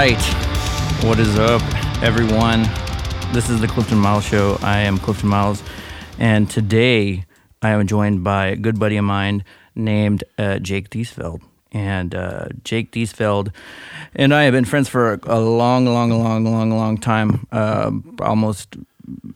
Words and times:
right. 0.00 0.22
What 1.04 1.20
is 1.20 1.38
up, 1.38 1.60
everyone? 2.02 2.62
This 3.34 3.50
is 3.50 3.60
the 3.60 3.68
Clifton 3.68 3.98
Miles 3.98 4.24
Show. 4.24 4.56
I 4.62 4.78
am 4.78 4.96
Clifton 4.96 5.28
Miles, 5.28 5.62
and 6.18 6.48
today 6.48 7.26
I 7.60 7.72
am 7.72 7.86
joined 7.86 8.24
by 8.24 8.46
a 8.46 8.56
good 8.56 8.78
buddy 8.78 8.96
of 8.96 9.04
mine 9.04 9.44
named 9.74 10.24
uh, 10.38 10.58
Jake 10.58 10.88
Theesfeld. 10.88 11.42
And 11.72 12.14
uh, 12.14 12.46
Jake 12.64 12.92
Theesfeld 12.92 13.52
and 14.14 14.32
I 14.32 14.44
have 14.44 14.52
been 14.52 14.64
friends 14.64 14.88
for 14.88 15.20
a, 15.24 15.38
long, 15.38 15.84
long, 15.84 16.10
long, 16.10 16.44
long, 16.44 16.70
long 16.70 16.96
time, 16.96 17.46
uh, 17.52 17.90
almost 18.20 18.76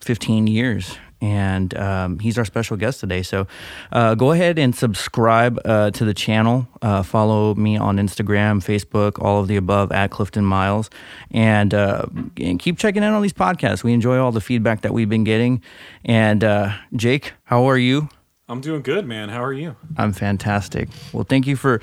15 0.01 0.47
years 0.47 0.97
and 1.25 1.75
um, 1.79 2.19
he's 2.19 2.37
our 2.37 2.45
special 2.45 2.77
guest 2.77 3.01
today. 3.01 3.23
So 3.23 3.47
uh, 3.93 4.15
go 4.15 4.33
ahead 4.33 4.59
and 4.59 4.77
subscribe 4.77 5.59
uh, 5.65 5.91
to 5.93 6.05
the 6.05 6.13
channel. 6.13 6.69
Uh, 6.83 7.03
follow 7.03 7.55
me 7.55 7.79
on 7.79 7.97
Instagram, 7.97 8.63
Facebook, 8.63 9.23
all 9.23 9.41
of 9.41 9.49
the 9.49 9.57
above 9.57 9.91
at 9.91 10.11
Clifton 10.11 10.45
Miles, 10.45 10.91
and, 11.31 11.73
uh, 11.73 12.05
and 12.37 12.59
keep 12.59 12.79
checking 12.79 13.03
in 13.03 13.15
on 13.15 13.23
these 13.23 13.33
podcasts. 13.33 13.83
We 13.83 13.95
enjoy 13.95 14.19
all 14.19 14.33
the 14.33 14.43
feedback 14.43 14.83
that 14.83 14.93
we've 14.93 15.09
been 15.09 15.25
getting. 15.25 15.63
And 16.05 16.45
uh, 16.45 16.75
Jake, 16.95 17.33
how 17.45 17.65
are 17.71 17.79
you? 17.79 18.11
I'm 18.47 18.61
doing 18.61 18.83
good, 18.83 19.07
man. 19.07 19.31
How 19.31 19.43
are 19.43 19.55
you? 19.55 19.77
I'm 19.97 20.13
fantastic. 20.13 20.91
Well, 21.15 21.25
thank 21.25 21.47
you 21.47 21.57
for 21.57 21.81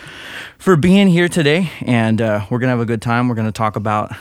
for 0.60 0.76
being 0.76 1.08
here 1.08 1.28
today, 1.28 1.72
and 1.82 2.22
uh, 2.22 2.46
we're 2.52 2.60
gonna 2.60 2.70
have 2.70 2.80
a 2.80 2.86
good 2.86 3.02
time. 3.02 3.28
We're 3.28 3.34
gonna 3.34 3.52
talk 3.52 3.76
about 3.76 4.12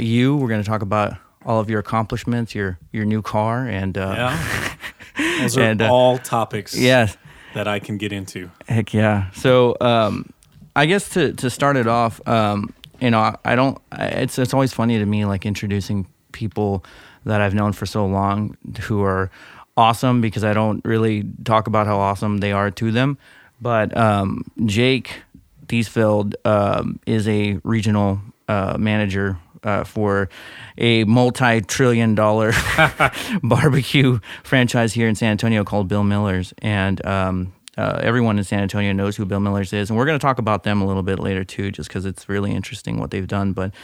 you. 0.00 0.34
We're 0.36 0.48
gonna 0.48 0.64
talk 0.64 0.82
about 0.82 1.16
all 1.46 1.60
of 1.60 1.70
your 1.70 1.80
accomplishments, 1.80 2.54
your 2.54 2.78
your 2.92 3.04
new 3.04 3.22
car, 3.22 3.66
and 3.66 3.96
uh, 3.96 4.14
yeah, 4.16 4.74
those 5.40 5.56
are 5.56 5.62
and, 5.62 5.80
uh, 5.80 5.90
all 5.90 6.18
topics. 6.18 6.76
Yes, 6.76 7.16
that 7.54 7.68
I 7.68 7.78
can 7.78 7.96
get 7.96 8.12
into. 8.12 8.50
Heck 8.68 8.92
yeah! 8.92 9.30
So, 9.30 9.76
um, 9.80 10.28
I 10.74 10.84
guess 10.86 11.08
to 11.10 11.32
to 11.34 11.48
start 11.48 11.76
it 11.76 11.86
off, 11.86 12.20
um, 12.28 12.74
you 13.00 13.10
know, 13.10 13.34
I 13.44 13.54
don't. 13.54 13.78
It's 13.92 14.38
it's 14.38 14.52
always 14.52 14.72
funny 14.72 14.98
to 14.98 15.06
me, 15.06 15.24
like 15.24 15.46
introducing 15.46 16.06
people 16.32 16.84
that 17.24 17.40
I've 17.40 17.54
known 17.54 17.72
for 17.72 17.86
so 17.86 18.04
long 18.04 18.56
who 18.82 19.02
are 19.02 19.30
awesome 19.76 20.20
because 20.20 20.44
I 20.44 20.52
don't 20.52 20.84
really 20.84 21.24
talk 21.44 21.66
about 21.66 21.86
how 21.86 21.98
awesome 21.98 22.38
they 22.38 22.52
are 22.52 22.70
to 22.72 22.90
them. 22.90 23.18
But 23.60 23.96
um, 23.96 24.44
Jake 24.64 25.22
Theesfeld 25.66 26.34
um, 26.44 27.00
is 27.06 27.26
a 27.28 27.58
regional 27.64 28.20
uh, 28.48 28.76
manager 28.78 29.38
uh, 29.66 29.84
for 29.84 30.30
a 30.78 31.04
multi-trillion 31.04 32.14
dollar 32.14 32.52
barbecue 33.42 34.20
franchise 34.44 34.94
here 34.94 35.08
in 35.08 35.14
San 35.14 35.32
Antonio 35.32 35.64
called 35.64 35.88
Bill 35.88 36.04
Miller's, 36.04 36.54
and 36.58 37.04
um, 37.04 37.52
uh, 37.76 38.00
everyone 38.02 38.38
in 38.38 38.44
San 38.44 38.60
Antonio 38.60 38.92
knows 38.92 39.16
who 39.16 39.26
Bill 39.26 39.40
Miller's 39.40 39.72
is, 39.72 39.90
and 39.90 39.98
we're 39.98 40.06
going 40.06 40.18
to 40.18 40.22
talk 40.22 40.38
about 40.38 40.62
them 40.62 40.80
a 40.80 40.86
little 40.86 41.02
bit 41.02 41.18
later 41.18 41.44
too, 41.44 41.70
just 41.70 41.88
because 41.88 42.06
it's 42.06 42.28
really 42.28 42.52
interesting 42.52 42.98
what 42.98 43.10
they've 43.10 43.26
done. 43.26 43.52
But 43.52 43.74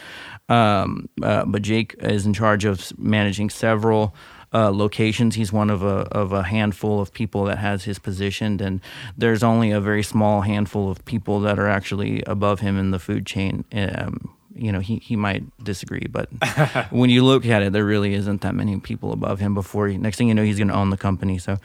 um, 0.49 1.09
uh, 1.21 1.45
but 1.45 1.61
Jake 1.61 1.95
is 1.99 2.25
in 2.25 2.33
charge 2.33 2.65
of 2.65 2.97
managing 2.97 3.49
several. 3.49 4.15
Uh, 4.55 4.69
locations. 4.69 5.33
He's 5.33 5.51
one 5.51 5.71
of 5.71 5.81
a 5.81 6.05
of 6.11 6.31
a 6.31 6.43
handful 6.43 7.01
of 7.01 7.11
people 7.11 7.45
that 7.45 7.57
has 7.57 7.85
his 7.85 7.97
positioned, 7.97 8.61
and 8.61 8.81
there's 9.17 9.41
only 9.41 9.71
a 9.71 9.81
very 9.81 10.03
small 10.03 10.41
handful 10.41 10.91
of 10.91 11.03
people 11.05 11.39
that 11.39 11.57
are 11.57 11.67
actually 11.67 12.21
above 12.27 12.59
him 12.59 12.77
in 12.77 12.91
the 12.91 12.99
food 12.99 13.25
chain. 13.25 13.65
Um, 13.73 14.35
you 14.55 14.71
know 14.71 14.79
he, 14.79 14.97
he 14.97 15.15
might 15.15 15.43
disagree 15.63 16.05
but 16.09 16.29
when 16.91 17.09
you 17.09 17.23
look 17.23 17.45
at 17.45 17.61
it 17.61 17.73
there 17.73 17.85
really 17.85 18.13
isn't 18.13 18.41
that 18.41 18.53
many 18.55 18.79
people 18.79 19.11
above 19.11 19.39
him 19.39 19.53
before 19.53 19.87
he, 19.87 19.97
next 19.97 20.17
thing 20.17 20.27
you 20.27 20.33
know 20.33 20.43
he's 20.43 20.57
going 20.57 20.67
to 20.67 20.73
own 20.73 20.89
the 20.89 20.97
company. 20.97 21.37
So 21.37 21.57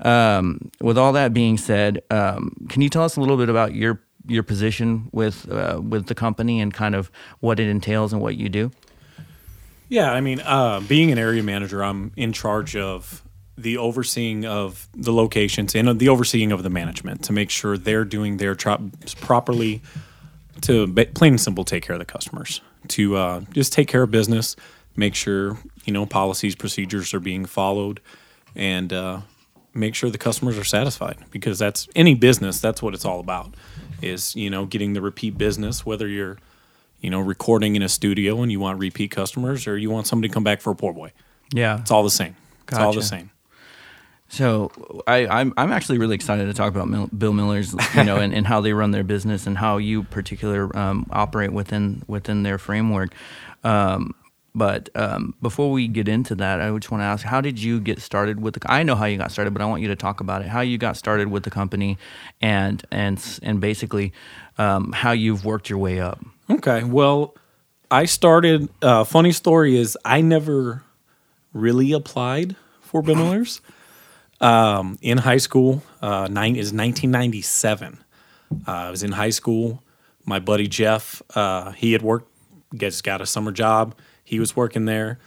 um, 0.00 0.70
with 0.80 0.98
all 0.98 1.12
that 1.12 1.32
being 1.32 1.58
said 1.58 2.02
um, 2.10 2.54
can 2.68 2.82
you 2.82 2.88
tell 2.88 3.04
us 3.04 3.16
a 3.16 3.20
little 3.20 3.36
bit 3.36 3.48
about 3.48 3.74
your 3.74 4.00
your 4.26 4.42
position 4.42 5.08
with 5.12 5.50
uh, 5.50 5.80
with 5.82 6.06
the 6.06 6.14
company 6.14 6.60
and 6.60 6.72
kind 6.72 6.94
of 6.94 7.10
what 7.40 7.60
it 7.60 7.68
entails 7.68 8.12
and 8.12 8.22
what 8.22 8.36
you 8.36 8.48
do? 8.48 8.70
Yeah 9.88 10.12
i 10.12 10.20
mean 10.20 10.40
uh, 10.40 10.80
being 10.80 11.12
an 11.12 11.18
area 11.18 11.42
manager 11.42 11.84
i'm 11.84 12.12
in 12.16 12.32
charge 12.32 12.74
of 12.76 13.22
the 13.56 13.76
overseeing 13.76 14.44
of 14.44 14.88
the 14.94 15.12
locations 15.12 15.74
and 15.74 15.98
the 15.98 16.08
overseeing 16.08 16.52
of 16.52 16.62
the 16.62 16.70
management 16.70 17.22
to 17.24 17.32
make 17.32 17.50
sure 17.50 17.78
they're 17.78 18.04
doing 18.04 18.38
their 18.38 18.54
jobs 18.54 19.14
properly 19.14 19.80
to 20.64 20.86
plain 21.14 21.34
and 21.34 21.40
simple 21.40 21.64
take 21.64 21.84
care 21.84 21.94
of 21.94 22.00
the 22.00 22.06
customers, 22.06 22.60
to 22.88 23.16
uh, 23.16 23.40
just 23.52 23.72
take 23.72 23.88
care 23.88 24.02
of 24.02 24.10
business, 24.10 24.56
make 24.96 25.14
sure 25.14 25.58
you 25.84 25.92
know 25.92 26.06
policies, 26.06 26.54
procedures 26.54 27.12
are 27.14 27.20
being 27.20 27.44
followed, 27.44 28.00
and 28.54 28.92
uh, 28.92 29.20
make 29.74 29.94
sure 29.94 30.10
the 30.10 30.18
customers 30.18 30.58
are 30.58 30.64
satisfied. 30.64 31.18
Because 31.30 31.58
that's 31.58 31.88
any 31.94 32.14
business. 32.14 32.60
That's 32.60 32.82
what 32.82 32.94
it's 32.94 33.04
all 33.04 33.20
about. 33.20 33.54
Is 34.02 34.34
you 34.34 34.50
know 34.50 34.66
getting 34.66 34.94
the 34.94 35.00
repeat 35.00 35.36
business, 35.38 35.84
whether 35.84 36.08
you're 36.08 36.38
you 37.00 37.10
know 37.10 37.20
recording 37.20 37.76
in 37.76 37.82
a 37.82 37.88
studio 37.88 38.42
and 38.42 38.50
you 38.50 38.60
want 38.60 38.78
repeat 38.78 39.10
customers, 39.10 39.66
or 39.66 39.76
you 39.76 39.90
want 39.90 40.06
somebody 40.06 40.28
to 40.28 40.34
come 40.34 40.44
back 40.44 40.60
for 40.60 40.70
a 40.70 40.76
poor 40.76 40.92
boy. 40.92 41.12
Yeah, 41.52 41.80
it's 41.80 41.90
all 41.90 42.02
the 42.02 42.10
same. 42.10 42.36
It's 42.68 42.78
all 42.78 42.92
the 42.92 43.02
same. 43.02 43.30
So 44.28 44.72
I, 45.06 45.26
I'm 45.26 45.52
I'm 45.56 45.70
actually 45.70 45.98
really 45.98 46.14
excited 46.14 46.46
to 46.46 46.54
talk 46.54 46.74
about 46.74 46.88
Mil- 46.88 47.08
Bill 47.08 47.32
Miller's, 47.32 47.74
you 47.94 48.04
know, 48.04 48.16
and, 48.16 48.34
and 48.34 48.46
how 48.46 48.60
they 48.60 48.72
run 48.72 48.90
their 48.90 49.04
business 49.04 49.46
and 49.46 49.56
how 49.56 49.76
you 49.76 50.02
particular 50.04 50.76
um, 50.76 51.06
operate 51.10 51.52
within 51.52 52.02
within 52.08 52.42
their 52.42 52.58
framework. 52.58 53.14
Um, 53.62 54.14
but 54.56 54.88
um, 54.94 55.34
before 55.42 55.72
we 55.72 55.88
get 55.88 56.06
into 56.08 56.36
that, 56.36 56.60
I 56.60 56.70
just 56.78 56.90
want 56.90 57.00
to 57.00 57.06
ask, 57.06 57.24
how 57.24 57.40
did 57.40 57.60
you 57.60 57.80
get 57.80 58.00
started 58.00 58.40
with 58.40 58.54
the? 58.54 58.72
I 58.72 58.82
know 58.84 58.94
how 58.94 59.04
you 59.06 59.18
got 59.18 59.32
started, 59.32 59.52
but 59.52 59.60
I 59.60 59.66
want 59.66 59.82
you 59.82 59.88
to 59.88 59.96
talk 59.96 60.20
about 60.20 60.42
it. 60.42 60.48
How 60.48 60.60
you 60.60 60.78
got 60.78 60.96
started 60.96 61.28
with 61.28 61.42
the 61.42 61.50
company, 61.50 61.98
and 62.40 62.84
and 62.90 63.20
and 63.42 63.60
basically 63.60 64.12
um, 64.56 64.92
how 64.92 65.10
you've 65.10 65.44
worked 65.44 65.68
your 65.68 65.78
way 65.78 66.00
up. 66.00 66.24
Okay, 66.48 66.84
well, 66.84 67.34
I 67.90 68.04
started. 68.04 68.68
Uh, 68.80 69.02
funny 69.04 69.32
story 69.32 69.76
is 69.76 69.98
I 70.04 70.20
never 70.20 70.84
really 71.52 71.92
applied 71.92 72.54
for 72.80 73.02
Bill 73.02 73.14
Miller's 73.16 73.60
um, 74.44 74.98
in 75.00 75.18
high 75.18 75.38
school. 75.38 75.82
Uh, 76.02 76.28
nine 76.30 76.54
is 76.54 76.72
1997. 76.72 78.04
Uh, 78.52 78.70
I 78.70 78.90
was 78.90 79.02
in 79.02 79.12
high 79.12 79.30
school. 79.30 79.82
My 80.26 80.38
buddy 80.38 80.68
Jeff, 80.68 81.22
uh, 81.34 81.72
he 81.72 81.92
had 81.92 82.02
worked, 82.02 82.30
gets 82.76 83.00
got 83.00 83.20
a 83.20 83.26
summer 83.26 83.52
job. 83.52 83.94
He 84.22 84.38
was 84.38 84.54
working 84.54 84.84
there. 84.84 85.18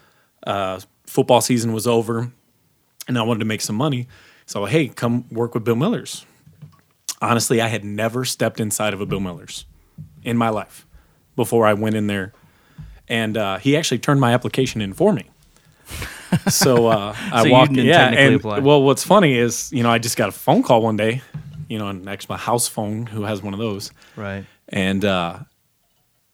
Uh, 0.45 0.79
football 1.05 1.41
season 1.41 1.73
was 1.73 1.87
over, 1.87 2.31
and 3.07 3.17
I 3.17 3.23
wanted 3.23 3.39
to 3.39 3.45
make 3.45 3.61
some 3.61 3.75
money. 3.75 4.07
So 4.45 4.65
hey, 4.65 4.87
come 4.87 5.25
work 5.29 5.55
with 5.55 5.63
Bill 5.63 5.75
Miller's. 5.75 6.25
Honestly, 7.19 7.59
I 7.59 7.67
had 7.67 7.83
never 7.83 8.23
stepped 8.23 8.59
inside 8.59 8.93
of 8.93 9.01
a 9.01 9.05
Bill 9.05 9.19
Miller's 9.19 9.65
in 10.23 10.37
my 10.37 10.49
life 10.49 10.85
before 11.35 11.65
I 11.65 11.73
went 11.73 11.95
in 11.95 12.05
there, 12.07 12.33
and 13.07 13.35
uh, 13.35 13.57
he 13.57 13.75
actually 13.75 13.99
turned 13.99 14.21
my 14.21 14.33
application 14.33 14.79
in 14.79 14.93
for 14.93 15.11
me 15.11 15.29
so 16.49 16.87
uh, 16.87 17.15
I 17.31 17.43
so 17.43 17.49
walked. 17.49 17.73
Yeah, 17.73 18.07
and 18.09 18.35
apply. 18.35 18.59
well, 18.59 18.81
what's 18.81 19.03
funny 19.03 19.37
is 19.37 19.71
you 19.71 19.83
know 19.83 19.89
I 19.89 19.97
just 19.97 20.17
got 20.17 20.29
a 20.29 20.33
phone 20.33 20.63
call 20.63 20.81
one 20.81 20.97
day, 20.97 21.21
you 21.69 21.77
know, 21.77 21.91
next 21.91 22.29
my 22.29 22.37
house 22.37 22.67
phone, 22.67 23.05
who 23.05 23.23
has 23.23 23.41
one 23.41 23.53
of 23.53 23.59
those, 23.59 23.91
right? 24.15 24.45
And 24.69 25.03
uh, 25.05 25.39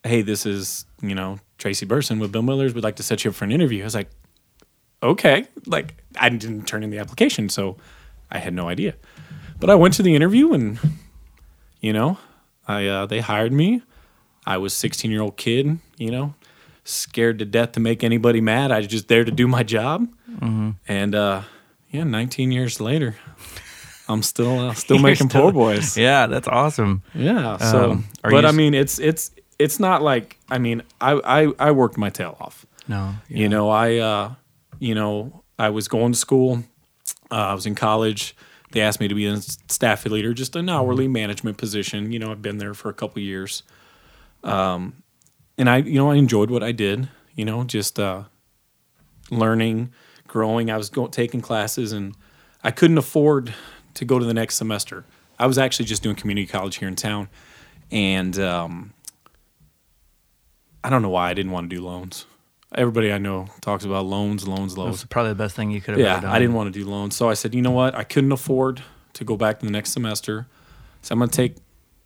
hey, 0.04 0.22
this 0.22 0.46
is 0.46 0.86
you 1.02 1.16
know 1.16 1.40
Tracy 1.58 1.86
Burson 1.86 2.20
with 2.20 2.32
Bill 2.32 2.42
Miller's. 2.42 2.74
We'd 2.74 2.84
like 2.84 2.98
to 2.98 3.04
set 3.04 3.24
you 3.24 3.32
up 3.32 3.36
for 3.36 3.46
an 3.46 3.52
interview. 3.52 3.82
I 3.82 3.86
was 3.86 3.96
like, 3.96 4.10
okay, 5.02 5.48
like 5.66 6.04
I 6.18 6.30
didn't 6.30 6.66
turn 6.66 6.84
in 6.84 6.90
the 6.90 7.00
application, 7.00 7.50
so 7.50 7.78
I 8.32 8.40
had 8.40 8.54
no 8.54 8.68
idea. 8.68 8.96
But 9.60 9.70
I 9.70 9.76
went 9.76 9.94
to 9.96 10.04
the 10.04 10.16
interview, 10.16 10.54
and 10.54 10.80
you 11.80 11.94
know, 11.94 12.18
I 12.68 12.88
uh, 12.88 13.06
they 13.06 13.20
hired 13.20 13.54
me. 13.54 13.82
I 14.46 14.58
was 14.58 14.74
16 14.74 15.10
year 15.10 15.22
old 15.22 15.38
kid, 15.38 15.80
you 15.98 16.12
know, 16.12 16.34
scared 16.84 17.40
to 17.40 17.46
death 17.46 17.74
to 17.74 17.80
make 17.80 18.04
anybody 18.04 18.42
mad. 18.42 18.72
I 18.72 18.78
was 18.78 18.88
just 18.88 19.08
there 19.08 19.24
to 19.24 19.32
do 19.32 19.48
my 19.48 19.64
job. 19.64 20.08
Mm-hmm. 20.30 20.72
And 20.88 21.16
uh, 21.16 21.42
yeah, 21.90 22.04
19 22.04 22.52
years 22.52 22.82
later, 22.82 23.16
I'm 24.08 24.24
still 24.24 24.60
uh, 24.60 24.74
still 24.74 25.00
making 25.00 25.30
still, 25.30 25.44
poor 25.44 25.52
boys. 25.52 25.98
Yeah, 25.98 26.28
that's 26.28 26.48
awesome. 26.48 27.04
Yeah. 27.14 27.58
So, 27.58 27.92
um, 27.92 28.06
but 28.22 28.46
I 28.46 28.52
mean, 28.52 28.74
it's 28.74 29.00
it's 29.00 29.32
it's 29.60 29.80
not 29.80 30.02
like 30.02 30.38
I 30.50 30.58
mean, 30.58 30.84
I 31.00 31.14
I, 31.14 31.54
I 31.60 31.72
worked 31.72 31.98
my 31.98 32.10
tail 32.10 32.38
off. 32.40 32.66
No. 32.88 33.16
Yeah. 33.30 33.38
You 33.38 33.50
know, 33.50 33.70
I 33.70 33.98
uh, 33.98 34.34
you 34.80 34.96
know, 34.96 35.44
I 35.58 35.70
was 35.70 35.88
going 35.88 36.12
to 36.12 36.18
school. 36.18 36.64
Uh, 37.32 37.36
I 37.36 37.54
was 37.54 37.66
in 37.66 37.76
college. 37.76 38.36
They 38.72 38.82
asked 38.82 39.00
me 39.00 39.08
to 39.08 39.16
be 39.16 39.28
a 39.28 39.38
staff 39.38 40.06
leader, 40.06 40.34
just 40.34 40.56
an 40.56 40.68
hourly 40.68 41.08
management 41.08 41.58
position. 41.58 42.12
You 42.12 42.20
know, 42.20 42.32
I've 42.32 42.42
been 42.42 42.58
there 42.58 42.74
for 42.74 42.90
a 42.90 42.94
couple 42.94 43.22
years. 43.22 43.62
Um, 44.44 45.03
and 45.58 45.70
I, 45.70 45.78
you 45.78 45.96
know, 45.96 46.12
I 46.12 46.16
enjoyed 46.16 46.50
what 46.50 46.64
I 46.64 46.72
did. 46.72 47.10
You 47.36 47.46
know, 47.46 47.64
just 47.64 48.00
uh, 48.00 48.24
learning, 49.32 49.94
growing. 50.28 50.70
I 50.70 50.78
was 50.78 50.90
going 50.90 51.12
taking 51.12 51.42
classes, 51.42 51.92
and 51.92 52.16
I 52.64 52.72
couldn't 52.72 52.98
afford 52.98 53.54
to 53.96 54.06
go 54.06 54.20
to 54.20 54.26
the 54.26 54.34
next 54.34 54.56
semester. 54.56 55.06
I 55.40 55.48
was 55.48 55.58
actually 55.58 55.86
just 55.86 56.04
doing 56.04 56.16
community 56.16 56.48
college 56.48 56.78
here 56.78 56.88
in 56.88 56.96
town, 56.96 57.30
and 57.92 58.38
um, 58.40 58.94
I 60.84 60.90
don't 60.90 61.02
know 61.02 61.10
why 61.10 61.30
I 61.30 61.34
didn't 61.34 61.52
want 61.52 61.70
to 61.70 61.76
do 61.76 61.82
loans. 61.82 62.26
Everybody 62.76 63.12
I 63.12 63.20
know 63.20 63.48
talks 63.62 63.86
about 63.86 64.06
loans, 64.06 64.48
loans, 64.48 64.78
loans. 64.78 64.98
That's 64.98 65.10
probably 65.10 65.32
the 65.32 65.36
best 65.36 65.56
thing 65.56 65.70
you 65.70 65.82
could 65.82 65.92
have 65.92 66.00
yeah, 66.00 66.20
done. 66.20 66.32
I 66.32 66.40
didn't 66.40 66.56
want 66.56 66.74
to 66.74 66.80
do 66.80 66.88
loans, 66.88 67.16
so 67.16 67.30
I 67.30 67.36
said, 67.36 67.54
you 67.54 67.62
know 67.62 67.72
what? 67.72 67.94
I 67.94 68.04
couldn't 68.04 68.32
afford 68.32 68.82
to 69.14 69.24
go 69.24 69.38
back 69.38 69.60
to 69.60 69.66
the 69.66 69.72
next 69.72 69.92
semester, 69.92 70.48
so 71.04 71.14
I'm 71.14 71.20
going 71.20 71.30
to 71.30 71.36
take, 71.36 71.56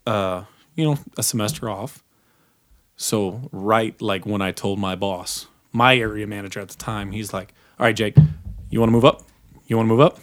uh, 0.06 0.44
you 0.76 0.84
know, 0.86 0.98
a 1.18 1.24
semester 1.24 1.70
off 1.70 2.04
So 2.98 3.50
right 3.52 4.00
like 4.02 4.26
when 4.26 4.42
I 4.42 4.52
told 4.52 4.80
my 4.80 4.96
boss, 4.96 5.48
my 5.72 5.96
area 5.96 6.28
manager 6.28 6.60
at 6.60 6.70
the 6.70 6.76
time, 6.78 7.12
he's 7.12 7.32
like, 7.32 7.54
"All 7.80 7.86
right, 7.86 7.96
Jake, 7.96 8.18
you 8.70 8.80
want 8.80 8.90
to 8.90 8.94
move 8.94 9.06
up? 9.06 9.24
You 9.68 9.78
want 9.78 9.88
to 9.88 9.94
move 9.94 10.00
up?" 10.00 10.20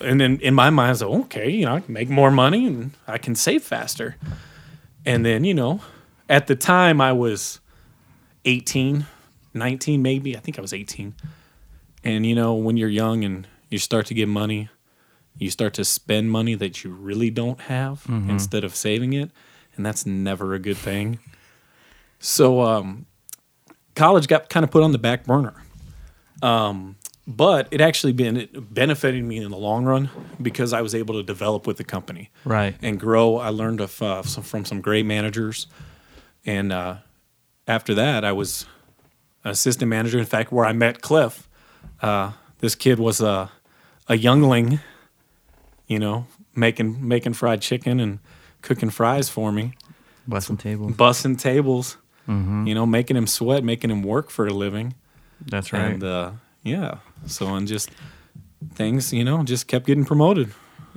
And 0.00 0.20
then 0.20 0.38
in 0.40 0.52
my 0.54 0.68
mind, 0.68 0.88
I 0.88 0.90
was 0.90 1.02
like, 1.02 1.20
"Okay, 1.26 1.50
you 1.50 1.64
know, 1.64 1.76
I 1.76 1.80
can 1.80 1.94
make 1.94 2.10
more 2.10 2.30
money 2.30 2.66
and 2.66 2.90
I 3.06 3.18
can 3.18 3.34
save 3.34 3.62
faster." 3.62 4.16
And 5.06 5.24
then 5.24 5.44
you 5.44 5.54
know, 5.54 5.80
at 6.28 6.48
the 6.48 6.56
time 6.56 7.00
I 7.00 7.12
was 7.12 7.60
18, 8.44 9.06
19 9.54 10.02
maybe. 10.02 10.36
I 10.36 10.40
think 10.40 10.58
I 10.58 10.62
was 10.62 10.72
18. 10.72 11.14
And 12.02 12.26
you 12.26 12.34
know, 12.34 12.54
when 12.54 12.76
you're 12.76 12.88
young 12.88 13.24
and 13.24 13.46
you 13.70 13.78
start 13.78 14.06
to 14.06 14.14
get 14.14 14.28
money, 14.28 14.68
you 15.38 15.50
start 15.50 15.74
to 15.74 15.84
spend 15.84 16.30
money 16.30 16.54
that 16.54 16.84
you 16.84 16.90
really 16.90 17.30
don't 17.30 17.60
have 17.62 18.04
mm-hmm. 18.04 18.30
instead 18.30 18.64
of 18.64 18.74
saving 18.74 19.12
it, 19.12 19.30
and 19.76 19.84
that's 19.84 20.06
never 20.06 20.54
a 20.54 20.58
good 20.58 20.76
thing. 20.76 21.18
So 22.18 22.62
um, 22.62 23.06
college 23.94 24.26
got 24.28 24.48
kind 24.48 24.64
of 24.64 24.70
put 24.70 24.82
on 24.82 24.92
the 24.92 24.98
back 24.98 25.24
burner. 25.24 25.54
Um, 26.42 26.96
but 27.26 27.68
it 27.70 27.80
actually 27.80 28.12
been 28.12 28.36
it 28.36 28.74
benefited 28.74 29.24
me 29.24 29.38
in 29.38 29.50
the 29.50 29.56
long 29.56 29.84
run 29.84 30.10
because 30.42 30.72
I 30.74 30.82
was 30.82 30.94
able 30.94 31.14
to 31.14 31.22
develop 31.22 31.66
with 31.66 31.78
the 31.78 31.84
company 31.84 32.30
Right. 32.44 32.74
and 32.82 33.00
grow. 33.00 33.38
I 33.38 33.48
learned 33.48 33.80
of, 33.80 34.02
uh, 34.02 34.22
some, 34.22 34.42
from 34.44 34.64
some 34.66 34.80
great 34.82 35.06
managers, 35.06 35.66
and 36.44 36.70
uh, 36.70 36.96
after 37.66 37.94
that, 37.94 38.24
I 38.26 38.32
was 38.32 38.66
an 39.42 39.52
assistant 39.52 39.88
manager. 39.88 40.18
In 40.18 40.26
fact, 40.26 40.52
where 40.52 40.66
I 40.66 40.72
met 40.74 41.00
Cliff, 41.00 41.48
uh, 42.02 42.32
this 42.58 42.74
kid 42.74 42.98
was 42.98 43.22
a 43.22 43.50
a 44.06 44.18
youngling, 44.18 44.80
you 45.86 45.98
know, 45.98 46.26
making 46.54 47.08
making 47.08 47.32
fried 47.32 47.62
chicken 47.62 48.00
and 48.00 48.18
cooking 48.64 48.90
fries 48.90 49.28
for 49.28 49.52
me, 49.52 49.72
bussing 50.28 50.58
tables. 50.58 50.92
bussing 50.96 51.38
tables, 51.38 51.98
Mm-hmm. 52.26 52.66
you 52.66 52.74
know, 52.74 52.86
making 52.86 53.16
him 53.18 53.26
sweat, 53.26 53.62
making 53.62 53.90
him 53.90 54.02
work 54.02 54.30
for 54.30 54.46
a 54.46 54.52
living, 54.52 54.94
That's 55.46 55.72
right. 55.74 55.92
and 55.92 56.02
uh, 56.02 56.30
yeah, 56.62 56.98
so 57.26 57.54
and 57.54 57.68
just 57.68 57.90
things, 58.74 59.12
you 59.12 59.24
know, 59.24 59.42
just 59.44 59.66
kept 59.68 59.86
getting 59.86 60.06
promoted. 60.06 60.52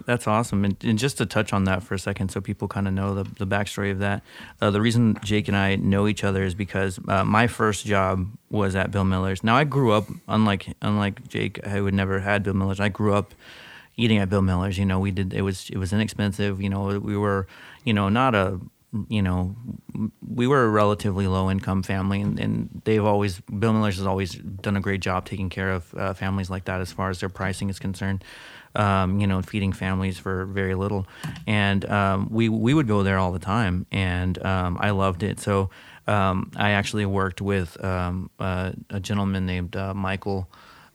That's 0.06 0.26
awesome. 0.28 0.64
And, 0.64 0.78
and 0.86 0.98
just 0.98 1.18
to 1.18 1.26
touch 1.26 1.52
on 1.52 1.66
that 1.66 1.84
for 1.84 1.96
a 1.96 2.00
second, 2.00 2.30
so 2.30 2.40
people 2.40 2.68
kind 2.70 2.88
of 2.88 2.94
know 2.94 3.14
the, 3.16 3.24
the 3.40 3.46
backstory 3.48 3.92
of 3.92 4.00
that. 4.00 4.22
Uh, 4.62 4.72
the 4.72 4.80
reason 4.80 5.18
Jake 5.24 5.50
and 5.50 5.58
I 5.58 5.76
know 5.76 6.08
each 6.08 6.24
other 6.24 6.44
is 6.44 6.56
because 6.56 6.98
uh, 7.10 7.26
my 7.26 7.48
first 7.48 7.86
job 7.86 8.30
was 8.50 8.76
at 8.76 8.92
Bill 8.92 9.04
Miller's. 9.04 9.44
Now 9.44 9.58
I 9.58 9.66
grew 9.66 9.92
up, 9.92 10.06
unlike 10.30 10.68
unlike 10.82 11.28
Jake, 11.28 11.60
I 11.68 11.82
would 11.82 11.94
never 11.96 12.20
had 12.22 12.44
Bill 12.44 12.54
Miller's. 12.54 12.80
I 12.80 12.88
grew 12.90 13.14
up 13.16 13.34
eating 13.98 14.20
at 14.20 14.30
Bill 14.30 14.42
Miller's. 14.42 14.78
You 14.78 14.86
know, 14.86 15.00
we 15.00 15.12
did 15.12 15.34
it 15.34 15.42
was 15.42 15.70
it 15.70 15.78
was 15.78 15.92
inexpensive. 15.92 16.62
You 16.62 16.70
know, 16.70 17.00
we 17.00 17.18
were 17.18 17.48
you 17.84 17.94
know 17.94 18.10
not 18.10 18.36
a 18.36 18.60
you 19.10 19.22
know 19.22 19.56
we 20.26 20.48
were 20.48 20.64
a 20.64 20.70
relatively 20.70 21.28
low 21.28 21.52
income 21.52 21.84
family, 21.84 22.22
and, 22.22 22.40
and 22.40 22.82
they've 22.86 23.04
always 23.04 23.42
Bill 23.42 23.74
Miller's 23.74 23.98
has 23.98 24.08
always 24.08 24.34
done 24.34 24.78
a 24.78 24.82
great 24.82 25.02
job 25.02 25.26
taking 25.26 25.50
care 25.50 25.72
of 25.72 25.94
uh, 25.96 26.14
families 26.14 26.50
like 26.50 26.66
that 26.66 26.80
as 26.80 26.92
far 26.92 27.10
as 27.10 27.20
their 27.20 27.30
pricing 27.30 27.70
is 27.70 27.80
concerned. 27.80 28.24
Um, 28.76 29.20
you 29.20 29.26
know, 29.26 29.42
feeding 29.42 29.74
families 29.74 30.20
for 30.20 30.46
very 30.46 30.76
little, 30.76 31.08
and 31.48 31.84
um, 31.90 32.28
we 32.30 32.48
we 32.48 32.74
would 32.76 32.88
go 32.88 33.02
there 33.02 33.18
all 33.18 33.32
the 33.32 33.40
time, 33.40 33.88
and 33.92 34.44
um, 34.46 34.78
I 34.80 34.92
loved 34.92 35.24
it. 35.24 35.40
So 35.40 35.72
um, 36.06 36.52
I 36.56 36.72
actually 36.72 37.06
worked 37.06 37.42
with 37.42 37.84
um, 37.84 38.30
uh, 38.40 38.74
a 38.90 39.00
gentleman 39.00 39.48
named 39.48 39.76
uh, 39.76 39.94
Michael 39.96 40.48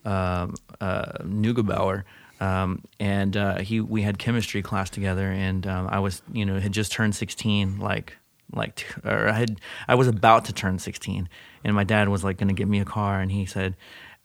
um, 0.05 0.55
uh, 0.81 1.13
Neugebauer. 1.25 2.05
Um, 2.43 2.83
and 2.99 3.37
uh, 3.37 3.59
he, 3.59 3.81
we 3.81 4.03
had 4.03 4.19
chemistry 4.19 4.63
class 4.63 4.91
together, 4.91 5.31
and 5.31 5.65
um, 5.65 5.87
I 5.89 6.01
was, 6.01 6.23
you 6.33 6.45
know, 6.45 6.59
had 6.59 6.73
just 6.73 6.91
turned 6.91 7.15
16, 7.15 7.79
like, 7.79 8.17
like, 8.53 8.85
or 9.05 9.29
I 9.29 9.33
had, 9.33 9.61
I 9.87 9.95
was 9.95 10.09
about 10.09 10.47
to 10.47 10.53
turn 10.53 10.81
16, 10.81 11.29
and 11.63 11.77
my 11.77 11.85
dad 11.85 12.09
was 12.09 12.25
like 12.25 12.39
going 12.39 12.49
to 12.49 12.55
get 12.55 12.67
me 12.67 12.81
a 12.81 12.85
car, 12.85 13.21
and 13.21 13.31
he 13.31 13.47
said, 13.47 13.77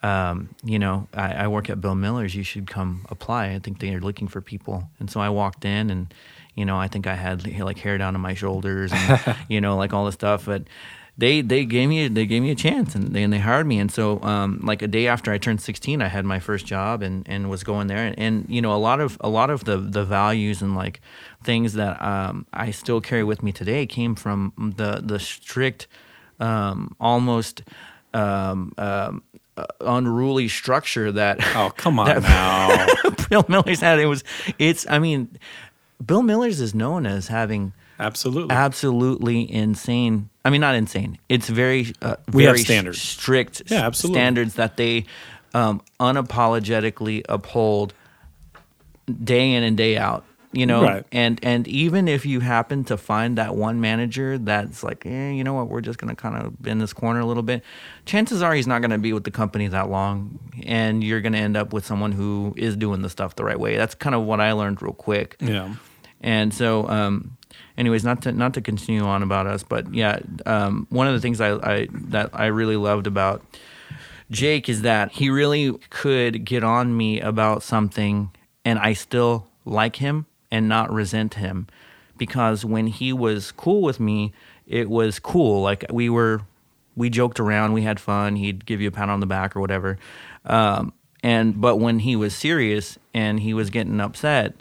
um, 0.02 0.50
you 0.64 0.80
know, 0.80 1.08
I, 1.14 1.34
I 1.34 1.48
work 1.48 1.69
at 1.69 1.80
Bill 1.80 1.94
Miller's. 1.94 2.36
You 2.36 2.44
should 2.44 2.66
come 2.66 3.06
apply. 3.10 3.50
I 3.50 3.60
think 3.60 3.80
they 3.80 3.94
are 3.94 4.00
looking 4.00 4.28
for 4.28 4.42
people. 4.42 4.90
And 5.00 5.10
so 5.12 5.19
I 5.19 5.30
walked 5.30 5.66
in, 5.66 5.90
and 5.90 6.14
you 6.56 6.66
know, 6.66 6.78
I 6.78 6.88
think 6.88 7.06
I 7.08 7.16
had 7.16 7.46
like 7.60 7.78
hair 7.78 7.98
down 7.98 8.14
to 8.14 8.19
my 8.19 8.34
shoulders, 8.34 8.92
and 8.94 9.36
you 9.50 9.62
know, 9.62 9.75
like 9.75 9.94
all 9.94 10.06
this 10.06 10.16
stuff. 10.16 10.46
But 10.46 10.64
they 11.18 11.42
they 11.42 11.66
gave 11.66 11.90
me 11.90 12.08
they 12.08 12.25
gave 12.25 12.42
me 12.42 12.52
a 12.52 12.56
chance, 12.56 12.94
and 12.96 13.08
they 13.14 13.24
and 13.24 13.34
they 13.34 13.40
hired 13.40 13.66
me. 13.66 13.80
And 13.80 13.92
so, 13.92 14.22
um, 14.22 14.60
like 14.64 14.81
a 14.81 14.88
day 14.88 15.08
after 15.08 15.31
I 15.31 15.38
turned 15.40 15.62
16, 15.62 16.02
I 16.02 16.08
had 16.08 16.25
my 16.25 16.40
first 16.40 16.66
job, 16.66 17.02
and, 17.02 17.28
and 17.28 17.50
was 17.50 17.64
going 17.64 17.88
there. 17.88 17.98
And, 18.06 18.18
and 18.19 18.46
you 18.48 18.62
know, 18.62 18.74
a 18.74 18.78
lot 18.78 19.00
of 19.00 19.18
a 19.22 19.30
lot 19.30 19.50
of 19.50 19.64
the 19.64 19.78
the 19.78 20.06
values 20.06 20.62
and 20.62 20.75
like 20.75 21.02
things 21.44 21.74
that 21.74 22.02
um, 22.02 22.46
I 22.54 22.72
still 22.72 23.02
carry 23.02 23.24
with 23.24 23.42
me 23.42 23.52
today 23.52 23.86
came 23.88 24.14
from 24.16 24.54
the 24.78 25.02
the 25.04 25.19
strict, 25.19 25.88
um, 26.40 26.96
almost. 27.00 27.64
Um, 28.14 28.74
um, 28.78 29.24
uh, 29.58 29.66
unruly 29.81 30.48
structure 30.48 31.12
that 31.12 31.40
Oh, 31.56 31.72
come 31.75 31.98
on 32.04 32.06
that- 32.08 32.22
now. 32.22 33.10
Bill 33.30 33.46
Miller's 33.50 33.81
had. 33.81 34.00
It 34.00 34.06
was, 34.06 34.24
it's, 34.60 34.86
I 34.90 35.00
mean, 35.00 35.38
Bill 36.04 36.22
Miller's 36.22 36.62
is 36.62 36.74
known 36.75 37.06
as 37.08 37.28
having 37.28 37.74
Absolutely. 37.99 38.53
absolutely 38.55 39.51
insane. 39.51 40.29
I 40.45 40.49
mean, 40.49 40.61
not 40.61 40.75
insane. 40.75 41.17
It's 41.29 41.49
very, 41.49 41.94
uh, 42.01 42.15
We 42.31 42.44
have 42.44 42.53
very 42.55 42.63
standards. 42.63 43.01
strict 43.01 43.63
Yeah, 43.67 43.85
absolutely. 43.85 44.19
standards 44.19 44.53
that 44.55 44.77
they 44.77 45.05
um, 45.53 45.81
unapologetically 45.99 47.23
uphold 47.27 47.94
day 49.23 49.53
in 49.53 49.63
and 49.63 49.77
day 49.77 49.97
out. 49.97 50.23
You 50.53 50.65
know, 50.65 50.81
Right. 50.81 51.05
and 51.11 51.39
and 51.44 51.67
even 51.67 52.07
if 52.07 52.25
you 52.25 52.39
happen 52.39 52.83
to 52.85 52.95
find 52.97 53.38
that 53.38 53.55
one 53.55 53.81
manager 53.81 54.38
that's 54.38 54.81
like, 54.81 55.05
eh, 55.05 55.31
you 55.31 55.44
know 55.44 55.53
what, 55.53 55.67
we're 55.67 55.81
just 55.81 55.99
gonna 55.99 56.15
kind 56.15 56.38
of 56.38 56.59
bend 56.61 56.79
this 56.81 56.94
corner 56.94 57.19
a 57.19 57.25
little 57.25 57.44
bit. 57.44 57.63
Chances 58.05 58.41
are 58.41 58.53
he's 58.53 58.65
not 58.65 58.81
gonna 58.81 58.97
be 58.97 59.11
with 59.13 59.25
the 59.25 59.29
company 59.31 59.67
that 59.67 59.89
long, 59.89 60.39
and 60.66 61.04
you're 61.04 61.19
gonna 61.21 61.37
end 61.37 61.57
up 61.57 61.73
with 61.73 61.85
someone 61.85 62.13
who 62.13 62.54
is 62.57 62.75
doing 62.77 63.01
the 63.01 63.09
stuff 63.09 63.35
the 63.35 63.44
right 63.44 63.59
way. 63.59 63.75
That's 63.75 63.94
kind 63.94 64.16
of 64.16 64.23
what 64.23 64.39
I 64.39 64.54
learned 64.54 64.81
real 64.81 64.94
quick. 64.94 65.35
yeah. 65.42 65.73
And 66.21 66.54
so, 66.54 66.88
um, 66.90 67.38
anyways, 67.78 68.04
not 68.04 68.21
to 68.24 68.31
not 68.31 68.54
to 68.56 68.62
continue 68.62 69.04
on 69.04 69.24
about 69.24 69.47
us, 69.47 69.64
but 69.64 69.94
yeah, 69.94 70.19
um, 70.45 70.88
one 70.90 71.07
of 71.07 71.14
the 71.14 71.19
things 71.19 71.40
I, 71.40 71.54
I 71.56 71.88
that 71.92 72.30
I 72.33 72.47
really 72.47 72.76
loved 72.76 73.07
about 73.07 73.44
Jake 74.31 74.68
is 74.68 74.81
that 74.81 75.12
he 75.14 75.30
really 75.30 75.74
could 75.90 76.44
get 76.44 76.64
on 76.64 76.97
me 76.97 77.21
about 77.21 77.64
something, 77.64 78.31
and 78.66 78.80
I 78.80 78.94
still 78.94 79.47
like 79.64 79.97
him 79.97 80.26
and 80.52 80.68
not 80.68 80.92
resent 80.92 81.36
him, 81.36 81.68
because 82.18 82.66
when 82.66 82.88
he 82.88 83.14
was 83.14 83.52
cool 83.52 83.81
with 83.81 84.00
me, 84.00 84.33
it 84.66 84.90
was 84.90 85.19
cool. 85.19 85.62
Like 85.62 85.86
we 85.92 86.09
were, 86.09 86.42
we 86.95 87.09
joked 87.09 87.40
around, 87.40 87.74
we 87.74 87.83
had 87.83 88.00
fun. 88.00 88.36
He'd 88.36 88.66
give 88.66 88.81
you 88.81 88.88
a 88.88 88.92
pat 88.92 89.09
on 89.09 89.19
the 89.19 89.26
back 89.26 89.56
or 89.56 89.62
whatever. 89.62 89.97
Um, 90.45 90.94
and 91.24 91.59
but 91.62 91.78
when 91.78 92.00
he 92.00 92.16
was 92.16 92.36
serious 92.36 92.97
and 93.14 93.40
he 93.40 93.54
was 93.54 93.69
getting 93.69 94.00
upset, 94.00 94.56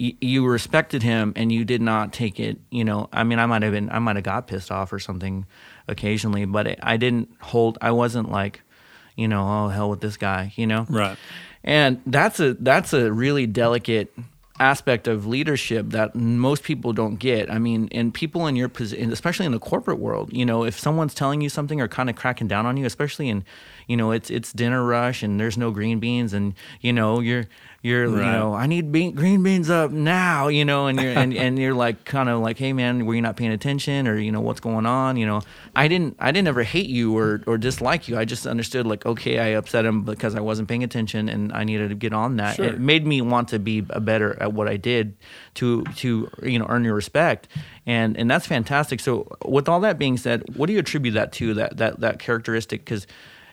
you, 0.00 0.14
you 0.20 0.46
respected 0.46 1.02
him 1.02 1.32
and 1.36 1.52
you 1.52 1.62
did 1.64 1.82
not 1.82 2.10
take 2.12 2.40
it 2.40 2.58
you 2.70 2.82
know 2.84 3.08
i 3.12 3.22
mean 3.22 3.38
i 3.38 3.44
might 3.44 3.62
have 3.62 3.72
been 3.72 3.90
i 3.90 3.98
might 3.98 4.16
have 4.16 4.24
got 4.24 4.46
pissed 4.46 4.70
off 4.72 4.92
or 4.92 4.98
something 4.98 5.44
occasionally 5.88 6.46
but 6.46 6.66
it, 6.66 6.78
i 6.82 6.96
didn't 6.96 7.28
hold 7.40 7.76
i 7.82 7.90
wasn't 7.90 8.30
like 8.30 8.62
you 9.14 9.28
know 9.28 9.46
oh 9.46 9.68
hell 9.68 9.90
with 9.90 10.00
this 10.00 10.16
guy 10.16 10.52
you 10.56 10.66
know 10.66 10.86
Right. 10.88 11.18
and 11.62 12.00
that's 12.06 12.40
a 12.40 12.54
that's 12.54 12.94
a 12.94 13.12
really 13.12 13.46
delicate 13.46 14.10
aspect 14.58 15.08
of 15.08 15.26
leadership 15.26 15.86
that 15.88 16.14
most 16.14 16.62
people 16.64 16.92
don't 16.92 17.16
get. 17.16 17.50
I 17.50 17.58
mean, 17.58 17.88
and 17.92 18.12
people 18.12 18.46
in 18.46 18.56
your 18.56 18.68
position, 18.68 19.10
especially 19.10 19.46
in 19.46 19.52
the 19.52 19.58
corporate 19.58 19.98
world, 19.98 20.34
you 20.34 20.44
know, 20.44 20.64
if 20.64 20.78
someone's 20.78 21.14
telling 21.14 21.40
you 21.40 21.48
something 21.48 21.80
or 21.80 21.88
kind 21.88 22.10
of 22.10 22.16
cracking 22.16 22.46
down 22.46 22.66
on 22.66 22.76
you, 22.76 22.84
especially 22.84 23.30
in, 23.30 23.42
you 23.90 23.96
know, 23.96 24.12
it's 24.12 24.30
it's 24.30 24.52
dinner 24.52 24.84
rush 24.84 25.24
and 25.24 25.40
there's 25.40 25.58
no 25.58 25.72
green 25.72 25.98
beans 25.98 26.32
and 26.32 26.54
you 26.80 26.92
know 26.92 27.18
you're 27.18 27.46
you're 27.82 28.04
you 28.04 28.16
know 28.16 28.54
I 28.54 28.68
need 28.68 28.92
bean, 28.92 29.16
green 29.16 29.42
beans 29.42 29.68
up 29.68 29.90
now, 29.90 30.46
you 30.46 30.64
know, 30.64 30.86
and 30.86 31.00
you're 31.00 31.10
and, 31.10 31.34
and 31.34 31.58
you're 31.58 31.74
like 31.74 32.04
kind 32.04 32.28
of 32.28 32.38
like, 32.38 32.56
hey 32.56 32.72
man, 32.72 33.04
were 33.04 33.16
you 33.16 33.20
not 33.20 33.36
paying 33.36 33.50
attention 33.50 34.06
or 34.06 34.16
you 34.16 34.30
know 34.30 34.40
what's 34.40 34.60
going 34.60 34.86
on? 34.86 35.16
You 35.16 35.26
know, 35.26 35.40
I 35.74 35.88
didn't 35.88 36.14
I 36.20 36.30
didn't 36.30 36.46
ever 36.46 36.62
hate 36.62 36.88
you 36.88 37.18
or 37.18 37.42
or 37.48 37.58
dislike 37.58 38.06
you. 38.06 38.16
I 38.16 38.24
just 38.24 38.46
understood 38.46 38.86
like 38.86 39.06
okay, 39.06 39.40
I 39.40 39.46
upset 39.58 39.84
him 39.84 40.04
because 40.04 40.36
I 40.36 40.40
wasn't 40.40 40.68
paying 40.68 40.84
attention 40.84 41.28
and 41.28 41.52
I 41.52 41.64
needed 41.64 41.88
to 41.88 41.96
get 41.96 42.12
on 42.12 42.36
that. 42.36 42.56
Sure. 42.56 42.66
It 42.66 42.78
made 42.78 43.04
me 43.04 43.22
want 43.22 43.48
to 43.48 43.58
be 43.58 43.84
a 43.90 44.00
better 44.00 44.40
at 44.40 44.52
what 44.52 44.68
I 44.68 44.76
did 44.76 45.16
to 45.54 45.82
to 45.96 46.30
you 46.44 46.60
know 46.60 46.66
earn 46.68 46.84
your 46.84 46.94
respect. 46.94 47.48
And 47.86 48.16
and 48.16 48.30
that's 48.30 48.46
fantastic. 48.46 49.00
So 49.00 49.36
with 49.44 49.68
all 49.68 49.80
that 49.80 49.98
being 49.98 50.16
said, 50.16 50.44
what 50.54 50.66
do 50.66 50.74
you 50.74 50.78
attribute 50.78 51.14
that 51.14 51.32
to 51.32 51.54
that 51.54 51.78
that 51.78 51.98
that 51.98 52.18
characteristic 52.20 52.84
cuz 52.84 53.08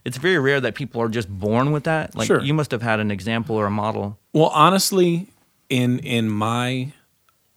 it's 0.08 0.18
very 0.18 0.40
rare 0.40 0.62
that 0.62 0.74
people 0.76 1.02
are 1.02 1.10
just 1.10 1.28
born 1.30 1.72
with 1.74 1.84
that. 1.84 2.16
Like 2.16 2.28
Sure. 2.28 2.42
you 2.42 2.54
must 2.54 2.72
have 2.72 2.82
had 2.82 3.00
an 3.00 3.12
example 3.12 3.56
or 3.62 3.66
a 3.66 3.72
model. 3.84 4.18
Well, 4.34 4.52
honestly, 4.66 5.28
in 5.70 6.00
in 6.00 6.30
my, 6.30 6.94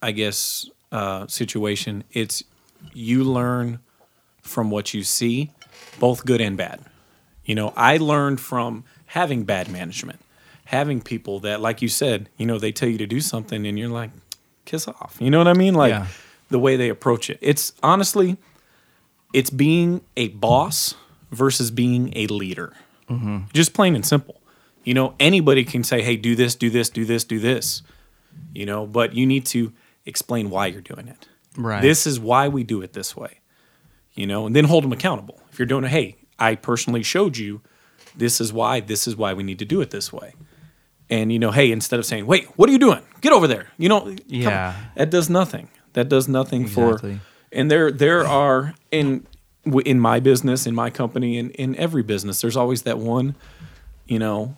I 0.02 0.10
guess, 0.12 0.68
uh, 0.90 1.26
situation, 1.28 2.02
it's 2.20 2.42
you 2.92 3.22
learn 3.24 3.78
from 4.42 4.70
what 4.70 4.92
you 4.94 5.02
see, 5.04 5.50
both 6.00 6.24
good 6.26 6.40
and 6.40 6.56
bad. 6.56 6.80
You 7.44 7.54
know, 7.54 7.72
I 7.76 7.98
learned 7.98 8.40
from 8.40 8.82
having 9.06 9.44
bad 9.44 9.68
management, 9.68 10.18
having 10.64 11.00
people 11.00 11.40
that, 11.40 11.60
like 11.60 11.82
you 11.82 11.88
said, 11.88 12.28
you 12.36 12.46
know, 12.46 12.58
they 12.58 12.72
tell 12.72 12.88
you 12.88 12.98
to 12.98 13.06
do 13.06 13.20
something 13.20 13.66
and 13.66 13.78
you're 13.78 13.88
like, 14.02 14.10
kiss 14.64 14.88
off. 14.88 15.16
You 15.20 15.30
know 15.30 15.38
what 15.38 15.48
I 15.48 15.54
mean? 15.54 15.74
Like, 15.74 15.90
Yeah. 15.90 16.06
the 16.48 16.58
way 16.58 16.76
they 16.76 16.88
approach 16.88 17.30
it. 17.30 17.38
It's 17.40 17.72
honestly, 17.82 18.36
it's 19.32 19.50
being 19.50 20.00
a 20.16 20.28
boss 20.28 20.94
versus 21.30 21.70
being 21.70 22.12
a 22.16 22.26
leader. 22.28 22.72
Just 23.52 23.74
plain 23.74 23.96
and 23.96 24.06
simple. 24.06 24.40
You 24.84 24.94
know, 24.94 25.14
anybody 25.18 25.64
can 25.64 25.82
say, 25.82 26.00
"Hey, 26.02 26.16
do 26.16 26.36
this, 26.36 26.54
do 26.54 26.70
this, 26.70 26.88
do 26.88 27.04
this, 27.04 27.24
do 27.24 27.38
this." 27.40 27.82
You 28.54 28.66
know, 28.66 28.86
but 28.86 29.14
you 29.14 29.26
need 29.26 29.44
to 29.46 29.72
explain 30.06 30.48
why 30.48 30.66
you're 30.66 30.80
doing 30.80 31.08
it. 31.08 31.26
Right. 31.56 31.82
This 31.82 32.06
is 32.06 32.20
why 32.20 32.46
we 32.48 32.62
do 32.62 32.80
it 32.82 32.92
this 32.92 33.16
way. 33.16 33.40
You 34.14 34.26
know, 34.28 34.46
and 34.46 34.54
then 34.54 34.64
hold 34.66 34.84
them 34.84 34.92
accountable. 34.92 35.40
If 35.52 35.58
you're 35.58 35.66
doing 35.66 35.84
it, 35.84 35.88
hey, 35.90 36.16
I 36.38 36.54
personally 36.54 37.02
showed 37.02 37.36
you 37.36 37.60
this 38.16 38.40
is 38.40 38.52
why, 38.52 38.78
this 38.80 39.06
is 39.08 39.16
why 39.16 39.34
we 39.34 39.42
need 39.42 39.58
to 39.58 39.64
do 39.64 39.80
it 39.80 39.90
this 39.90 40.12
way. 40.12 40.34
And 41.10 41.32
you 41.32 41.40
know, 41.40 41.50
hey, 41.50 41.72
instead 41.72 41.98
of 41.98 42.06
saying, 42.06 42.26
"Wait, 42.26 42.46
what 42.56 42.68
are 42.68 42.72
you 42.72 42.78
doing? 42.78 43.02
Get 43.20 43.32
over 43.32 43.48
there." 43.48 43.66
You 43.76 43.88
know, 43.88 44.14
Yeah. 44.28 44.74
that 44.94 45.10
does 45.10 45.28
nothing. 45.28 45.68
That 45.94 46.08
does 46.08 46.28
nothing 46.28 46.62
Exactly. 46.62 47.14
for. 47.16 47.20
And 47.50 47.68
there, 47.68 47.90
there 47.90 48.24
are 48.24 48.74
in 48.92 49.06
w- 49.08 49.26
in 49.64 50.00
my 50.00 50.20
business, 50.20 50.66
in 50.66 50.74
my 50.74 50.90
company, 50.90 51.38
in 51.38 51.50
in 51.50 51.76
every 51.76 52.02
business, 52.02 52.40
there's 52.40 52.56
always 52.56 52.82
that 52.82 52.98
one, 52.98 53.34
you 54.06 54.18
know, 54.18 54.56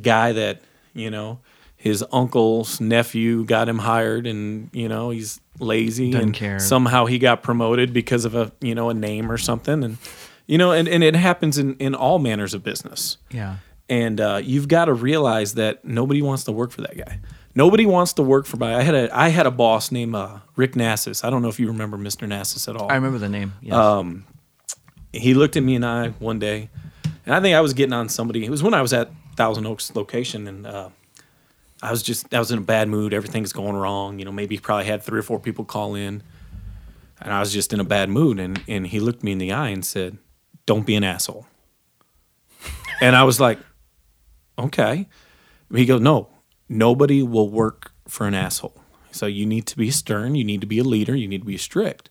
guy 0.00 0.32
that 0.32 0.62
you 0.94 1.10
know 1.10 1.40
his 1.76 2.04
uncle's 2.12 2.80
nephew 2.80 3.44
got 3.44 3.68
him 3.68 3.78
hired, 3.78 4.26
and 4.26 4.70
you 4.72 4.88
know 4.88 5.10
he's 5.10 5.40
lazy 5.60 6.10
Doesn't 6.10 6.26
and 6.28 6.34
care. 6.34 6.58
somehow 6.58 7.06
he 7.06 7.18
got 7.18 7.42
promoted 7.42 7.92
because 7.92 8.24
of 8.24 8.34
a 8.34 8.52
you 8.60 8.74
know 8.74 8.90
a 8.90 8.94
name 8.94 9.30
or 9.30 9.38
something, 9.38 9.82
and 9.84 9.98
you 10.46 10.58
know, 10.58 10.72
and 10.72 10.88
and 10.88 11.04
it 11.04 11.14
happens 11.14 11.58
in 11.58 11.76
in 11.76 11.94
all 11.94 12.18
manners 12.18 12.54
of 12.54 12.62
business. 12.62 13.18
Yeah. 13.30 13.56
And 13.90 14.20
uh, 14.20 14.40
you've 14.44 14.68
got 14.68 14.84
to 14.86 14.92
realize 14.92 15.54
that 15.54 15.82
nobody 15.82 16.20
wants 16.20 16.44
to 16.44 16.52
work 16.52 16.72
for 16.72 16.82
that 16.82 16.94
guy. 16.94 17.20
Nobody 17.58 17.86
wants 17.86 18.12
to 18.12 18.22
work 18.22 18.46
for 18.46 18.56
my. 18.56 18.76
I 18.76 18.82
had 18.82 18.94
a 18.94 19.18
I 19.18 19.30
had 19.30 19.44
a 19.44 19.50
boss 19.50 19.90
named 19.90 20.14
uh, 20.14 20.38
Rick 20.54 20.74
Nassus. 20.74 21.24
I 21.24 21.30
don't 21.30 21.42
know 21.42 21.48
if 21.48 21.58
you 21.58 21.66
remember 21.66 21.98
Mr. 21.98 22.28
Nassus 22.28 22.68
at 22.68 22.76
all. 22.76 22.88
I 22.88 22.94
remember 22.94 23.18
the 23.18 23.28
name. 23.28 23.54
Yes. 23.60 23.74
Um, 23.74 24.26
he 25.12 25.34
looked 25.34 25.56
at 25.56 25.64
me 25.64 25.74
and 25.74 25.84
I 25.84 26.10
one 26.10 26.38
day, 26.38 26.70
and 27.26 27.34
I 27.34 27.40
think 27.40 27.56
I 27.56 27.60
was 27.60 27.72
getting 27.72 27.94
on 27.94 28.08
somebody. 28.10 28.44
It 28.44 28.50
was 28.50 28.62
when 28.62 28.74
I 28.74 28.80
was 28.80 28.92
at 28.92 29.10
Thousand 29.34 29.66
Oaks 29.66 29.96
location, 29.96 30.46
and 30.46 30.68
uh, 30.68 30.90
I 31.82 31.90
was 31.90 32.04
just 32.04 32.32
I 32.32 32.38
was 32.38 32.52
in 32.52 32.58
a 32.58 32.62
bad 32.62 32.88
mood. 32.88 33.12
Everything's 33.12 33.52
going 33.52 33.74
wrong. 33.74 34.20
You 34.20 34.24
know, 34.24 34.30
maybe 34.30 34.54
he 34.54 34.60
probably 34.60 34.86
had 34.86 35.02
three 35.02 35.18
or 35.18 35.24
four 35.24 35.40
people 35.40 35.64
call 35.64 35.96
in, 35.96 36.22
and 37.20 37.32
I 37.32 37.40
was 37.40 37.52
just 37.52 37.72
in 37.72 37.80
a 37.80 37.84
bad 37.84 38.08
mood. 38.08 38.38
And 38.38 38.62
and 38.68 38.86
he 38.86 39.00
looked 39.00 39.24
me 39.24 39.32
in 39.32 39.38
the 39.38 39.50
eye 39.50 39.70
and 39.70 39.84
said, 39.84 40.16
"Don't 40.64 40.86
be 40.86 40.94
an 40.94 41.02
asshole." 41.02 41.48
and 43.00 43.16
I 43.16 43.24
was 43.24 43.40
like, 43.40 43.58
"Okay." 44.56 45.08
He 45.74 45.86
goes, 45.86 46.00
"No, 46.00 46.28
nobody 46.68 47.22
will 47.22 47.48
work 47.48 47.92
for 48.06 48.26
an 48.26 48.34
asshole. 48.34 48.80
So 49.10 49.26
you 49.26 49.46
need 49.46 49.66
to 49.66 49.76
be 49.76 49.90
stern. 49.90 50.34
You 50.34 50.44
need 50.44 50.60
to 50.60 50.66
be 50.66 50.78
a 50.78 50.84
leader. 50.84 51.16
You 51.16 51.28
need 51.28 51.40
to 51.40 51.46
be 51.46 51.56
strict, 51.56 52.10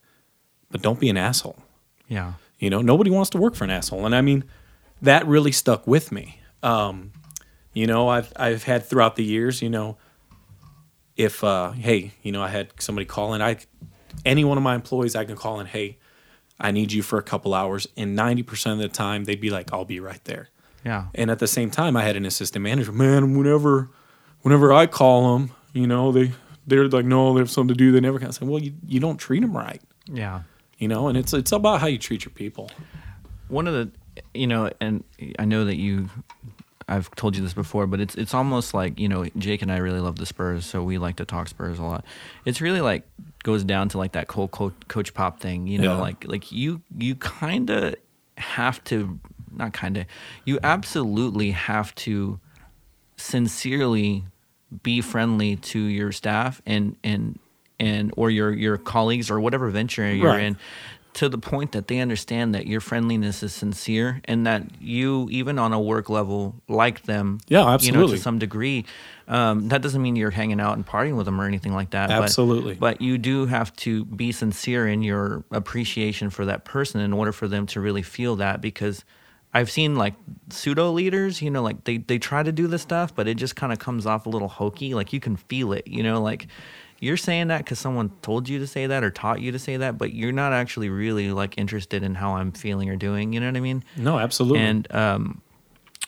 but 0.72 0.82
don't 0.82 1.00
be 1.00 1.10
an 1.10 1.18
asshole." 1.18 1.60
yeah. 2.08 2.34
You 2.60 2.70
know, 2.72 2.82
nobody 2.82 3.12
wants 3.12 3.30
to 3.32 3.38
work 3.38 3.56
for 3.56 3.66
an 3.66 3.70
asshole, 3.70 4.06
and 4.06 4.16
I 4.16 4.22
mean, 4.22 4.44
that 5.02 5.28
really 5.28 5.52
stuck 5.52 5.86
with 5.86 6.12
me. 6.12 6.42
Um, 6.64 7.12
you 7.74 7.86
know, 7.86 8.08
I've 8.08 8.34
I've 8.36 8.64
had 8.64 8.84
throughout 8.84 9.16
the 9.16 9.24
years, 9.24 9.62
you 9.62 9.70
know, 9.70 9.98
if 11.16 11.44
uh, 11.44 11.72
hey, 11.72 12.14
you 12.24 12.32
know, 12.32 12.42
I 12.42 12.48
had 12.48 12.70
somebody 12.80 13.06
call 13.06 13.36
in, 13.36 13.42
I 13.44 13.58
any 14.26 14.44
one 14.44 14.58
of 14.58 14.64
my 14.64 14.74
employees, 14.74 15.16
I 15.16 15.24
can 15.26 15.36
call 15.36 15.60
in, 15.60 15.68
hey, 15.68 16.00
I 16.60 16.72
need 16.72 16.92
you 16.92 17.04
for 17.04 17.20
a 17.20 17.24
couple 17.24 17.54
hours, 17.54 17.88
and 17.96 18.16
ninety 18.16 18.42
percent 18.42 18.74
of 18.74 18.80
the 18.80 18.88
time, 18.90 19.26
they'd 19.26 19.42
be 19.42 19.52
like, 19.52 19.72
I'll 19.72 19.86
be 19.86 20.00
right 20.00 20.24
there. 20.24 20.50
Yeah. 20.84 21.08
And 21.14 21.30
at 21.30 21.38
the 21.38 21.48
same 21.48 21.70
time, 21.70 21.96
I 21.96 22.04
had 22.04 22.16
an 22.16 22.26
assistant 22.26 22.64
manager. 22.64 22.92
Man, 22.92 23.38
whenever, 23.38 23.92
whenever 24.42 24.72
I 24.74 24.86
call 24.88 25.38
them, 25.38 25.52
you 25.74 25.88
know, 25.88 26.12
they 26.12 26.32
they're 26.66 26.88
like, 26.90 27.06
no, 27.06 27.34
they 27.34 27.40
have 27.40 27.50
something 27.50 27.74
to 27.74 27.78
do. 27.78 27.92
They 27.92 28.00
never 28.02 28.20
can. 28.20 28.28
I 28.28 28.32
say, 28.32 28.46
well, 28.46 28.62
you, 28.62 28.74
you 28.86 29.00
don't 29.00 29.18
treat 29.18 29.40
them 29.42 29.56
right, 29.56 29.82
Yeah. 30.06 30.42
you 30.78 30.88
know. 30.90 31.08
And 31.08 31.18
it's 31.18 31.34
it's 31.34 31.52
about 31.54 31.80
how 31.82 31.88
you 31.88 31.98
treat 31.98 32.26
your 32.26 32.32
people. 32.34 32.70
one 33.48 33.68
of 33.68 33.74
the 33.74 33.90
you 34.34 34.48
know 34.48 34.70
and 34.82 35.04
i 35.38 35.46
know 35.46 35.64
that 35.64 35.76
you 35.78 36.10
i've 36.90 37.10
told 37.16 37.36
you 37.36 37.44
this 37.44 37.54
before 37.54 37.86
but 37.86 38.00
it's 38.00 38.16
it's 38.16 38.34
almost 38.34 38.74
like 38.74 39.00
you 39.00 39.08
know 39.08 39.26
jake 39.38 39.62
and 39.62 39.72
i 39.72 39.78
really 39.78 40.00
love 40.00 40.16
the 40.16 40.26
spurs 40.26 40.66
so 40.66 40.82
we 40.82 40.98
like 40.98 41.18
to 41.18 41.24
talk 41.24 41.48
spurs 41.48 41.78
a 41.78 41.84
lot 41.84 42.04
it's 42.46 42.62
really 42.62 42.82
like 42.82 43.04
goes 43.44 43.64
down 43.64 43.88
to 43.90 43.98
like 44.00 44.14
that 44.14 44.28
cold 44.28 44.50
coach, 44.50 44.74
coach 44.88 45.14
pop 45.14 45.40
thing 45.40 45.68
you 45.68 45.78
know 45.78 45.94
Yeah. 45.96 46.02
like 46.02 46.26
like 46.28 46.52
you 46.52 46.82
you 46.98 47.14
kind 47.14 47.70
of 47.70 47.94
have 48.40 48.84
to 48.86 49.20
not 49.56 49.74
kind 49.74 49.98
of 49.98 50.06
you 50.46 50.58
absolutely 50.64 51.52
have 51.52 51.94
to 51.96 52.40
sincerely 53.18 54.24
be 54.84 55.02
friendly 55.02 55.56
to 55.58 55.80
your 55.80 56.12
staff 56.12 56.62
and 56.66 56.96
and 57.04 57.40
and 57.80 58.14
or 58.18 58.30
your 58.30 58.52
your 58.54 58.78
colleagues 58.78 59.30
or 59.30 59.40
whatever 59.40 59.70
venture 59.70 60.12
you're 60.14 60.28
Right. 60.30 60.44
in 60.44 60.58
to 61.14 61.30
the 61.30 61.38
point 61.40 61.72
that 61.72 61.88
they 61.88 62.00
understand 62.00 62.54
that 62.54 62.68
your 62.68 62.80
friendliness 62.80 63.42
is 63.42 63.52
sincere 63.52 64.22
and 64.26 64.46
that 64.46 64.64
you 64.80 65.28
even 65.32 65.58
on 65.58 65.74
a 65.74 65.80
work 65.80 66.10
level 66.10 66.54
like 66.68 67.04
them 67.04 67.40
Yeah, 67.48 67.60
you 67.60 67.66
know 67.66 67.72
absolutely. 67.74 68.18
to 68.18 68.22
some 68.24 68.38
degree 68.40 68.86
um, 69.28 69.68
that 69.70 69.82
doesn't 69.82 70.02
mean 70.02 70.16
you're 70.16 70.30
hanging 70.32 70.60
out 70.60 70.76
and 70.76 70.86
partying 70.86 71.18
with 71.18 71.26
them 71.26 71.42
or 71.42 71.46
anything 71.46 71.74
like 71.74 71.90
that 71.92 72.10
but- 72.10 72.22
Absolutely. 72.24 72.76
but 72.76 73.02
you 73.02 73.18
do 73.18 73.46
have 73.48 73.76
to 73.78 74.06
be 74.06 74.32
sincere 74.32 74.88
in 74.88 75.02
your 75.02 75.44
appreciation 75.52 76.30
for 76.30 76.46
that 76.46 76.66
person 76.66 77.02
in 77.02 77.14
order 77.14 77.32
for 77.32 77.48
them 77.48 77.66
to 77.68 77.82
really 77.82 78.04
feel 78.04 78.36
that 78.36 78.62
because 78.62 79.04
I've 79.54 79.72
seen 79.72 79.96
like 79.96 80.14
pseudo 80.50 80.92
leaders, 80.92 81.42
you 81.42 81.50
know, 81.50 81.64
like 81.64 81.84
they, 81.86 81.98
they 81.98 82.20
try 82.20 82.44
to 82.44 82.52
do 82.52 82.68
this 82.68 82.82
stuff, 82.82 83.16
but 83.16 83.28
it 83.28 83.36
just 83.36 83.56
kind 83.56 83.74
of 83.74 83.80
comes 83.80 84.06
off 84.06 84.26
a 84.26 84.30
little 84.30 84.48
hokey. 84.48 84.94
Like 84.94 85.14
you 85.14 85.20
can 85.20 85.36
feel 85.36 85.74
it, 85.74 85.88
you 85.88 86.04
know, 86.04 86.22
like 86.22 86.48
you're 87.00 87.18
saying 87.18 87.48
that 87.48 87.60
because 87.60 87.80
someone 87.80 88.12
told 88.22 88.50
you 88.50 88.60
to 88.60 88.68
say 88.68 88.88
that 88.88 89.04
or 89.04 89.10
taught 89.10 89.42
you 89.42 89.52
to 89.52 89.60
say 89.60 89.78
that, 89.78 89.98
but 89.98 90.14
you're 90.14 90.32
not 90.32 90.54
actually 90.54 90.90
really 90.90 91.32
like 91.32 91.58
interested 91.58 92.04
in 92.04 92.16
how 92.16 92.34
I'm 92.34 92.52
feeling 92.52 92.90
or 92.90 92.96
doing. 92.96 93.34
You 93.34 93.40
know 93.40 93.48
what 93.48 93.58
I 93.58 93.62
mean? 93.62 93.84
No, 93.96 94.20
absolutely. 94.20 94.60
And 94.62 94.94
um, 94.94 95.42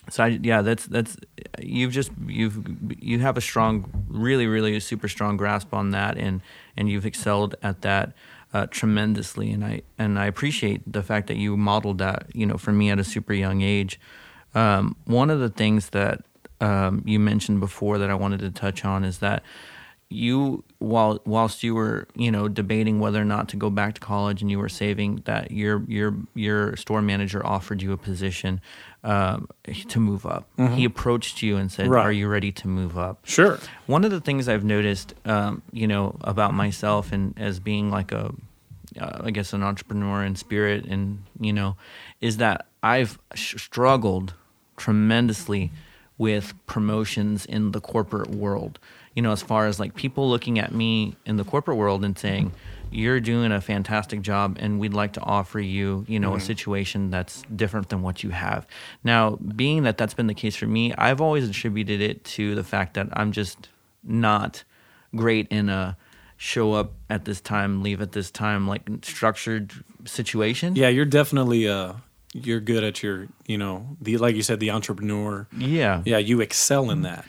so 0.09 0.23
I, 0.23 0.27
yeah, 0.41 0.61
that's 0.61 0.85
that's 0.87 1.17
you've 1.59 1.91
just 1.91 2.11
you've 2.25 2.59
you 3.01 3.19
have 3.19 3.37
a 3.37 3.41
strong, 3.41 4.05
really, 4.07 4.47
really 4.47 4.79
super 4.79 5.07
strong 5.07 5.37
grasp 5.37 5.73
on 5.73 5.91
that, 5.91 6.17
and 6.17 6.41
and 6.75 6.89
you've 6.89 7.05
excelled 7.05 7.55
at 7.61 7.81
that 7.81 8.13
uh, 8.53 8.65
tremendously, 8.67 9.51
and 9.51 9.63
I 9.63 9.81
and 9.97 10.17
I 10.17 10.25
appreciate 10.25 10.81
the 10.91 11.03
fact 11.03 11.27
that 11.27 11.37
you 11.37 11.55
modeled 11.55 11.99
that, 11.99 12.25
you 12.33 12.45
know, 12.45 12.57
for 12.57 12.71
me 12.71 12.89
at 12.89 12.99
a 12.99 13.03
super 13.03 13.33
young 13.33 13.61
age. 13.61 13.99
Um, 14.55 14.95
one 15.05 15.29
of 15.29 15.39
the 15.39 15.49
things 15.49 15.89
that 15.91 16.25
um, 16.59 17.03
you 17.05 17.19
mentioned 17.19 17.59
before 17.59 17.97
that 17.99 18.09
I 18.09 18.15
wanted 18.15 18.39
to 18.39 18.49
touch 18.49 18.83
on 18.83 19.03
is 19.03 19.19
that 19.19 19.43
you 20.09 20.63
while 20.79 21.19
whilst 21.25 21.61
you 21.61 21.75
were 21.75 22.07
you 22.15 22.31
know 22.31 22.47
debating 22.47 22.99
whether 22.99 23.21
or 23.21 23.25
not 23.25 23.47
to 23.49 23.55
go 23.55 23.69
back 23.69 23.93
to 23.93 24.01
college 24.01 24.41
and 24.41 24.49
you 24.49 24.57
were 24.57 24.69
saving 24.69 25.21
that 25.25 25.51
your 25.51 25.83
your 25.87 26.15
your 26.33 26.75
store 26.75 27.01
manager 27.01 27.45
offered 27.45 27.81
you 27.81 27.93
a 27.93 27.97
position 27.97 28.59
um, 29.03 29.47
to 29.87 29.99
move 29.99 30.25
up 30.25 30.47
he 30.75 30.83
approached 30.83 31.41
you 31.41 31.55
and 31.57 31.71
said 31.71 31.85
Mm-hmm. 31.85 31.93
Right. 31.93 32.05
are 32.05 32.11
you 32.11 32.27
ready 32.27 32.51
to 32.51 32.67
move 32.67 32.97
up 32.97 33.19
sure. 33.23 33.57
one 33.85 34.03
of 34.03 34.11
the 34.11 34.19
things 34.19 34.49
I've 34.49 34.65
noticed, 34.65 35.13
um, 35.25 35.61
you 35.71 35.87
know, 35.87 36.17
about 36.21 36.53
myself 36.53 37.11
and 37.13 37.33
as 37.39 37.59
being 37.61 37.89
like 37.89 38.11
a, 38.11 38.33
uh, 38.99 39.21
I 39.23 39.31
guess, 39.31 39.53
an 39.53 39.63
entrepreneur 39.63 40.23
in 40.25 40.35
spirit, 40.35 40.83
and 40.85 41.23
you 41.39 41.53
know, 41.53 41.77
is 42.19 42.37
that 42.37 42.65
I've 42.83 43.17
sh- 43.35 43.61
struggled 43.61 44.33
tremendously 44.75 45.71
with 46.17 46.53
promotions 46.65 47.45
in 47.45 47.71
the 47.71 47.79
corporate 47.79 48.29
world. 48.31 48.79
You 49.15 49.21
know, 49.21 49.31
as 49.31 49.41
far 49.41 49.67
as 49.67 49.79
like 49.79 49.95
people 49.95 50.29
looking 50.29 50.59
at 50.59 50.73
me 50.73 51.15
in 51.25 51.37
the 51.37 51.43
corporate 51.45 51.77
world 51.77 52.03
and 52.03 52.17
saying, 52.17 52.51
"You're 52.91 53.19
doing 53.19 53.51
a 53.51 53.61
fantastic 53.61 54.21
job, 54.21 54.57
and 54.59 54.79
we'd 54.79 54.93
like 54.93 55.13
to 55.13 55.21
offer 55.21 55.59
you, 55.59 56.05
you 56.07 56.19
know, 56.19 56.35
a 56.35 56.39
situation 56.39 57.09
that's 57.09 57.43
different 57.55 57.89
than 57.89 58.01
what 58.01 58.23
you 58.23 58.29
have." 58.31 58.65
Now, 59.03 59.35
being 59.35 59.83
that 59.83 59.97
that's 59.97 60.13
been 60.13 60.27
the 60.27 60.33
case 60.33 60.55
for 60.55 60.67
me, 60.67 60.93
I've 60.93 61.21
always 61.21 61.47
attributed 61.47 62.01
it 62.01 62.23
to 62.35 62.55
the 62.55 62.63
fact 62.63 62.93
that 62.95 63.07
I'm 63.13 63.31
just 63.31 63.69
not 64.03 64.63
great 65.15 65.47
in 65.49 65.69
a 65.69 65.97
show 66.37 66.73
up 66.73 66.93
at 67.09 67.25
this 67.25 67.41
time, 67.41 67.83
leave 67.83 68.01
at 68.01 68.13
this 68.13 68.31
time, 68.31 68.67
like 68.67 68.83
structured 69.03 69.73
situation. 70.05 70.75
Yeah, 70.75 70.87
you're 70.89 71.05
definitely 71.05 71.67
uh 71.67 71.93
you're 72.33 72.59
good 72.59 72.83
at 72.83 73.01
your, 73.01 73.27
you 73.47 73.57
know, 73.57 73.97
the 74.01 74.17
like 74.17 74.35
you 74.35 74.43
said 74.43 74.59
the 74.59 74.71
entrepreneur. 74.71 75.47
Yeah. 75.57 76.01
Yeah, 76.05 76.17
you 76.17 76.41
excel 76.41 76.89
in 76.91 77.01
that. 77.01 77.25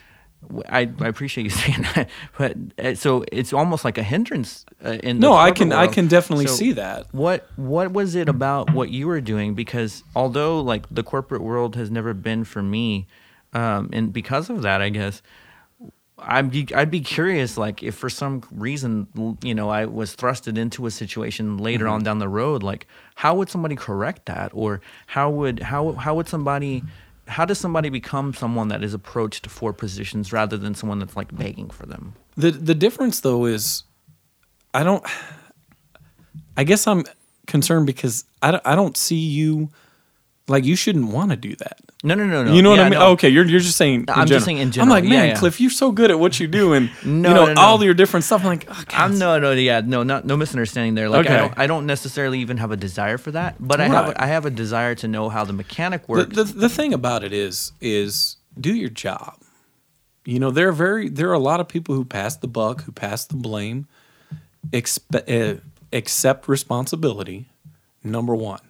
I, 0.69 0.91
I 1.01 1.09
appreciate 1.09 1.45
you 1.45 1.51
saying 1.65 1.83
that, 1.95 2.09
but 2.39 2.57
uh, 2.79 2.95
so 2.95 3.25
it's 3.31 3.53
almost 3.53 3.85
like 3.85 3.99
a 3.99 4.03
hindrance 4.03 4.65
uh, 4.85 4.91
in 5.03 5.17
the 5.21 5.27
No, 5.27 5.35
I 5.35 5.51
can 5.53 5.73
I 5.73 5.87
can 5.87 6.09
definitely 6.09 6.47
So 6.47 6.55
see 6.55 6.73
that. 6.73 7.07
What 7.13 7.49
what 7.57 7.93
was 7.93 8.15
it 8.15 8.29
about 8.29 8.73
what 8.73 8.91
you 8.91 9.07
were 9.07 9.21
doing? 9.21 9.55
Because 9.55 10.03
although 10.17 10.61
like 10.61 10.87
the 10.91 11.03
corporate 11.03 11.43
world 11.43 11.77
has 11.77 11.91
never 11.91 12.15
been 12.15 12.45
for 12.45 12.63
me, 12.63 13.07
um, 13.53 13.91
and 13.93 14.13
because 14.13 14.49
of 14.51 14.63
that, 14.63 14.81
I 14.81 14.89
guess 14.89 15.23
I'd 16.19 16.51
be 16.51 16.67
I'd 16.75 16.91
be 16.91 17.01
curious 17.01 17.57
like 17.57 17.83
if 17.83 17.95
for 17.95 18.11
some 18.11 18.43
reason 18.51 19.37
you 19.43 19.55
know 19.55 19.69
I 19.71 19.87
was 19.87 20.15
thrusted 20.17 20.59
into 20.59 20.87
a 20.87 20.91
situation 20.91 21.57
later 21.59 21.85
Mm-hmm. 21.85 21.95
on 21.95 22.03
down 22.03 22.19
the 22.19 22.29
road, 22.29 22.63
like 22.63 22.87
how 23.15 23.35
would 23.37 23.49
somebody 23.49 23.77
correct 23.77 24.27
that, 24.27 24.51
or 24.55 24.81
how 25.07 25.31
would 25.31 25.61
how 25.61 25.93
how 25.93 26.15
would 26.17 26.29
somebody 26.29 26.83
how 27.31 27.45
does 27.45 27.59
somebody 27.59 27.89
become 27.89 28.35
someone 28.35 28.69
that 28.69 28.83
is 28.83 28.93
approached 28.93 29.47
for 29.47 29.73
positions 29.73 30.33
rather 30.33 30.57
than 30.57 30.75
someone 30.75 30.99
that's 30.99 31.17
like 31.17 31.37
begging 31.37 31.71
for 31.71 31.87
them? 31.87 32.15
The 32.37 32.51
the 32.51 32.75
difference 32.75 33.21
though 33.21 33.47
is 33.47 33.85
I 34.75 34.83
don't. 34.83 35.05
I 36.57 36.65
guess 36.65 36.87
I'm 36.87 37.05
concerned 37.47 37.87
because 37.87 38.25
I 38.43 38.51
don't, 38.51 38.67
I 38.67 38.75
don't 38.75 38.97
see 38.97 39.17
you 39.17 39.71
like 40.51 40.65
you 40.65 40.75
shouldn't 40.77 41.09
want 41.13 41.31
to 41.31 41.37
do 41.37 41.55
that. 41.57 41.79
No, 42.03 42.15
no, 42.15 42.27
no, 42.27 42.45
no. 42.45 42.53
You 42.53 42.61
know 42.63 42.71
what 42.71 42.81
I 42.81 42.91
mean? 42.91 42.99
no. 42.99 43.11
okay, 43.13 43.29
you're 43.29 43.45
you're 43.47 43.61
just 43.61 43.77
saying. 43.77 44.07
I'm 44.09 44.27
just 44.27 44.45
saying 44.45 44.59
in 44.59 44.71
general. 44.73 44.93
I'm 44.95 45.03
like, 45.03 45.09
man, 45.09 45.29
yeah. 45.29 45.37
Cliff, 45.37 45.61
you're 45.61 45.71
so 45.71 45.93
good 45.93 46.11
at 46.11 46.19
what 46.19 46.41
you 46.41 46.47
do, 46.49 46.73
and 46.73 46.91
No, 47.05 47.29
you 47.29 47.35
know 47.35 47.47
no, 47.47 47.53
no. 47.55 47.61
all 47.61 47.83
your 47.85 47.95
different 47.95 48.25
stuff. 48.25 48.41
I'm 48.41 48.47
like, 48.49 48.67
oh, 48.69 48.75
God, 48.89 48.95
I'm 48.95 49.19
no, 49.19 49.39
no, 49.39 49.53
yeah, 49.53 49.81
no, 49.85 50.03
not 50.03 50.25
no 50.25 50.37
misunderstanding 50.37 50.95
there. 50.95 51.09
Like 51.09 51.27
Okay. 51.27 51.35
I 51.35 51.39
don't, 51.39 51.59
I 51.59 51.67
don't 51.67 51.87
necessarily 51.87 52.41
even 52.41 52.57
have 52.57 52.71
a 52.71 52.77
desire 52.77 53.17
for 53.19 53.31
that, 53.33 53.57
but 53.61 53.81
I 53.81 53.87
have, 53.89 54.07
Right. 54.09 54.17
I 54.21 54.27
have 54.27 54.45
a 54.47 54.51
desire 54.51 54.95
to 54.97 55.09
know 55.09 55.29
how 55.29 55.45
the 55.45 55.53
mechanic 55.53 56.07
the, 56.07 56.13
works. 56.13 56.35
the 56.37 56.45
the 56.45 56.69
thing 56.69 56.93
about 56.93 57.23
it 57.25 57.33
is 57.33 57.73
is 57.81 58.37
do 58.61 58.75
your 58.75 58.91
job. 58.91 59.37
You 60.25 60.39
know, 60.39 60.51
there 60.51 60.69
are 60.69 60.73
very 60.73 61.09
there 61.09 61.29
are 61.31 61.35
a 61.35 61.39
lot 61.39 61.61
of 61.61 61.69
people 61.69 61.95
who 61.95 62.05
pass 62.05 62.37
the 62.37 62.49
buck, 62.49 62.85
who 62.85 62.93
pass 62.93 63.25
the 63.25 63.37
blame, 63.37 63.87
expe- 64.71 65.29
uh, 65.57 65.61
accept 65.93 66.49
responsibility. 66.49 67.47
Number 68.03 68.35
one, 68.35 68.61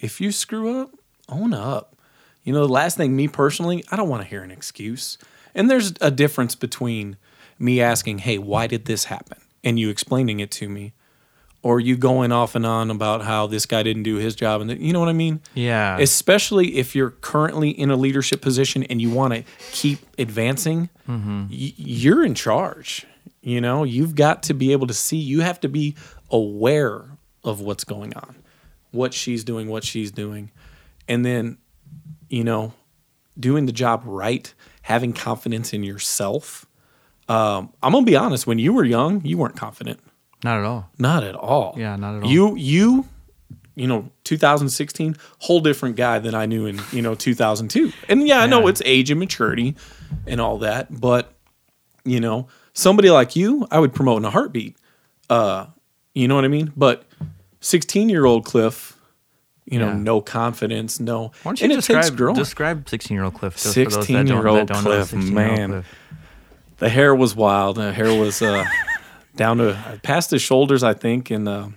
if 0.00 0.20
you 0.20 0.32
screw 0.32 0.80
up, 0.80 0.90
own 1.28 1.52
up. 1.52 1.96
You 2.44 2.52
know, 2.52 2.66
the 2.66 2.72
last 2.72 2.96
thing, 2.96 3.14
me 3.14 3.28
personally, 3.28 3.84
I 3.90 3.96
don't 3.96 4.08
want 4.08 4.22
to 4.22 4.28
hear 4.28 4.42
an 4.42 4.50
excuse. 4.50 5.18
And 5.54 5.70
there's 5.70 5.92
a 6.00 6.10
difference 6.10 6.54
between 6.54 7.16
me 7.58 7.80
asking, 7.80 8.18
"Hey, 8.18 8.38
why 8.38 8.66
did 8.66 8.84
this 8.84 9.04
happen?" 9.04 9.38
and 9.64 9.78
you 9.78 9.90
explaining 9.90 10.40
it 10.40 10.50
to 10.52 10.68
me, 10.68 10.92
or 11.62 11.80
you 11.80 11.96
going 11.96 12.32
off 12.32 12.54
and 12.54 12.64
on 12.64 12.90
about 12.90 13.22
how 13.22 13.46
this 13.46 13.66
guy 13.66 13.82
didn't 13.82 14.04
do 14.04 14.16
his 14.16 14.34
job, 14.34 14.60
and 14.60 14.70
th- 14.70 14.80
you 14.80 14.92
know 14.92 15.00
what 15.00 15.08
I 15.08 15.14
mean 15.14 15.40
yeah, 15.54 15.98
especially 15.98 16.76
if 16.76 16.94
you're 16.94 17.10
currently 17.10 17.70
in 17.70 17.90
a 17.90 17.96
leadership 17.96 18.40
position 18.40 18.84
and 18.84 19.02
you 19.02 19.10
want 19.10 19.34
to 19.34 19.44
keep 19.72 19.98
advancing 20.18 20.88
mm-hmm. 21.08 21.46
y- 21.50 21.74
you're 21.76 22.24
in 22.24 22.34
charge 22.34 23.06
you 23.42 23.60
know 23.60 23.84
you've 23.84 24.14
got 24.14 24.42
to 24.44 24.54
be 24.54 24.72
able 24.72 24.86
to 24.86 24.94
see 24.94 25.16
you 25.16 25.40
have 25.40 25.60
to 25.60 25.68
be 25.68 25.94
aware 26.30 27.04
of 27.44 27.60
what's 27.60 27.84
going 27.84 28.14
on 28.14 28.36
what 28.90 29.12
she's 29.12 29.44
doing 29.44 29.68
what 29.68 29.84
she's 29.84 30.10
doing 30.10 30.50
and 31.08 31.24
then 31.24 31.58
you 32.28 32.44
know 32.44 32.72
doing 33.38 33.66
the 33.66 33.72
job 33.72 34.02
right 34.04 34.52
having 34.82 35.12
confidence 35.12 35.72
in 35.72 35.82
yourself 35.82 36.66
um, 37.28 37.72
i'm 37.82 37.92
gonna 37.92 38.04
be 38.04 38.16
honest 38.16 38.46
when 38.46 38.58
you 38.58 38.72
were 38.72 38.84
young 38.84 39.24
you 39.24 39.36
weren't 39.38 39.56
confident 39.56 40.00
not 40.44 40.58
at 40.58 40.64
all. 40.64 40.90
not 40.98 41.24
at 41.24 41.34
all. 41.34 41.74
Yeah, 41.76 41.96
not 41.96 42.16
at 42.16 42.22
all. 42.22 42.30
You 42.30 42.56
you 42.56 43.06
you 43.74 43.86
know 43.86 44.10
2016 44.24 45.16
whole 45.40 45.60
different 45.60 45.96
guy 45.96 46.18
than 46.18 46.34
I 46.34 46.46
knew 46.46 46.66
in 46.66 46.80
you 46.92 47.02
know 47.02 47.14
2002. 47.14 47.92
And 48.08 48.26
yeah, 48.26 48.40
I 48.40 48.46
know 48.46 48.66
it's 48.66 48.82
age 48.84 49.10
and 49.10 49.18
maturity 49.18 49.76
and 50.26 50.40
all 50.40 50.58
that, 50.58 51.00
but 51.00 51.32
you 52.04 52.20
know 52.20 52.48
somebody 52.72 53.10
like 53.10 53.34
you, 53.36 53.66
I 53.70 53.78
would 53.80 53.92
promote 53.92 54.18
in 54.18 54.24
a 54.24 54.30
heartbeat. 54.30 54.76
Uh, 55.28 55.66
you 56.14 56.28
know 56.28 56.34
what 56.36 56.44
I 56.44 56.48
mean? 56.48 56.72
But 56.76 57.04
16 57.60 58.08
year 58.08 58.24
old 58.24 58.44
Cliff, 58.44 58.97
you 59.70 59.78
know, 59.78 59.88
Yeah. 59.88 59.94
no 59.98 60.20
confidence, 60.20 60.98
no. 61.00 61.28
Why 61.42 61.50
don't 61.50 61.60
you 61.60 61.64
and 61.64 61.72
it 61.72 61.76
takes 61.84 62.10
describe 62.10 62.34
describe 62.36 62.88
16 62.88 63.14
year 63.14 63.24
old 63.24 63.34
Cliff? 63.34 63.54
just 63.54 63.74
for 63.74 63.84
those 63.84 63.94
that 63.94 64.06
don't- 64.06 64.26
16-year-old 64.26 64.58
that 64.60 64.66
don't 64.74 64.84
know 64.84 64.90
Cliff, 65.04 65.12
man. 65.14 65.68
Cliff. 65.70 65.94
the 66.78 66.88
hair 66.88 67.14
was 67.14 67.34
wild. 67.36 67.76
The 67.76 67.92
hair 67.92 68.18
was 68.18 68.40
uh, 68.42 68.64
down 69.36 69.58
to 69.58 70.00
past 70.02 70.30
his 70.30 70.42
shoulders, 70.42 70.82
I 70.82 70.94
think. 70.94 71.30
And 71.30 71.48
uh, 71.48 71.68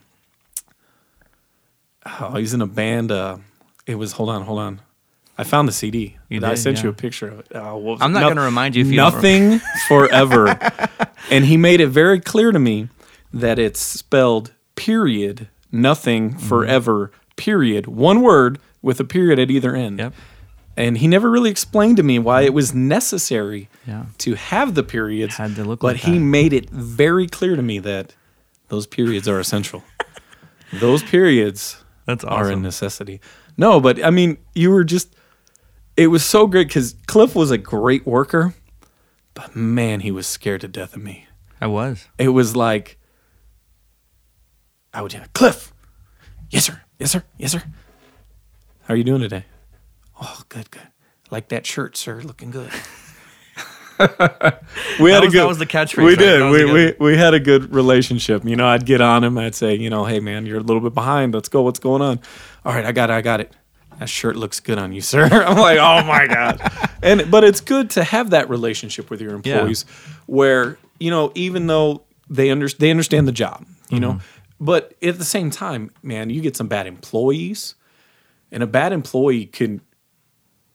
oh, 2.20 2.36
he's 2.36 2.54
in 2.54 2.62
a 2.62 2.68
band. 2.68 3.12
Uh, 3.12 3.38
it 3.86 3.96
was 3.96 4.14
hold 4.14 4.30
on, 4.30 4.44
hold 4.44 4.60
on. 4.60 4.82
I 5.38 5.44
found 5.44 5.68
the 5.68 5.72
CD. 5.72 6.18
You 6.30 6.38
I 6.46 6.50
did, 6.52 6.58
sent 6.60 6.84
you 6.84 6.90
a 6.90 6.94
picture 6.94 7.28
of 7.30 7.40
it. 7.40 7.48
What 7.54 7.82
was 7.82 8.02
I'm 8.02 8.12
not 8.12 8.22
No- 8.22 8.30
gonna 8.30 8.42
remind 8.42 8.76
you 8.76 8.82
if 8.84 8.90
you 8.92 8.98
don't 8.98 9.14
nothing 9.14 9.60
forever. 9.88 10.58
and 11.32 11.46
he 11.46 11.58
made 11.58 11.82
it 11.82 11.88
very 11.88 12.20
clear 12.20 12.52
to 12.52 12.60
me 12.60 12.90
that 13.34 13.58
it's 13.58 13.80
spelled 13.80 14.54
period, 14.76 15.48
nothing 15.72 16.32
Mm-hmm. 16.32 16.48
forever, 16.48 17.12
period, 17.46 17.88
one 17.88 18.22
word 18.22 18.60
with 18.82 19.00
a 19.00 19.04
period 19.04 19.40
at 19.40 19.50
either 19.50 19.76
end. 19.76 20.00
Yep. 20.00 20.14
And 20.78 20.98
he 21.00 21.08
never 21.08 21.30
really 21.30 21.50
explained 21.50 21.98
to 21.98 22.04
me 22.04 22.18
why 22.20 22.42
it 22.42 22.54
was 22.54 22.74
necessary 22.74 23.68
Yeah. 23.88 24.06
to 24.20 24.36
have 24.36 24.74
the 24.76 24.84
periods. 24.84 25.36
Had 25.36 25.56
to 25.56 25.64
look 25.64 25.80
but 25.82 25.96
like 25.96 26.04
he 26.06 26.14
that. 26.14 26.20
made 26.20 26.54
it 26.54 26.70
very 26.70 27.28
clear 27.28 27.56
to 27.56 27.62
me 27.62 27.80
that 27.80 28.16
those 28.70 28.88
periods 28.88 29.28
are 29.28 29.40
essential. 29.40 29.84
those 30.74 31.04
periods 31.04 31.84
That's 32.06 32.24
are 32.24 32.50
a 32.52 32.56
necessity. 32.56 33.20
No, 33.58 33.80
but 33.82 34.04
I 34.04 34.10
mean, 34.12 34.38
you 34.56 34.72
were 34.72 34.84
just. 34.86 35.16
It 35.98 36.08
was 36.08 36.24
so 36.24 36.48
great 36.48 36.68
because 36.70 36.96
Cliff 37.08 37.36
was 37.36 37.52
a 37.52 37.58
great 37.58 38.08
worker, 38.08 38.54
but 39.34 39.56
man, 39.56 40.00
he 40.00 40.12
was 40.12 40.26
scared 40.26 40.62
to 40.62 40.68
death 40.70 40.96
of 40.96 41.02
me. 41.04 41.28
I 41.60 41.68
was. 41.68 42.08
It 42.18 42.30
was 42.30 42.56
like, 42.56 42.98
I 44.94 45.02
would 45.02 45.14
Cliff, 45.34 45.74
yes 46.50 46.66
sir, 46.66 46.82
yes 47.02 47.12
sir, 47.12 47.24
yes 47.38 47.52
sir. 47.52 47.64
How 48.84 48.94
are 48.94 48.98
you 48.98 49.04
doing 49.04 49.22
today? 49.22 49.46
Oh, 50.22 50.42
good, 50.50 50.70
good. 50.72 50.88
Like 51.30 51.50
that 51.50 51.66
shirt, 51.66 51.98
sir, 51.98 52.22
looking 52.22 52.52
good. 52.52 52.72
we 54.00 54.06
had 55.12 55.22
That 55.22 55.24
a 55.24 55.28
good. 55.28 55.34
that 55.42 55.48
was 55.48 55.58
the 55.60 55.66
catchphrase, 55.66 56.04
We 56.06 56.16
did. 56.16 56.52
We, 56.52 56.66
we 56.72 56.96
we 57.00 57.18
had 57.18 57.34
a 57.34 57.40
good 57.40 57.74
relationship. 57.74 58.44
You 58.46 58.56
know, 58.56 58.68
I'd 58.68 58.86
get 58.86 59.00
on 59.02 59.24
him. 59.24 59.38
I'd 59.38 59.56
say, 59.56 59.76
you 59.76 59.90
know, 59.90 60.06
hey 60.06 60.20
man, 60.20 60.46
you're 60.46 60.58
a 60.58 60.64
little 60.64 60.82
bit 60.82 60.94
behind. 60.94 61.34
Let's 61.34 61.50
go. 61.50 61.62
What's 61.62 61.80
going 61.80 62.02
on? 62.02 62.20
All 62.66 62.74
right, 62.74 62.86
I 62.86 62.92
got 62.92 63.10
it. 63.10 63.14
I 63.14 63.22
got 63.22 63.42
it. 63.42 63.54
That 64.00 64.10
shirt 64.10 64.36
looks 64.36 64.60
good 64.60 64.80
on 64.80 64.92
you, 64.94 65.02
sir. 65.02 65.26
I'm 65.32 65.58
like, 65.58 65.78
oh 65.80 66.04
my 66.06 66.28
god. 66.28 66.62
And 67.04 67.32
but 67.32 67.44
it's 67.44 67.62
good 67.62 67.90
to 67.92 68.04
have 68.04 68.30
that 68.30 68.48
relationship 68.50 69.10
with 69.10 69.22
your 69.22 69.32
Yeah. 69.44 69.56
employees, 69.56 69.86
where 70.28 70.78
you 71.00 71.10
know, 71.10 71.32
even 71.34 71.66
though 71.68 72.04
they 72.30 72.52
under, 72.52 72.68
they 72.70 72.92
understand 72.92 73.28
the 73.28 73.32
job, 73.32 73.66
you 73.90 74.00
know, 74.00 74.14
Mm-hmm. 74.14 74.28
But 74.62 74.94
at 75.02 75.18
the 75.18 75.26
same 75.26 75.50
time, 75.50 75.90
man, 76.04 76.30
you 76.30 76.40
get 76.40 76.56
some 76.56 76.68
bad 76.68 76.86
employees, 76.86 77.74
and 78.52 78.62
a 78.62 78.68
bad 78.68 78.94
employee 78.94 79.48
can. 79.48 79.82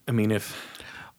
I 0.08 0.12
mean, 0.12 0.32
if 0.32 0.76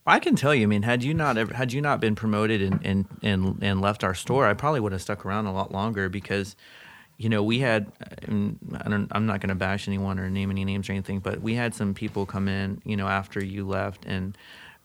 I 0.07 0.19
can 0.19 0.35
tell 0.35 0.53
you. 0.53 0.63
I 0.63 0.65
mean, 0.67 0.83
had 0.83 1.03
you 1.03 1.13
not 1.13 1.37
ever, 1.37 1.53
had 1.53 1.71
you 1.71 1.81
not 1.81 2.01
been 2.01 2.13
promoted 2.13 2.61
and 2.61 2.79
and 2.85 3.05
and, 3.23 3.63
and 3.63 3.81
left 3.81 4.03
our 4.03 4.13
store, 4.13 4.45
I 4.45 4.53
probably 4.53 4.81
would 4.81 4.91
have 4.91 5.01
stuck 5.01 5.25
around 5.25 5.45
a 5.45 5.53
lot 5.53 5.71
longer 5.71 6.09
because, 6.09 6.57
you 7.17 7.29
know, 7.29 7.41
we 7.41 7.59
had. 7.59 7.91
I 8.01 8.89
don't, 8.89 9.07
I'm 9.11 9.25
not 9.25 9.39
going 9.39 9.49
to 9.49 9.55
bash 9.55 9.87
anyone 9.87 10.19
or 10.19 10.29
name 10.29 10.51
any 10.51 10.65
names 10.65 10.89
or 10.89 10.91
anything, 10.93 11.19
but 11.19 11.41
we 11.41 11.55
had 11.55 11.73
some 11.73 11.93
people 11.93 12.25
come 12.25 12.49
in, 12.49 12.81
you 12.85 12.97
know, 12.97 13.07
after 13.07 13.43
you 13.43 13.65
left, 13.65 14.05
and 14.05 14.37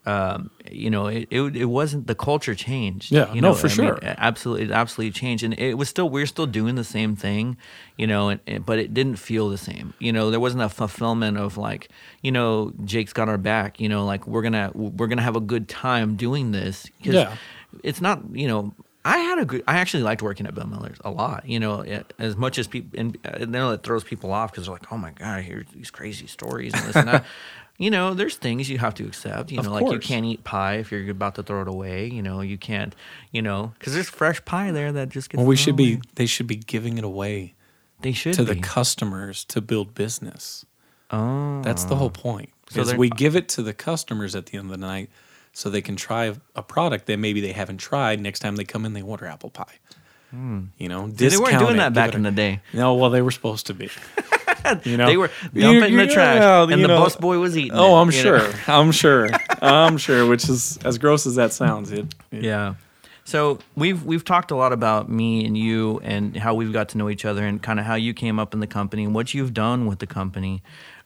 um, 0.05 0.51
you 0.71 0.91
know, 0.91 1.07
it, 1.07 1.29
it 1.31 1.41
it 1.57 1.65
wasn't 1.67 2.07
the 2.09 2.15
culture 2.15 2.55
changed. 2.55 3.13
Yeah, 3.13 3.33
you 3.33 3.41
no, 3.41 3.49
know, 3.51 3.55
for 3.55 3.69
I 3.69 3.71
mean, 3.71 3.77
sure. 3.77 3.99
absolutely, 4.03 4.65
it 4.67 4.71
absolutely 4.73 5.13
changed, 5.13 5.45
and 5.45 5.55
it 5.59 5.75
was 5.79 5.89
still 5.89 6.09
we 6.11 6.21
are 6.23 6.27
still 6.27 6.47
doing 6.47 6.75
the 6.75 6.83
same 6.85 7.15
thing, 7.15 7.57
you 7.97 8.07
know, 8.09 8.29
and, 8.31 8.41
and- 8.47 8.67
but 8.67 8.79
it 8.81 8.93
didn't 8.93 9.17
feel 9.17 9.49
the 9.49 9.59
same. 9.59 9.95
You 10.01 10.13
know, 10.13 10.31
there 10.31 10.41
wasn't 10.41 10.63
a 10.65 10.69
fulfillment 10.69 11.39
of 11.39 11.57
like, 11.57 11.89
you 12.21 12.33
know, 12.33 12.73
Jake's 12.85 13.13
got 13.13 13.29
our 13.29 13.39
back. 13.39 13.81
You 13.81 13.89
know, 13.89 14.05
like 14.05 14.27
we're 14.27 14.43
gonna 14.43 14.71
we're 14.75 15.07
gonna 15.07 15.23
have 15.23 15.37
a 15.37 15.41
good 15.41 15.69
time 15.69 16.17
doing 16.17 16.51
this. 16.53 16.91
'Cause 17.05 17.15
Yeah. 17.15 17.37
it's 17.85 18.01
not 18.01 18.23
you 18.33 18.49
know. 18.49 18.75
I 19.05 19.19
had 19.19 19.41
a 19.41 19.45
good. 19.45 19.65
I 19.67 19.79
actually 19.79 20.05
liked 20.05 20.23
working 20.23 20.47
at 20.47 20.55
Bill 20.55 20.65
Miller's 20.69 20.99
a 21.05 21.11
lot. 21.11 21.45
You 21.45 21.59
know, 21.59 21.81
it- 21.81 22.13
as 22.21 22.37
much 22.37 22.57
as 22.57 22.69
people, 22.69 23.01
and 23.01 23.19
I 23.25 23.45
know 23.47 23.73
it 23.73 23.83
throws 23.83 24.05
people 24.05 24.33
off 24.33 24.53
because 24.53 24.67
they're 24.67 24.75
like, 24.75 24.93
"Oh 24.93 24.97
my 24.97 25.11
god, 25.11 25.39
I 25.39 25.43
hear 25.43 25.65
these 25.75 25.91
crazy 25.91 26.29
stories 26.29 26.73
and 26.73 26.85
this 26.85 26.95
and 26.97 27.09
that." 27.09 27.25
You 27.79 27.91
know, 27.91 28.15
there's 28.15 28.37
things 28.37 28.71
you 28.71 28.79
have 28.79 28.95
to 28.95 29.07
accept. 29.07 29.51
You 29.51 29.59
Of 29.59 29.65
know, 29.67 29.73
like 29.73 29.91
you 29.91 29.99
can't 29.99 30.25
eat 30.25 30.45
pie 30.45 30.75
if 30.77 30.93
you're 30.93 31.11
about 31.11 31.35
to 31.37 31.43
throw 31.43 31.63
it 31.63 31.69
away. 31.69 32.07
You 32.07 32.23
know, 32.23 32.41
you 32.41 32.59
can't. 32.59 32.95
You 33.33 33.43
know, 33.43 33.73
because 33.79 33.95
there's 33.95 34.09
fresh 34.09 34.45
pie 34.45 34.71
there 34.71 34.93
that 34.93 35.09
just 35.09 35.31
gets. 35.31 35.39
well, 35.39 35.47
we 35.47 35.57
should 35.57 35.77
be, 35.77 36.01
they 36.15 36.27
should 36.27 36.47
be 36.47 36.57
giving 36.57 36.99
it 36.99 37.05
away 37.05 37.55
They 38.01 38.13
should 38.13 38.35
to 38.35 38.45
be. 38.45 38.55
the 38.55 38.61
customers 38.61 39.45
to 39.47 39.61
build 39.61 39.95
business. 39.95 40.65
oh, 41.11 41.63
That's 41.63 41.85
the 41.85 41.95
oh. 41.95 41.99
whole 41.99 42.11
point. 42.11 42.51
So 42.71 42.97
we 42.97 43.11
uh 43.11 43.15
give 43.17 43.37
it 43.37 43.49
to 43.51 43.63
the 43.63 43.75
customers 43.75 44.35
at 44.35 44.47
the 44.47 44.59
end 44.59 44.71
of 44.71 44.81
the 44.81 44.87
night 44.87 45.11
so 45.53 45.69
they 45.69 45.83
can 45.83 45.97
try 45.97 46.33
a 46.55 46.63
product 46.63 47.07
that 47.07 47.19
maybe 47.19 47.41
they 47.41 47.53
haven't 47.53 47.79
tried. 47.79 48.21
Next 48.21 48.39
time 48.41 48.57
they 48.57 48.65
come 48.65 48.87
in, 48.87 48.93
they 48.95 49.03
order 49.03 49.27
apple 49.27 49.51
pie. 49.51 49.79
Hmm. 50.31 50.67
You 50.79 50.89
know, 50.89 51.09
See, 51.09 51.29
they 51.29 51.37
weren't 51.37 51.59
doing 51.59 51.75
it, 51.75 51.79
that 51.79 51.93
back 51.93 52.15
in 52.15 52.23
the 52.23 52.31
day. 52.31 52.61
No, 52.73 52.95
well, 52.95 53.11
they 53.11 53.21
were 53.21 53.31
supposed 53.31 53.67
to 53.67 53.75
be. 53.75 53.91
You 54.85 54.97
know, 54.97 55.07
They 55.07 55.17
were 55.17 55.31
dumping 55.55 55.97
the 55.97 56.07
trash, 56.07 56.41
yeah, 56.41 56.63
and 56.63 56.83
the 56.85 56.89
know- 56.89 57.03
bus 57.03 57.17
boy 57.17 57.39
was 57.39 57.57
eating. 57.57 57.73
Oh, 57.75 57.97
it, 57.97 58.01
I'm 58.03 58.11
you 58.11 58.23
know? 58.25 58.39
sure. 58.39 58.53
I'm 58.69 58.93
sure. 58.93 59.29
I'm 59.61 59.97
sure. 59.99 60.27
Which 60.27 60.49
is 60.49 60.79
as 60.85 60.99
gross 60.99 61.27
as 61.27 61.35
that 61.37 61.53
sounds. 61.53 61.91
It. 61.93 62.15
it- 62.31 62.45
Yeah. 62.45 62.75
So 63.25 63.61
we've 63.77 64.03
we've 64.05 64.25
talked 64.25 64.51
a 64.51 64.57
lot 64.57 64.73
about 64.73 65.09
me 65.09 65.45
and 65.47 65.57
you 65.57 66.01
and 66.03 66.37
how 66.37 66.55
we've 66.55 66.73
got 66.73 66.89
to 66.91 66.99
know 66.99 67.09
each 67.09 67.25
other 67.25 67.45
and 67.47 67.63
kind 67.63 67.79
of 67.79 67.87
how 67.87 67.95
you 67.95 68.15
came 68.15 68.41
up 68.41 68.53
in 68.53 68.59
the 68.61 68.67
company 68.67 69.05
and 69.05 69.15
what 69.15 69.33
you've 69.33 69.55
done 69.55 69.87
with 69.87 70.01
the 70.01 70.09
company, 70.09 70.61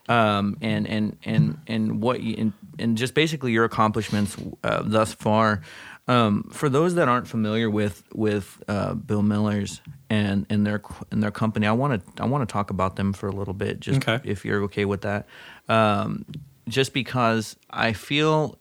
um, 0.09 0.57
and 0.63 0.87
and 0.89 1.17
and 1.25 1.59
and 1.67 2.01
what 2.01 2.23
you, 2.23 2.35
and, 2.39 2.53
and 2.79 2.97
just 2.97 3.13
basically 3.13 3.53
your 3.53 3.65
accomplishments 3.65 4.35
uh, 4.65 4.83
thus 4.83 5.13
far. 5.13 5.61
Um, 6.09 6.45
for 6.53 6.69
those 6.69 6.95
that 6.95 7.09
aren't 7.09 7.27
familiar 7.27 7.69
with 7.69 8.05
with 8.15 8.63
uh, 8.69 8.95
Bill 8.95 9.23
Miller's 9.23 9.81
and 10.09 10.47
and 10.49 10.65
their 10.67 10.81
and 11.11 11.23
their 11.23 11.33
company, 11.33 11.67
I 11.67 11.73
want 11.73 12.15
to 12.17 12.23
I 12.23 12.27
want 12.27 12.49
to 12.49 12.53
talk 12.53 12.71
about 12.71 12.95
them 12.97 13.13
for 13.13 13.27
a 13.29 13.33
little 13.33 13.55
bit, 13.55 13.81
just 13.81 14.07
Okay. 14.09 14.21
if 14.29 14.45
you're 14.45 14.63
okay 14.65 14.85
with 14.85 15.01
that. 15.03 15.27
Um, 15.69 16.25
just 16.69 16.93
because 16.93 17.57
I 17.71 17.93
feel 17.93 18.59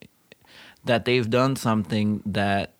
that 0.85 1.05
they've 1.05 1.29
done 1.29 1.55
something 1.55 2.21
that 2.25 2.73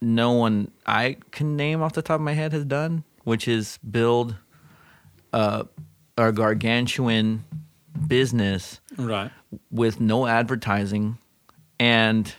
no 0.00 0.32
one 0.32 0.70
I 0.86 1.16
can 1.32 1.56
name 1.56 1.82
off 1.82 1.92
the 1.92 2.02
top 2.02 2.16
of 2.16 2.20
my 2.20 2.34
head 2.34 2.52
has 2.52 2.64
done 2.64 3.02
which 3.24 3.46
is 3.48 3.78
build 3.88 4.36
uh, 5.32 5.64
a 6.16 6.32
gargantuan 6.32 7.44
business 8.06 8.80
Right. 8.96 9.30
with 9.70 10.00
no 10.00 10.26
advertising 10.26 11.18
and 11.78 12.32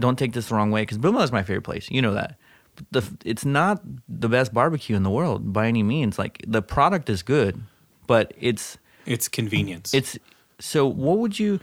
don't 0.00 0.18
take 0.18 0.32
this 0.32 0.48
the 0.48 0.54
wrong 0.54 0.70
way 0.70 0.82
because 0.82 0.98
Bill 0.98 1.18
is 1.20 1.32
my 1.32 1.42
favorite 1.42 1.62
place. 1.62 1.90
You 1.90 2.02
know 2.02 2.14
that. 2.14 2.36
But 2.76 2.84
the 2.90 3.16
it's 3.24 3.44
not 3.44 3.80
the 4.08 4.28
best 4.28 4.52
barbecue 4.52 4.96
in 4.96 5.02
the 5.04 5.10
world 5.10 5.52
by 5.52 5.68
any 5.68 5.82
means. 5.82 6.18
Like 6.18 6.44
the 6.46 6.62
product 6.62 7.08
is 7.08 7.22
good, 7.22 7.62
but 8.06 8.32
it's 8.38 8.78
It's 9.06 9.28
convenience. 9.28 9.94
it's 9.94 10.18
so 10.58 10.86
what 10.86 11.18
would 11.18 11.38
you 11.38 11.60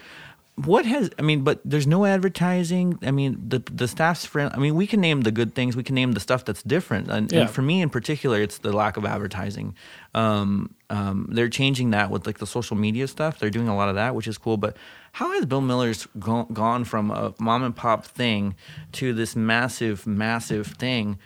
what 0.55 0.85
has 0.85 1.09
I 1.17 1.21
mean, 1.21 1.43
but 1.43 1.59
there's 1.65 1.87
no 1.87 2.05
advertising. 2.05 2.99
I 3.01 3.11
mean, 3.11 3.41
the 3.47 3.59
the 3.71 3.87
staff's 3.87 4.25
friend. 4.25 4.51
I 4.53 4.57
mean, 4.59 4.75
we 4.75 4.85
can 4.85 5.01
name 5.01 5.21
the 5.21 5.31
good 5.31 5.55
things. 5.55 5.75
We 5.75 5.83
can 5.83 5.95
name 5.95 6.11
the 6.11 6.19
stuff 6.19 6.45
that's 6.45 6.61
different. 6.61 7.09
And, 7.09 7.31
Yeah. 7.31 7.41
and 7.41 7.49
for 7.49 7.61
me 7.61 7.81
in 7.81 7.89
particular, 7.89 8.41
it's 8.41 8.59
the 8.59 8.71
lack 8.73 8.95
of 8.97 9.05
advertising. 9.05 9.75
Um, 10.13 10.75
um, 10.89 11.27
they're 11.31 11.49
changing 11.49 11.91
that 11.91 12.11
with 12.11 12.27
like 12.27 12.37
the 12.39 12.45
social 12.47 12.75
media 12.77 13.07
stuff. 13.07 13.39
They're 13.39 13.49
doing 13.49 13.69
a 13.69 13.75
lot 13.75 13.89
of 13.89 13.95
that, 13.95 14.13
which 14.13 14.27
is 14.27 14.37
cool. 14.37 14.57
But 14.57 14.75
how 15.13 15.31
has 15.33 15.45
Bill 15.45 15.61
Miller's 15.61 16.07
go- 16.19 16.47
gone 16.51 16.83
from 16.83 17.11
a 17.11 17.33
mom 17.39 17.63
and 17.63 17.75
pop 17.75 18.05
thing 18.05 18.55
to 18.93 19.13
this 19.13 19.35
massive, 19.35 20.07
massive 20.07 20.67
thing? 20.67 21.19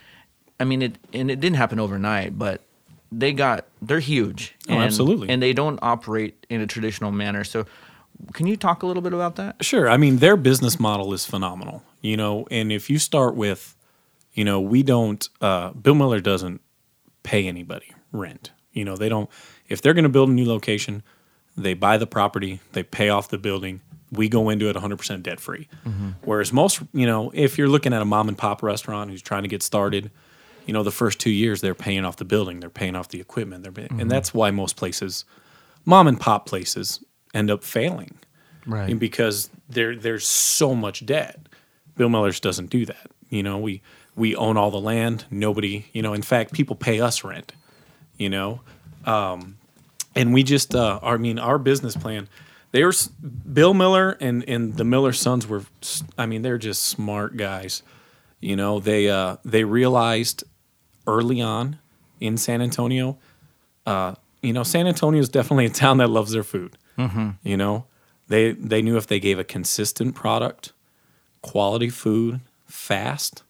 I 0.58 0.64
mean, 0.64 0.82
it 0.82 0.98
and 1.12 1.30
it 1.30 1.40
didn't 1.40 1.56
happen 1.56 1.78
overnight, 1.78 2.38
but 2.38 2.62
they 3.12 3.32
got 3.32 3.66
they're 3.80 4.00
huge. 4.00 4.54
Oh, 4.68 4.74
absolutely. 4.74 5.28
And 5.28 5.42
they 5.42 5.52
don't 5.52 5.78
operate 5.82 6.46
in 6.48 6.60
a 6.60 6.66
traditional 6.66 7.12
manner. 7.12 7.44
So, 7.44 7.66
can 8.32 8.46
you 8.46 8.56
talk 8.56 8.82
a 8.82 8.86
little 8.86 9.02
bit 9.02 9.12
about 9.12 9.36
that? 9.36 9.64
Sure. 9.64 9.88
I 9.88 9.96
mean, 9.96 10.18
their 10.18 10.36
business 10.36 10.80
model 10.80 11.12
is 11.12 11.24
phenomenal, 11.24 11.82
you 12.00 12.16
know, 12.16 12.46
and 12.50 12.72
if 12.72 12.88
you 12.88 12.98
start 12.98 13.34
with, 13.36 13.76
you 14.32 14.44
know, 14.44 14.60
we 14.60 14.82
don't, 14.82 15.28
uh, 15.40 15.70
Bill 15.72 15.94
Miller 15.94 16.20
doesn't 16.20 16.60
pay 17.22 17.46
anybody 17.46 17.92
rent. 18.12 18.52
You 18.72 18.84
know, 18.84 18.96
they 18.96 19.08
don't, 19.08 19.28
if 19.68 19.82
they're 19.82 19.94
going 19.94 20.04
to 20.04 20.08
build 20.10 20.28
a 20.28 20.32
new 20.32 20.46
location, 20.46 21.02
they 21.56 21.74
buy 21.74 21.96
the 21.98 22.06
property, 22.06 22.60
they 22.72 22.82
pay 22.82 23.08
off 23.08 23.28
the 23.28 23.38
building. 23.38 23.80
We 24.12 24.28
go 24.28 24.50
into 24.50 24.68
it 24.68 24.76
100% 24.76 25.22
debt 25.22 25.40
free. 25.40 25.68
Whereas 26.22 26.52
most, 26.52 26.80
you 26.92 27.06
know, 27.06 27.30
if 27.34 27.58
you're 27.58 27.68
looking 27.68 27.92
at 27.92 28.02
a 28.02 28.04
mom 28.04 28.28
and 28.28 28.38
pop 28.38 28.62
restaurant 28.62 29.10
who's 29.10 29.22
trying 29.22 29.42
to 29.42 29.48
get 29.48 29.62
started, 29.62 30.10
you 30.66 30.72
know, 30.72 30.82
the 30.82 30.90
first 30.92 31.18
two 31.18 31.30
years 31.30 31.60
they're 31.60 31.74
paying 31.74 32.04
off 32.04 32.16
the 32.16 32.24
building, 32.24 32.60
they're 32.60 32.70
paying 32.70 32.94
off 32.96 33.08
the 33.08 33.20
equipment, 33.20 33.62
they're 33.62 33.72
paying, 33.72 34.00
and 34.00 34.10
that's 34.10 34.32
why 34.34 34.50
most 34.50 34.76
places, 34.76 35.24
mom 35.84 36.06
and 36.06 36.20
pop 36.20 36.46
places, 36.46 37.02
end 37.34 37.50
up 37.50 37.62
failing 37.64 38.16
Right. 38.66 38.98
because 38.98 39.48
there 39.68 39.94
there's 39.96 40.26
so 40.26 40.74
much 40.74 41.04
debt. 41.06 41.48
Bill 41.96 42.08
Miller's 42.08 42.40
doesn't 42.40 42.70
do 42.70 42.84
that. 42.86 43.10
You 43.30 43.42
know, 43.42 43.58
we 43.58 43.80
we 44.16 44.34
own 44.36 44.56
all 44.56 44.70
the 44.70 44.80
land. 44.80 45.24
Nobody, 45.30 45.86
you 45.92 46.02
know, 46.02 46.14
in 46.14 46.22
fact, 46.22 46.52
people 46.52 46.74
pay 46.76 47.00
us 47.00 47.22
rent. 47.24 47.52
You 48.18 48.30
know, 48.30 48.60
um, 49.04 49.56
and 50.16 50.32
we 50.32 50.42
just, 50.42 50.74
uh, 50.74 50.98
I 51.02 51.16
mean, 51.18 51.38
our 51.38 51.58
business 51.58 51.96
plan. 51.96 52.28
They 52.72 52.82
were 52.82 52.92
Bill 53.52 53.74
Miller 53.74 54.16
and 54.20 54.42
and 54.48 54.74
the 54.76 54.84
Miller 54.84 55.12
sons 55.12 55.46
were. 55.46 55.62
I 56.18 56.26
mean, 56.26 56.42
they're 56.42 56.58
just 56.58 56.82
smart 56.82 57.36
guys. 57.36 57.82
You 58.40 58.56
know, 58.56 58.80
they 58.80 59.08
uh, 59.08 59.36
they 59.44 59.64
realized 59.64 60.42
early 61.06 61.40
on 61.40 61.78
in 62.20 62.36
San 62.36 62.60
Antonio. 62.60 63.18
Uh, 63.86 64.16
you 64.42 64.52
know, 64.52 64.62
San 64.62 64.86
Antonio 64.86 65.20
is 65.20 65.28
definitely 65.28 65.66
a 65.66 65.70
town 65.70 65.98
that 65.98 66.10
loves 66.10 66.32
their 66.32 66.42
food. 66.42 66.76
You 67.42 67.56
know, 67.56 67.84
they 68.28 68.52
they 68.52 68.82
knew 68.82 68.96
if 68.96 69.06
they 69.06 69.20
gave 69.20 69.38
a 69.38 69.44
consistent 69.44 70.14
product, 70.14 70.72
quality 71.42 71.88
food, 71.88 72.40
fast, 72.66 73.42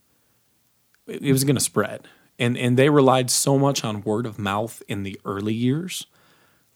it, 1.06 1.22
it 1.22 1.32
was 1.32 1.44
going 1.44 1.56
to 1.56 1.62
spread. 1.62 2.06
And 2.38 2.56
and 2.58 2.76
they 2.76 2.90
relied 2.90 3.30
so 3.30 3.58
much 3.58 3.82
on 3.82 4.02
word 4.02 4.26
of 4.26 4.38
mouth 4.38 4.82
in 4.88 5.04
the 5.04 5.18
early 5.24 5.54
years 5.54 6.06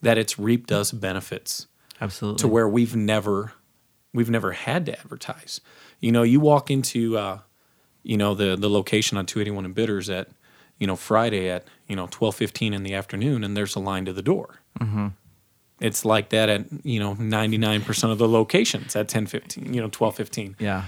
that 0.02 0.18
it's 0.18 0.38
reaped 0.38 0.72
us 0.72 0.92
benefits 0.92 1.66
Absolutely. 2.00 2.38
to 2.38 2.48
where 2.48 2.68
we've 2.68 2.96
never 2.96 3.52
we've 4.12 4.30
never 4.30 4.52
had 4.52 4.86
to 4.86 4.98
advertise. 4.98 5.60
You 6.00 6.12
know, 6.12 6.22
you 6.22 6.40
walk 6.40 6.70
into 6.70 7.16
uh, 7.16 7.40
you 8.02 8.16
know 8.16 8.34
the 8.34 8.56
the 8.56 8.70
location 8.70 9.18
on 9.18 9.26
281 9.26 9.64
and 9.64 9.74
Bitters 9.74 10.08
at 10.10 10.28
you 10.78 10.86
know 10.86 10.96
Friday 10.96 11.48
at 11.48 11.64
you 11.86 11.96
know 11.96 12.06
12:15 12.06 12.72
in 12.72 12.82
the 12.82 12.94
afternoon, 12.94 13.44
and 13.44 13.56
there's 13.56 13.76
a 13.76 13.80
line 13.80 14.04
to 14.06 14.12
the 14.12 14.22
door. 14.22 14.60
Mm-hmm. 14.80 15.08
It's 15.80 16.04
like 16.04 16.30
that 16.30 16.48
at 16.48 16.66
you 16.84 17.00
know 17.00 17.14
99% 17.14 18.10
of 18.10 18.18
the 18.18 18.28
locations 18.28 18.96
at 18.96 19.08
10:15, 19.08 19.74
you 19.74 19.80
know 19.80 19.88
12:15 19.88 20.56
yeah. 20.58 20.84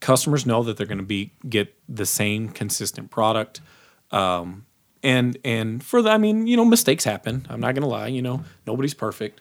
customers 0.00 0.46
know 0.46 0.62
that 0.62 0.76
they're 0.76 0.86
going 0.86 0.98
to 0.98 1.04
be 1.04 1.32
get 1.48 1.74
the 1.88 2.06
same 2.06 2.48
consistent 2.48 3.10
product 3.10 3.60
um, 4.10 4.64
and 5.02 5.38
and 5.44 5.82
for 5.82 6.02
the 6.02 6.10
i 6.10 6.18
mean 6.18 6.46
you 6.46 6.56
know 6.56 6.64
mistakes 6.64 7.04
happen. 7.04 7.46
I'm 7.48 7.60
not 7.60 7.74
going 7.74 7.82
to 7.82 7.88
lie 7.88 8.08
you 8.08 8.22
know 8.22 8.44
nobody's 8.66 8.94
perfect. 8.94 9.40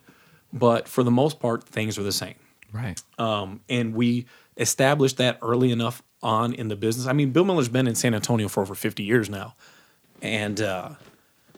But 0.53 0.87
for 0.87 1.03
the 1.03 1.11
most 1.11 1.39
part 1.39 1.63
things 1.65 1.97
are 1.97 2.03
the 2.03 2.11
same. 2.11 2.35
Right. 2.71 3.01
um, 3.17 3.61
and 3.69 3.93
we 3.93 4.25
established 4.57 5.17
that 5.17 5.37
early 5.41 5.71
enough 5.71 6.03
on 6.21 6.53
in 6.53 6.67
the 6.67 6.75
business. 6.75 7.07
I 7.07 7.13
mean 7.13 7.31
bill 7.31 7.45
miller's 7.45 7.69
been 7.69 7.87
in 7.87 7.95
san 7.95 8.13
antonio 8.13 8.47
for 8.47 8.61
over 8.61 8.75
50 8.75 9.03
years 9.03 9.29
now. 9.29 9.55
And 10.21 10.61
uh, 10.61 10.91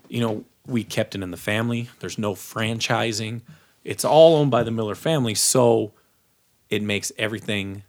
you 0.07 0.19
know 0.19 0.43
we 0.67 0.83
kept 0.83 1.15
it 1.15 1.23
in 1.23 1.31
the 1.31 1.37
family. 1.37 1.89
There's 1.99 2.17
no 2.17 2.33
franchising. 2.35 3.41
It's 3.83 4.05
all 4.05 4.35
owned 4.35 4.51
by 4.51 4.63
the 4.63 4.71
miller 4.71 4.95
family 4.95 5.35
so 5.35 5.93
it 6.69 6.83
makes 6.83 7.11
everything 7.17 7.83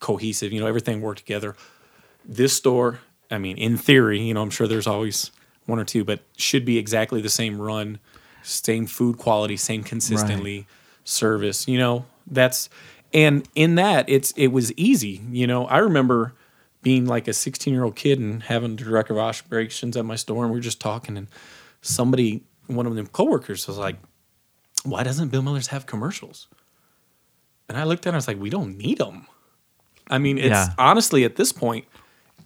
cohesive. 0.00 0.52
You 0.52 0.60
know, 0.60 0.66
everything 0.66 1.00
worked 1.00 1.20
together. 1.20 1.54
This 2.24 2.52
store, 2.52 3.00
I 3.30 3.38
mean, 3.38 3.56
in 3.56 3.76
theory, 3.76 4.20
you 4.20 4.34
know, 4.34 4.42
I'm 4.42 4.50
sure 4.50 4.66
there's 4.66 4.86
always 4.86 5.30
one 5.66 5.78
or 5.78 5.84
two, 5.84 6.04
but 6.04 6.20
should 6.36 6.64
be 6.64 6.78
exactly 6.78 7.20
the 7.20 7.30
same 7.30 7.60
run, 7.60 7.98
same 8.42 8.86
food 8.86 9.18
quality, 9.18 9.56
same 9.56 9.82
consistently 9.84 10.66
service. 11.04 11.68
You 11.68 11.78
know, 11.78 12.06
that's 12.26 12.68
and 13.12 13.48
in 13.54 13.76
that 13.76 14.08
it's 14.08 14.32
it 14.32 14.48
was 14.48 14.72
easy. 14.74 15.20
You 15.30 15.46
know, 15.46 15.66
I 15.66 15.78
remember 15.78 16.34
being 16.82 17.06
like 17.06 17.28
a 17.28 17.32
16 17.32 17.72
year 17.72 17.84
old 17.84 17.94
kid 17.96 18.18
and 18.18 18.42
having 18.42 18.76
direct 18.76 19.10
operations 19.10 19.96
at 19.96 20.04
my 20.04 20.16
store, 20.16 20.44
and 20.44 20.52
we 20.52 20.58
are 20.58 20.62
just 20.62 20.80
talking, 20.80 21.16
and 21.16 21.28
somebody, 21.82 22.42
one 22.66 22.86
of 22.86 22.94
them 22.94 23.06
coworkers, 23.06 23.66
was 23.68 23.76
like, 23.78 23.96
"Why 24.84 25.02
doesn't 25.02 25.28
Bill 25.28 25.42
Miller's 25.42 25.68
have 25.68 25.86
commercials?" 25.86 26.48
And 27.68 27.78
I 27.78 27.84
looked 27.84 28.06
at 28.06 28.10
it, 28.10 28.14
I 28.14 28.16
was 28.16 28.26
like, 28.28 28.40
"We 28.40 28.50
don't 28.50 28.76
need 28.76 28.98
them." 28.98 29.26
I 30.08 30.18
mean, 30.18 30.38
it's 30.38 30.48
Yeah. 30.48 30.74
honestly 30.78 31.22
at 31.24 31.36
this 31.36 31.52
point, 31.52 31.84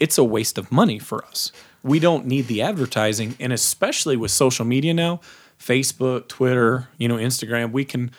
it's 0.01 0.19
a 0.19 0.25
waste 0.25 0.59
of 0.59 0.71
money 0.73 0.99
for 0.99 1.25
us. 1.25 1.53
We 1.83 1.99
don't 1.99 2.27
need 2.27 2.47
the 2.47 2.63
advertising, 2.63 3.37
and 3.39 3.53
especially 3.53 4.17
with 4.17 4.31
social 4.31 4.65
media 4.65 4.95
now, 4.95 5.21
Facebook, 5.59 6.29
Twitter, 6.29 6.89
you 6.99 7.09
know, 7.09 7.17
Instagram, 7.17 7.73
we 7.73 7.85
can, 7.85 8.11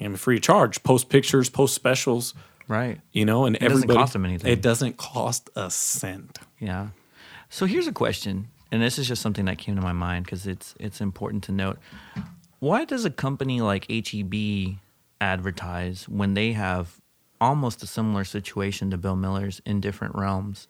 I 0.00 0.04
mean, 0.08 0.16
free 0.16 0.36
of 0.36 0.42
charge, 0.42 0.82
post 0.82 1.08
pictures, 1.08 1.50
post 1.50 1.74
specials, 1.74 2.34
Right. 2.68 3.00
you 3.12 3.24
know, 3.24 3.44
and 3.46 3.56
everybody. 3.56 3.82
It 3.82 3.86
doesn't 3.86 3.96
cost 3.98 4.12
them 4.12 4.24
anything. 4.24 4.52
It 4.52 4.62
doesn't 4.62 4.96
cost 4.98 5.50
a 5.56 5.70
cent. 5.70 6.38
Yeah. 6.60 6.88
So 7.50 7.66
here's 7.66 7.86
a 7.88 7.92
question, 7.92 8.48
and 8.70 8.82
this 8.82 8.98
is 8.98 9.08
just 9.08 9.22
something 9.22 9.46
that 9.46 9.58
came 9.58 9.74
to 9.76 9.82
my 9.82 9.92
mind 9.92 10.26
because 10.26 10.46
it's 10.46 10.74
it's 10.78 11.00
important 11.00 11.42
to 11.44 11.52
note. 11.52 11.78
Why 12.60 12.84
does 12.84 13.04
a 13.04 13.10
company 13.10 13.60
like 13.60 13.86
HEB 13.90 14.76
advertise 15.20 16.08
when 16.08 16.34
they 16.34 16.52
have 16.52 17.00
almost 17.40 17.82
a 17.82 17.86
similar 17.86 18.24
situation 18.24 18.90
to 18.90 18.96
Bill 18.96 19.16
Miller's 19.16 19.60
in 19.64 19.80
different 19.80 20.14
realms? 20.14 20.68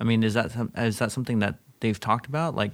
I 0.00 0.04
mean, 0.04 0.22
is 0.22 0.34
that 0.34 0.52
is 0.76 0.98
that 0.98 1.12
something 1.12 1.38
that 1.40 1.56
they've 1.80 1.98
talked 1.98 2.26
about? 2.26 2.54
Like, 2.54 2.72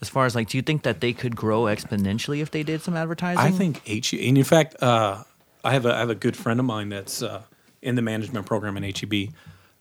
as 0.00 0.08
far 0.08 0.26
as 0.26 0.34
like, 0.34 0.48
do 0.48 0.58
you 0.58 0.62
think 0.62 0.82
that 0.82 1.00
they 1.00 1.12
could 1.12 1.36
grow 1.36 1.62
exponentially 1.62 2.40
if 2.40 2.50
they 2.50 2.62
did 2.62 2.82
some 2.82 2.96
advertising? 2.96 3.38
I 3.38 3.50
think 3.50 3.82
H. 3.86 4.12
And 4.12 4.36
in 4.36 4.44
fact, 4.44 4.82
uh, 4.82 5.22
I 5.64 5.72
have 5.72 5.86
a 5.86 5.94
I 5.94 5.98
have 6.00 6.10
a 6.10 6.14
good 6.14 6.36
friend 6.36 6.58
of 6.60 6.66
mine 6.66 6.88
that's 6.90 7.22
uh, 7.22 7.42
in 7.82 7.94
the 7.94 8.02
management 8.02 8.46
program 8.46 8.76
in 8.76 8.82
HEB, 8.82 9.30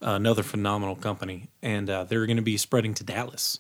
uh, 0.02 0.12
another 0.12 0.44
phenomenal 0.44 0.96
company, 0.96 1.50
and 1.62 1.90
uh, 1.90 2.04
they're 2.04 2.26
going 2.26 2.38
to 2.38 2.44
be 2.44 2.58
spreading 2.58 2.94
to 2.96 3.04
Dallas. 3.04 3.60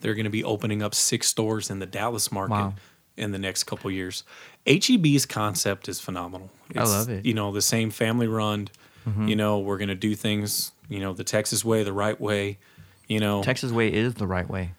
They're 0.00 0.14
going 0.14 0.24
to 0.24 0.30
be 0.30 0.42
opening 0.42 0.82
up 0.82 0.94
six 0.94 1.28
stores 1.28 1.70
in 1.70 1.78
the 1.78 1.86
Dallas 1.86 2.32
market 2.32 2.54
Wow. 2.54 2.74
in 3.16 3.30
the 3.30 3.38
next 3.38 3.64
couple 3.64 3.88
years. 3.90 4.24
HEB's 4.66 5.26
concept 5.26 5.88
is 5.88 6.00
phenomenal. 6.00 6.50
I 6.76 6.82
love 6.84 7.08
it. 7.08 7.24
You 7.24 7.34
know, 7.34 7.52
the 7.52 7.62
same 7.62 7.90
family 7.90 8.26
run. 8.26 8.68
You 9.04 9.36
know, 9.36 9.58
we're 9.58 9.78
going 9.78 9.88
to 9.88 9.94
do 9.94 10.14
things. 10.14 10.72
You 10.88 11.00
know, 11.00 11.12
the 11.12 11.24
Texas 11.24 11.64
way, 11.64 11.82
the 11.82 11.92
right 11.92 12.20
way. 12.20 12.58
You 13.08 13.20
know. 13.20 13.42
Texas 13.42 13.72
way 13.72 13.92
is 13.92 14.14
the 14.14 14.26
right 14.26 14.48
way. 14.48 14.74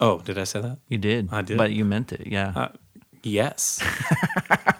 oh, 0.00 0.20
did 0.20 0.38
I 0.38 0.44
say 0.44 0.60
that? 0.60 0.78
You 0.88 0.98
did. 0.98 1.28
I 1.32 1.42
did. 1.42 1.58
but 1.58 1.72
you 1.72 1.84
meant 1.84 2.12
it. 2.12 2.26
Yeah. 2.26 2.52
Uh, 2.54 2.68
Yes. 3.22 3.82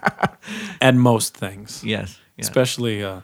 At 0.80 0.94
most 0.94 1.36
things. 1.36 1.84
yes. 1.84 2.18
yes. 2.36 2.48
especially 2.48 3.04
uh, 3.04 3.20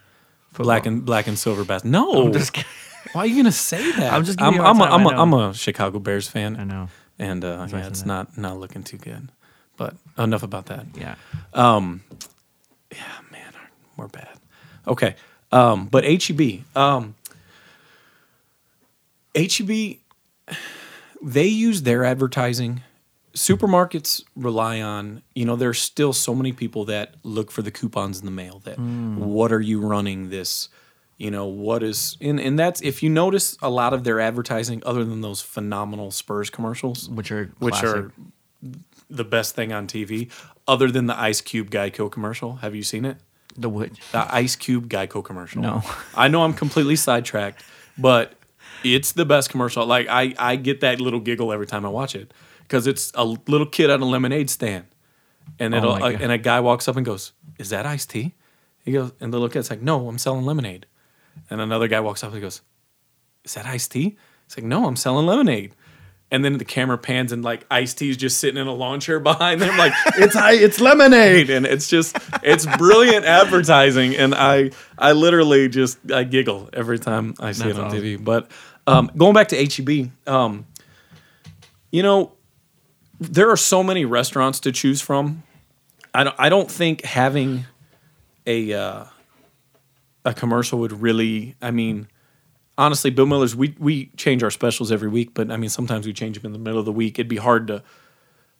black 0.53 0.87
and 0.87 1.05
black 1.05 1.27
and 1.27 1.39
silver 1.39 1.65
bas 1.65 1.85
No, 1.85 2.27
I'm 2.27 2.33
just 2.33 2.53
kidding. 2.53 2.69
why 3.13 3.23
are 3.23 3.27
you 3.27 3.37
gonna 3.37 3.53
say 3.53 3.93
that? 3.93 4.13
I'm 4.13 4.25
just 4.25 4.41
I'm, 4.41 4.53
giving 4.53 4.61
you 4.61 4.67
a 4.67 4.71
I'm, 4.71 4.81
a, 4.81 4.85
I'm, 4.85 5.07
a. 5.07 5.09
I'm 5.09 5.35
a 5.35 5.55
Chicago 5.55 5.99
Bears 5.99 6.29
fan, 6.29 6.57
I 6.57 6.65
know. 6.65 6.89
and 7.19 7.45
uh, 7.45 7.67
yeah, 7.71 7.87
it's 7.87 8.03
that. 8.03 8.07
not 8.07 8.39
not 8.39 8.59
looking 8.59 8.83
too 8.83 8.99
good. 8.99 9.31
But 9.77 9.95
enough 10.19 10.43
about 10.43 10.67
that. 10.67 10.87
Yeah. 10.95 11.17
Yeah. 11.55 13.13
Man, 13.31 13.53
we're 13.97 14.09
bad. 14.09 14.39
Okay, 14.87 15.17
um, 15.53 15.87
but 15.87 16.05
HEB, 16.05 16.65
um, 16.75 17.15
HEB, 19.35 19.99
they 21.23 21.47
use 21.47 21.83
their 21.83 22.05
advertising. 22.05 22.83
Supermarkets 23.35 24.23
rely 24.35 24.81
on, 24.81 25.23
you 25.35 25.45
know, 25.45 25.57
there's 25.57 25.79
still 25.79 26.13
so 26.13 26.35
many 26.35 26.53
people 26.53 26.85
that 26.87 27.15
look 27.23 27.51
for 27.51 27.63
the 27.63 27.71
coupons 27.71 28.19
in 28.19 28.25
the 28.25 28.33
mail 28.33 28.61
that 28.65 28.79
what 28.79 29.53
are 29.53 29.61
you 29.61 29.81
running 29.81 30.31
this, 30.31 30.69
you 31.19 31.31
know, 31.31 31.45
what 31.47 31.83
is 31.83 32.17
and, 32.21 32.41
and 32.41 32.59
that's 32.59 32.81
if 32.81 33.03
you 33.03 33.11
notice 33.11 33.57
a 33.61 33.69
lot 33.69 33.93
of 33.93 34.05
their 34.05 34.21
advertising 34.21 34.83
other 34.87 35.05
than 35.05 35.21
those 35.21 35.43
phenomenal 35.43 36.11
Spurs 36.11 36.49
commercials, 36.49 37.11
which 37.11 37.31
are 37.31 37.51
which 37.59 37.83
are 37.85 38.13
the 39.11 39.25
best 39.25 39.55
thing 39.55 39.73
on 39.73 39.87
TV, 39.87 40.31
other 40.67 40.91
than 40.91 41.07
the 41.07 41.19
Ice 41.19 41.41
Cube 41.43 41.71
Geico 41.71 42.11
commercial. 42.11 42.57
Have 42.57 42.75
you 42.75 42.83
seen 42.83 43.05
it? 43.05 43.19
The 43.57 43.69
which 43.69 43.99
The 44.13 44.33
Ice 44.35 44.57
Cube 44.57 44.89
Geico 44.89 45.25
commercial. 45.25 45.63
No. 45.63 45.83
I 46.15 46.29
know 46.29 46.43
I'm 46.45 46.55
completely 46.55 46.97
sidetracked, 46.97 47.63
but 47.99 48.35
it's 48.85 49.13
the 49.13 49.25
best 49.25 49.51
commercial. 49.51 49.85
Like 49.87 50.07
I, 50.09 50.35
I 50.39 50.57
get 50.57 50.81
that 50.81 51.01
little 51.01 51.21
giggle 51.21 51.53
every 51.53 51.67
time 51.67 51.85
I 51.85 51.89
watch 51.89 52.15
it 52.15 52.33
because 52.63 52.87
it's 52.87 53.13
a 53.15 53.25
little 53.25 53.67
kid 53.67 53.91
at 53.91 54.01
a 54.01 54.05
lemonade 54.05 54.51
stand, 54.51 54.85
and 55.59 55.75
Oh 55.75 55.79
it'll 55.79 55.99
my 55.99 56.07
uh, 56.09 56.13
God. 56.13 56.21
and 56.23 56.33
a 56.33 56.39
guy 56.39 56.61
walks 56.61 56.87
up 56.89 56.97
and 56.97 57.05
goes, 57.07 57.33
"Is 57.59 57.71
that 57.71 57.87
iced 57.87 58.11
tea?" 58.11 58.35
He 58.85 58.93
goes, 58.93 59.13
and 59.21 59.33
the 59.33 59.39
little 59.39 59.49
kid's 59.53 59.71
like, 59.71 59.83
"No, 59.83 60.09
I'm 60.09 60.19
selling 60.19 60.45
lemonade." 60.45 60.87
And 61.51 61.61
another 61.61 61.89
guy 61.89 62.01
walks 62.01 62.23
up 62.25 62.33
and 62.33 62.41
goes, 62.41 62.61
"Is 63.45 63.55
that 63.55 63.67
iced 63.67 63.91
tea?" 63.93 64.17
He's 64.47 64.57
like, 64.57 64.65
"No, 64.65 64.87
I'm 64.87 64.97
selling 64.97 65.27
lemonade." 65.27 65.75
And 66.29 66.45
then 66.45 66.59
the 66.59 66.65
camera 66.65 66.99
pans 66.99 67.31
and 67.31 67.45
like 67.45 67.65
iced 67.71 67.99
tea's 67.99 68.17
just 68.17 68.39
sitting 68.39 68.61
in 68.61 68.67
a 68.67 68.73
lawn 68.73 68.99
chair 68.99 69.21
behind 69.21 69.61
them, 69.61 69.77
like 69.79 69.93
it's 70.17 70.35
I, 70.35 70.55
it's 70.55 70.81
lemonade, 70.81 71.51
and 71.51 71.65
it's 71.65 71.89
just 71.89 72.19
it's 72.43 72.67
brilliant 72.79 73.25
advertising, 73.25 74.17
and 74.17 74.35
I 74.35 74.73
I 74.99 75.13
literally 75.13 75.69
just 75.69 75.99
I 76.11 76.25
giggle 76.25 76.69
every 76.73 76.99
time 76.99 77.35
I 77.39 77.53
see 77.53 77.65
That's 77.65 77.79
it 77.79 77.81
on 77.81 77.87
awesome. 77.87 78.01
TV. 78.01 78.23
But 78.23 78.51
um, 78.89 79.11
going 79.17 79.35
back 79.35 79.49
to 79.49 79.57
HEB, 79.57 80.11
um, 80.27 80.67
you 81.93 82.03
know, 82.03 82.33
there 83.21 83.51
are 83.51 83.57
so 83.57 83.83
many 83.83 84.05
restaurants 84.05 84.61
to 84.61 84.73
choose 84.73 85.01
from. 85.01 85.45
I 86.13 86.25
don't 86.25 86.37
I 86.39 86.49
don't 86.49 86.71
think 86.71 87.05
having 87.05 87.67
a 88.47 88.73
uh, 88.73 89.05
a 90.25 90.35
commercial 90.35 90.81
would 90.81 90.93
really. 90.93 91.55
I 91.63 91.71
mean, 91.71 92.09
honestly, 92.79 93.11
Bill 93.11 93.27
Miller's 93.27 93.55
we 93.57 93.75
we 93.79 94.07
change 94.17 94.43
our 94.43 94.51
specials 94.51 94.91
every 94.93 95.09
week, 95.09 95.35
but 95.35 95.51
I 95.51 95.57
mean 95.57 95.71
sometimes 95.71 96.07
we 96.07 96.13
change 96.13 96.37
them 96.37 96.47
in 96.47 96.53
the 96.53 96.59
middle 96.59 96.79
of 96.79 96.85
the 96.87 96.93
week. 96.93 97.19
It'd 97.19 97.29
be 97.29 97.37
hard 97.37 97.67
to 97.69 97.83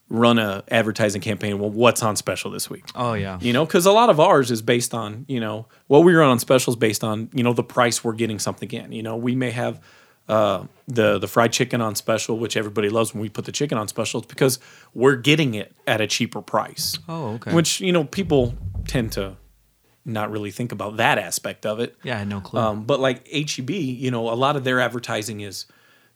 run 0.09 0.39
a 0.39 0.63
advertising 0.71 1.21
campaign. 1.21 1.59
Well, 1.59 1.71
what's 1.71 2.03
on 2.03 2.15
special 2.17 2.51
this 2.51 2.71
week? 2.71 2.85
oh 2.95 3.15
yeah 3.15 3.39
You 3.41 3.53
know, 3.53 3.67
because 3.67 3.87
a 3.87 3.93
lot 3.93 4.09
of 4.09 4.21
ours 4.21 4.51
is 4.51 4.63
based 4.63 4.95
on 4.95 5.25
you 5.29 5.41
know 5.41 5.67
what 5.89 6.01
we 6.05 6.15
run 6.15 6.31
on 6.31 6.39
specials 6.39 6.77
based 6.77 7.03
on 7.03 7.29
you 7.35 7.43
know 7.43 7.53
the 7.53 7.65
price 7.65 8.05
we're 8.05 8.13
getting 8.13 8.39
something 8.39 8.71
in. 8.71 8.93
You 8.93 9.03
know, 9.03 9.17
we 9.17 9.35
may 9.35 9.51
have 9.51 9.81
uh, 10.29 10.65
the 10.89 11.19
the 11.19 11.29
fried 11.29 11.53
chicken 11.53 11.81
on 11.81 11.95
special, 11.95 12.39
which 12.39 12.57
everybody 12.57 12.89
loves 12.89 13.15
when 13.15 13.21
we 13.21 13.29
put 13.29 13.45
the 13.45 13.53
chicken 13.53 13.79
on 13.79 13.89
special. 13.89 14.21
It's 14.21 14.29
because 14.29 14.59
we're 14.95 15.17
getting 15.17 15.55
it 15.55 15.73
at 15.87 16.01
a 16.01 16.07
cheaper 16.07 16.43
price. 16.43 16.99
Oh, 17.09 17.35
okay. 17.35 17.53
Which 17.53 17.81
you 17.81 17.93
know 17.93 18.05
people 18.05 18.55
tend 18.89 19.13
to 19.13 19.37
not 20.07 20.31
really 20.31 20.51
think 20.51 20.73
about 20.73 20.97
that 20.99 21.19
aspect 21.19 21.67
of 21.67 21.81
it. 21.81 21.97
yeah 22.03 22.15
I 22.15 22.19
had 22.21 22.29
no 22.29 22.41
clue 22.41 22.61
Um, 22.61 22.85
but 22.85 23.01
like 23.01 23.27
HEB, 23.29 23.71
you 23.71 24.11
know, 24.11 24.31
a 24.31 24.35
lot 24.35 24.57
of 24.57 24.65
their 24.65 24.81
advertising 24.81 25.41
is, 25.41 25.67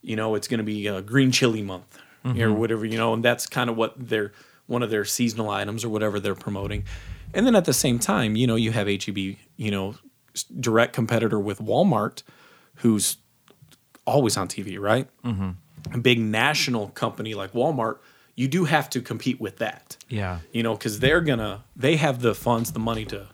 you 0.01 0.17
know, 0.17 0.35
it's 0.37 0.49
going 0.49 0.59
to 0.59 0.65
be 0.65 0.89
uh, 0.89 1.01
green 1.01 1.31
chili 1.33 1.63
month 1.63 1.99
or 2.25 2.53
whatever, 2.53 2.85
you 2.85 2.97
know, 2.97 3.13
and 3.15 3.25
that's 3.25 3.47
kind 3.47 3.69
of 3.69 3.77
what 3.77 3.95
their 3.99 4.33
one 4.67 4.83
of 4.83 4.91
their 4.91 5.05
seasonal 5.05 5.51
items 5.51 5.85
or 5.85 5.89
whatever 5.89 6.21
they're 6.21 6.35
promoting. 6.37 6.85
And 7.35 7.47
then 7.47 7.57
at 7.57 7.65
the 7.65 7.73
same 7.73 7.99
time, 7.99 8.37
you 8.37 8.47
know, 8.47 8.57
you 8.57 8.71
have 8.73 8.87
HEB, 8.87 9.19
you 9.57 9.71
know, 9.71 9.97
direct 10.61 10.93
competitor 10.93 11.39
with 11.41 11.59
Walmart, 11.59 12.23
who's 12.77 13.17
always 14.07 14.37
on 14.37 14.49
TV, 14.49 14.79
right? 14.79 15.09
Mm-hmm. 15.25 15.51
A 15.95 15.99
big 15.99 16.21
national 16.21 16.89
company 16.89 17.35
like 17.35 17.53
Walmart, 17.53 17.99
you 18.37 18.49
do 18.49 18.65
have 18.65 18.89
to 18.91 19.03
compete 19.03 19.41
with 19.41 19.57
that 19.59 19.97
yeah 20.09 20.39
you 20.53 20.63
know, 20.63 20.75
because 20.75 21.01
they're 21.01 21.21
gonna 21.21 21.65
they 21.77 21.97
have 21.97 22.21
the 22.23 22.35
funds, 22.35 22.73
the 22.73 22.79
money 22.79 23.05
to 23.07 23.29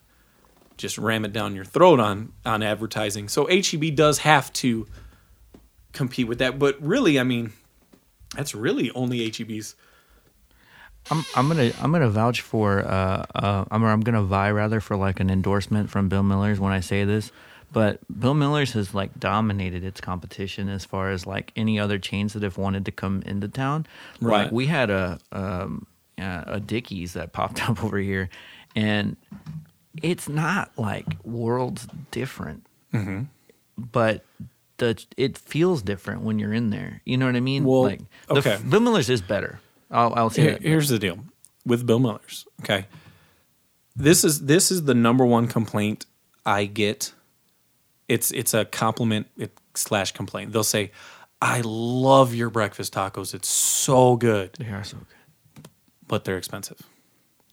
just 0.77 0.99
ram 0.99 1.25
it 1.25 1.33
down 1.33 1.55
your 1.55 1.65
throat 1.65 2.01
on 2.01 2.33
on 2.45 2.63
advertising. 2.63 3.29
So 3.29 3.47
HEB 3.47 3.95
does 3.95 4.19
have 4.19 4.53
to 4.55 4.87
compete 5.93 6.29
with 6.29 6.39
that, 6.39 6.59
but 6.59 6.81
really, 6.81 7.19
I 7.19 7.23
mean, 7.23 7.53
that's 8.35 8.55
really 8.55 8.91
only 8.93 9.23
E 9.23 9.33
HEB's. 9.37 9.75
I'm 11.11 11.25
I'm 11.35 11.49
gonna 11.49 11.71
I'm 11.81 11.93
gonna 11.93 12.11
vouch 12.11 12.41
for 12.41 12.81
uh 12.81 13.25
uh 13.35 13.65
I'm 13.71 13.85
I'm 13.85 14.01
gonna 14.01 14.23
vie 14.23 14.51
rather 14.51 14.81
for 14.81 14.97
like 14.97 15.21
an 15.21 15.31
endorsement 15.31 15.89
from 15.91 16.09
Bill 16.09 16.23
Miller's 16.23 16.59
when 16.59 16.73
I 16.73 16.81
say 16.81 17.05
this, 17.05 17.31
but 17.73 18.01
Bill 18.21 18.35
Miller's 18.35 18.73
has 18.73 18.93
like 18.93 19.19
dominated 19.19 19.85
its 19.85 20.01
competition 20.01 20.69
as 20.69 20.85
far 20.85 21.11
as 21.11 21.27
like 21.27 21.53
any 21.55 21.79
other 21.79 21.99
chains 21.99 22.33
that 22.33 22.43
have 22.43 22.59
wanted 22.59 22.85
to 22.87 22.93
come 22.93 23.23
into 23.25 23.49
town. 23.49 23.87
Right. 24.21 24.45
Like 24.45 24.53
we 24.53 24.67
had 24.67 24.91
a 24.91 25.19
um 25.31 25.87
a 26.19 26.61
Dickey's 26.61 27.13
that 27.13 27.33
popped 27.33 27.69
up 27.69 27.85
over 27.85 27.99
here, 27.99 28.29
and 28.75 29.17
it's 30.03 30.29
not 30.29 30.71
like 30.77 31.07
worlds 31.25 31.87
different, 32.11 32.67
mm-hmm. 32.93 33.25
but 33.77 34.25
the 34.79 35.03
it 35.17 35.39
feels 35.39 35.83
different 35.83 36.23
when 36.23 36.39
you're 36.39 36.53
in 36.53 36.71
there. 36.71 37.01
You 37.05 37.17
know 37.17 37.27
what 37.27 37.37
I 37.37 37.41
mean? 37.41 37.65
Well, 37.65 37.83
like 37.83 38.01
the, 38.29 38.37
okay. 38.37 38.59
Bill 38.69 38.81
Miller's 38.81 39.11
is 39.11 39.23
better. 39.23 39.61
I'll, 39.91 40.13
I'll 40.15 40.31
say 40.31 40.43
Here- 40.43 40.53
that. 40.53 40.63
here's 40.63 40.89
the 40.89 40.99
deal 40.99 41.19
with 41.65 41.87
Bill 41.87 41.99
Miller's. 41.99 42.47
Okay, 42.63 42.87
this 43.95 44.25
is 44.25 44.47
this 44.47 44.71
is 44.71 44.85
the 44.85 44.95
number 44.95 45.25
one 45.25 45.47
complaint 45.47 46.07
I 46.45 46.67
get. 46.67 47.13
It's 48.09 48.31
it's 48.31 48.55
a 48.55 48.65
compliment 48.65 49.27
it, 49.37 49.57
slash 49.75 50.13
complaint. 50.13 50.53
They'll 50.53 50.65
say, 50.65 50.93
"I 51.41 51.63
love 51.65 52.35
your 52.35 52.51
breakfast 52.51 52.95
tacos. 52.95 53.35
It's 53.35 53.49
so 53.49 54.17
good, 54.17 54.53
They 54.59 54.67
are 54.67 54.85
so 54.85 54.99
good. 54.99 55.69
but 56.07 56.25
they're 56.25 56.39
expensive." 56.39 56.81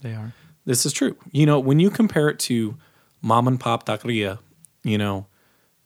They 0.01 0.13
are. 0.13 0.33
This 0.65 0.85
is 0.85 0.93
true. 0.93 1.15
You 1.31 1.45
know, 1.45 1.59
when 1.59 1.79
you 1.79 1.89
compare 1.89 2.29
it 2.29 2.39
to 2.39 2.77
mom 3.21 3.47
and 3.47 3.59
pop 3.59 3.85
taqueria, 3.85 4.39
you 4.83 4.97
know, 4.97 5.27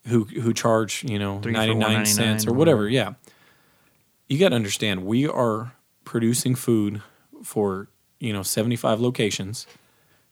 who 0.08 0.26
who 0.26 0.54
charge, 0.54 1.04
you 1.04 1.20
know, 1.20 1.40
99 1.40 2.06
cents 2.06 2.46
or 2.46 2.50
$1.99 2.50 2.52
or 2.52 2.54
whatever, 2.54 2.90
yeah. 2.90 3.14
You 4.28 4.38
got 4.38 4.50
to 4.50 4.56
understand, 4.56 5.06
we 5.06 5.26
are 5.26 5.74
producing 6.04 6.54
food 6.56 7.02
for, 7.44 7.88
you 8.20 8.34
know, 8.34 8.44
75 8.44 9.00
locations. 9.00 9.66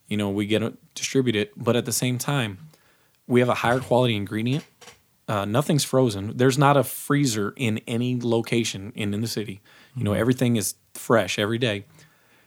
You 0.06 0.18
know, 0.18 0.28
we 0.28 0.46
get 0.46 0.62
it 0.62 0.74
distributed, 0.94 1.50
but 1.56 1.76
at 1.76 1.86
the 1.86 1.92
same 1.92 2.18
time, 2.18 2.58
we 3.26 3.40
have 3.40 3.48
a 3.48 3.54
higher 3.54 3.80
quality 3.80 4.14
ingredient. 4.14 4.64
Uh, 5.28 5.44
nothing's 5.44 5.82
frozen. 5.82 6.36
There's 6.36 6.58
not 6.58 6.76
a 6.76 6.84
freezer 6.84 7.52
in 7.56 7.78
any 7.88 8.20
location 8.20 8.92
in, 8.94 9.12
in 9.12 9.22
the 9.22 9.26
city. 9.26 9.60
You 9.96 10.04
know, 10.04 10.12
everything 10.12 10.56
is 10.56 10.74
fresh 10.94 11.38
every 11.38 11.58
day 11.58 11.84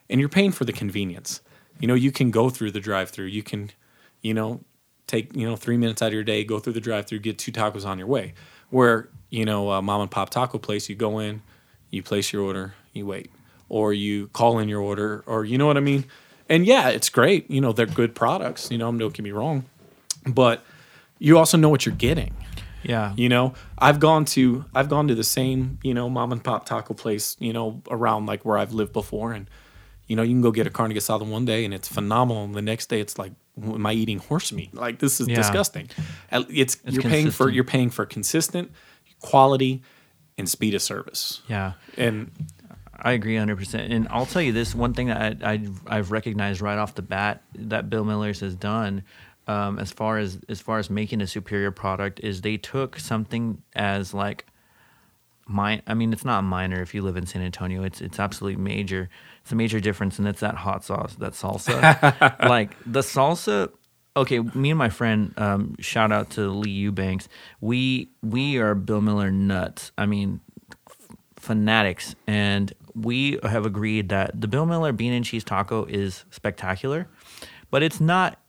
and 0.10 0.20
you're 0.20 0.30
paying 0.30 0.52
for 0.52 0.66
the 0.66 0.74
convenience. 0.74 1.42
You 1.80 1.88
know, 1.88 1.94
you 1.94 2.12
can 2.12 2.32
go 2.32 2.50
through 2.50 2.72
the 2.72 2.80
drive-through. 2.80 3.28
You 3.28 3.44
can, 3.44 3.72
you 4.22 4.34
know, 4.34 4.62
take 5.08 5.36
you 5.36 5.48
know 5.48 5.56
three 5.56 5.78
minutes 5.78 6.02
out 6.02 6.08
of 6.08 6.14
your 6.14 6.24
day, 6.24 6.44
go 6.44 6.60
through 6.60 6.74
the 6.74 6.82
drive-through, 6.82 7.20
get 7.20 7.38
two 7.38 7.52
tacos 7.52 7.86
on 7.86 7.98
your 7.98 8.08
way. 8.08 8.34
Where 8.70 9.10
you 9.30 9.46
know, 9.46 9.72
a 9.72 9.82
mom 9.82 10.02
and 10.02 10.12
pop 10.12 10.30
taco 10.30 10.58
place, 10.58 10.90
you 10.90 10.96
go 10.96 11.20
in, 11.20 11.42
you 11.90 12.02
place 12.02 12.34
your 12.34 12.44
order, 12.44 12.74
you 12.94 13.06
wait, 13.06 13.32
or 13.68 13.94
you 13.94 14.28
call 14.30 14.60
in 14.60 14.68
your 14.68 14.82
order, 14.82 15.24
or 15.26 15.46
you 15.46 15.58
know 15.58 15.68
what 15.68 15.78
I 15.78 15.82
mean. 15.82 16.06
And 16.48 16.66
yeah, 16.66 16.90
it's 16.90 17.10
great. 17.10 17.50
You 17.50 17.62
know, 17.62 17.72
they're 17.72 17.86
good 17.86 18.16
products. 18.16 18.72
You 18.72 18.78
know, 18.78 18.92
don't 18.92 19.14
get 19.14 19.24
me 19.24 19.32
wrong, 19.32 19.66
but 20.26 20.64
you 21.20 21.38
also 21.38 21.58
know 21.58 21.70
what 21.70 21.86
you're 21.86 21.96
getting. 21.96 22.36
Yeah. 22.82 23.14
You 23.16 23.30
know, 23.30 23.54
I've 23.78 24.00
gone 24.00 24.26
to 24.26 24.66
I've 24.74 24.90
gone 24.90 25.08
to 25.10 25.16
the 25.16 25.24
same 25.24 25.80
you 25.84 25.94
know 25.94 26.10
mom 26.10 26.32
and 26.32 26.44
pop 26.44 26.66
taco 26.66 26.94
place 26.94 27.36
you 27.40 27.54
know 27.54 27.82
around 27.90 28.26
like 28.26 28.46
where 28.46 28.58
I've 28.58 28.74
lived 28.74 28.94
before, 28.94 29.34
and 29.34 29.50
you 30.10 30.16
know 30.18 30.24
you 30.24 30.34
can 30.34 30.42
go 30.42 30.52
get 30.52 30.68
a 30.68 30.70
carne 30.70 30.92
asada 30.92 31.26
one 31.26 31.46
day 31.46 31.64
and 31.64 31.74
it's 31.74 31.88
phenomenal, 31.88 32.44
and 32.44 32.54
the 32.56 32.62
next 32.62 32.90
day 32.90 33.00
it's 33.00 33.18
like, 33.18 33.32
am 33.64 33.86
I 33.86 33.94
eating 33.94 34.20
horse 34.20 34.52
meat? 34.52 34.74
Like 34.74 35.00
this 35.00 35.22
is 35.22 35.28
Yeah. 35.30 35.36
disgusting. 35.38 35.90
It's, 36.32 36.76
It's 36.84 36.94
you're 36.94 37.02
paying 37.04 37.26
for 37.32 37.46
consistent. 37.46 37.54
you're 37.56 37.64
paying 37.64 37.90
for 37.90 38.06
consistent 38.06 38.72
quality 39.22 39.82
and 40.38 40.50
speed 40.50 40.74
of 40.74 40.82
service, 40.82 41.42
Yeah. 41.48 41.74
and 41.98 42.32
I 43.02 43.12
agree 43.14 43.36
100%. 43.36 43.92
And 43.94 44.08
I'll 44.10 44.26
tell 44.26 44.42
you 44.42 44.52
this 44.52 44.76
one 44.76 44.94
thing 44.94 45.08
that 45.08 45.38
I, 45.42 45.52
I, 45.54 45.68
I've 45.88 46.12
recognized 46.12 46.60
right 46.60 46.78
off 46.78 46.96
the 46.96 47.02
bat 47.02 47.42
that 47.56 47.90
Bill 47.90 48.04
Miller's 48.04 48.40
has 48.42 48.56
done 48.56 49.04
um, 49.48 49.80
as 49.80 49.92
far 49.92 50.18
as 50.18 50.38
as 50.50 50.60
far 50.62 50.80
as 50.80 50.90
making 50.90 51.22
a 51.22 51.28
superior 51.28 51.72
product 51.72 52.20
is 52.22 52.42
they 52.42 52.58
took 52.58 53.00
something 53.00 53.62
as 53.76 54.14
like 54.14 54.46
mine 55.50 55.82
I 55.88 55.94
mean 55.94 56.14
it's 56.14 56.26
not 56.26 56.44
minor 56.44 56.82
if 56.82 56.94
you 56.94 57.02
live 57.02 57.18
in 57.18 57.26
San 57.26 57.42
Antonio. 57.42 57.84
It's 57.84 58.02
it's 58.02 58.20
absolutely 58.20 58.62
major. 58.62 59.10
It's 59.42 59.52
a 59.52 59.56
major 59.56 59.80
difference 59.80 60.20
and 60.20 60.28
it's 60.28 60.40
that 60.42 60.56
hot 60.56 60.84
sauce 60.84 61.16
that 61.16 61.34
salsa. 61.34 61.80
Like 62.50 62.76
the 62.86 63.02
salsa 63.02 63.72
okay 64.16 64.40
me 64.40 64.72
and 64.72 64.78
my 64.78 64.90
friend 64.90 65.34
um, 65.38 65.76
shout 65.80 66.12
out 66.12 66.30
to 66.32 66.50
Lee 66.50 66.72
Eubanks. 66.72 67.28
We 67.62 68.12
we 68.22 68.58
are 68.58 68.76
Bill 68.76 69.02
Miller 69.02 69.32
nuts. 69.32 69.92
I 69.98 70.06
mean 70.06 70.42
fanatics, 71.40 72.16
and 72.28 72.74
we 72.94 73.40
have 73.44 73.66
agreed 73.66 74.10
that 74.10 74.40
the 74.40 74.48
Bill 74.48 74.66
Miller 74.66 74.92
bean 74.92 75.14
and 75.14 75.26
cheese 75.26 75.44
taco 75.44 75.86
is 75.86 76.26
spectacular, 76.30 77.08
but 77.72 77.82
it's 77.82 78.00
not 78.00 78.40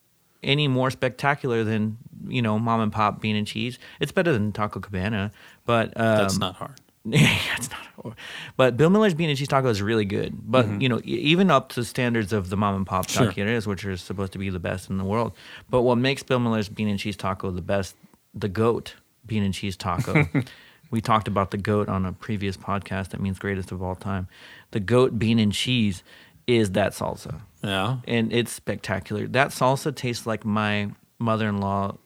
any 0.43 0.69
more 0.69 0.91
spectacular 0.91 1.65
than 1.65 1.99
you 2.27 2.43
know 2.43 2.59
mom 2.59 2.81
and 2.81 2.93
pop 2.93 3.21
bean 3.21 3.37
and 3.37 3.47
cheese. 3.47 3.79
It's 4.01 4.13
better 4.13 4.33
than 4.33 4.53
Taco 4.53 4.81
Cabana, 4.81 5.33
but 5.65 5.89
um, 5.99 6.17
that's 6.19 6.39
not 6.39 6.57
hard. 6.57 6.81
yeah, 7.05 7.37
it's 7.57 7.71
not. 7.71 8.15
But 8.57 8.77
Bill 8.77 8.91
Miller's 8.91 9.15
bean 9.15 9.29
and 9.31 9.39
cheese 9.39 9.49
taco 9.49 9.69
is 9.69 9.81
really 9.83 10.05
good. 10.05 10.35
But 10.51 10.81
you 10.83 10.89
know, 10.89 11.01
even 11.05 11.51
up 11.51 11.71
to 11.71 11.85
standards 11.85 12.33
of 12.33 12.51
the 12.51 12.57
mom 12.57 12.77
and 12.77 12.87
pop 12.87 13.07
Mm-hmm. 13.07 13.25
Sure. 13.25 13.33
taquerias, 13.33 13.67
which 13.67 13.85
are 13.85 13.97
supposed 13.97 14.33
to 14.33 14.39
be 14.39 14.51
the 14.51 14.59
best 14.59 14.91
in 14.91 14.99
the 14.99 15.05
world. 15.05 15.33
But 15.69 15.83
what 15.83 15.97
makes 15.99 16.23
Bill 16.23 16.39
Miller's 16.39 16.69
bean 16.69 16.89
and 16.89 16.99
cheese 16.99 17.17
taco 17.17 17.51
the 17.51 17.63
best, 17.63 17.97
the 18.35 18.49
goat 18.49 18.95
bean 19.27 19.43
and 19.43 19.53
cheese 19.55 19.77
taco. 19.77 20.27
we 20.91 21.01
talked 21.01 21.29
about 21.29 21.51
the 21.53 21.59
goat 21.59 21.89
on 21.89 22.05
a 22.07 22.13
previous 22.13 22.57
podcast. 22.57 23.11
That 23.11 23.21
means 23.21 23.39
greatest 23.39 23.71
of 23.73 23.83
all 23.83 23.95
time. 23.95 24.27
The 24.73 24.81
goat 24.81 25.19
bean 25.19 25.39
and 25.39 25.53
cheese 25.53 26.03
is 26.47 26.73
that 26.73 26.93
salsa 26.93 27.41
Yeah. 27.63 27.99
and 28.09 28.33
it's 28.33 28.51
spectacular. 28.53 29.27
That 29.29 29.51
salsa 29.51 29.95
tastes 29.95 30.27
like 30.27 30.45
my 30.45 30.91
mother-in-law, 31.19 31.97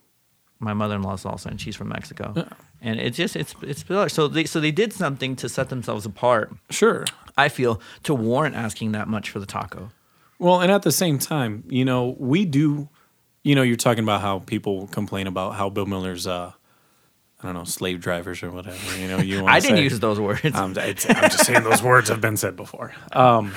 my 0.58 0.74
mother-in-law 0.74 1.16
salsa, 1.16 1.46
and 1.46 1.60
she's 1.60 1.76
from 1.76 1.88
Mexico. 1.88 2.46
And 2.84 3.00
it's 3.00 3.16
just 3.16 3.34
it's 3.34 3.54
it's 3.62 3.82
bizarre. 3.82 4.08
so 4.10 4.28
they 4.28 4.44
so 4.44 4.60
they 4.60 4.70
did 4.70 4.92
something 4.92 5.34
to 5.36 5.48
set 5.48 5.70
themselves 5.70 6.04
apart. 6.06 6.52
Sure. 6.70 7.06
I 7.36 7.48
feel 7.48 7.80
to 8.04 8.14
warrant 8.14 8.54
asking 8.54 8.92
that 8.92 9.08
much 9.08 9.30
for 9.30 9.40
the 9.40 9.46
taco. 9.46 9.90
Well, 10.38 10.60
and 10.60 10.70
at 10.70 10.82
the 10.82 10.92
same 10.92 11.18
time, 11.18 11.64
you 11.68 11.84
know, 11.84 12.14
we 12.18 12.44
do. 12.44 12.88
You 13.42 13.54
know, 13.54 13.62
you're 13.62 13.76
talking 13.76 14.04
about 14.04 14.20
how 14.20 14.38
people 14.40 14.86
complain 14.88 15.26
about 15.26 15.54
how 15.54 15.68
Bill 15.70 15.84
Miller's, 15.86 16.26
uh, 16.26 16.52
I 17.40 17.46
don't 17.46 17.54
know, 17.54 17.64
slave 17.64 18.00
drivers 18.00 18.42
or 18.42 18.50
whatever. 18.50 18.98
You 18.98 19.08
know, 19.08 19.18
you. 19.18 19.46
I 19.46 19.60
didn't 19.60 19.78
say. 19.78 19.82
use 19.82 20.00
those 20.00 20.20
words. 20.20 20.40
I'm, 20.54 20.76
it's, 20.78 21.06
I'm 21.08 21.30
just 21.30 21.46
saying 21.46 21.62
those 21.64 21.82
words 21.82 22.08
have 22.08 22.20
been 22.20 22.36
said 22.36 22.56
before. 22.56 22.94
Um, 23.12 23.52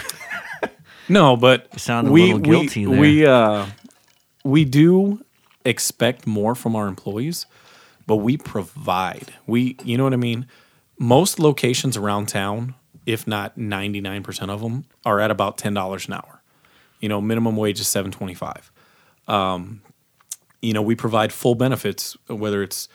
no, 1.09 1.35
but 1.37 1.67
You 1.73 1.79
sound 1.79 2.07
a 2.07 2.11
we 2.11 2.33
little 2.33 2.39
guilty 2.39 2.85
we, 2.87 2.91
there. 2.93 3.01
we 3.01 3.25
uh, 3.25 3.65
we 4.43 4.65
do 4.65 5.23
expect 5.65 6.25
more 6.27 6.55
from 6.55 6.75
our 6.75 6.87
employees, 6.87 7.45
but 8.07 8.17
we 8.17 8.37
provide. 8.37 9.33
We, 9.45 9.77
you 9.83 9.97
know 9.97 10.05
what 10.05 10.13
I 10.13 10.17
mean. 10.17 10.47
Most 10.97 11.39
locations 11.39 11.95
around 11.95 12.27
town, 12.27 12.73
if 13.05 13.27
not 13.27 13.57
99 13.57 14.23
percent 14.23 14.49
of 14.49 14.61
them, 14.61 14.85
are 15.05 15.19
at 15.19 15.29
about 15.29 15.57
ten 15.57 15.73
dollars 15.75 16.07
an 16.07 16.13
hour. 16.15 16.41
You 16.99 17.09
know, 17.09 17.21
minimum 17.21 17.55
wage 17.55 17.79
is 17.79 17.87
seven 17.87 18.11
twenty 18.11 18.33
five. 18.33 18.71
Um, 19.27 19.81
you 20.61 20.73
know, 20.73 20.81
we 20.81 20.95
provide 20.95 21.31
full 21.31 21.53
benefits, 21.53 22.17
whether 22.27 22.63
it's 22.63 22.87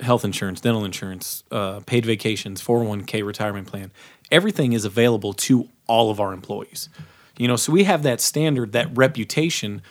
health 0.00 0.24
insurance, 0.24 0.60
dental 0.60 0.84
insurance, 0.84 1.44
uh, 1.50 1.80
paid 1.80 2.04
vacations, 2.06 2.62
401k 2.62 3.24
retirement 3.24 3.68
plan. 3.68 3.92
Everything 4.30 4.72
is 4.72 4.84
available 4.84 5.32
to 5.34 5.68
all 5.86 6.10
of 6.10 6.18
our 6.18 6.32
employees. 6.32 6.88
You 7.36 7.48
know, 7.48 7.56
so 7.56 7.72
we 7.72 7.84
have 7.84 8.02
that 8.04 8.20
standard, 8.20 8.72
that 8.72 8.96
reputation. 8.96 9.82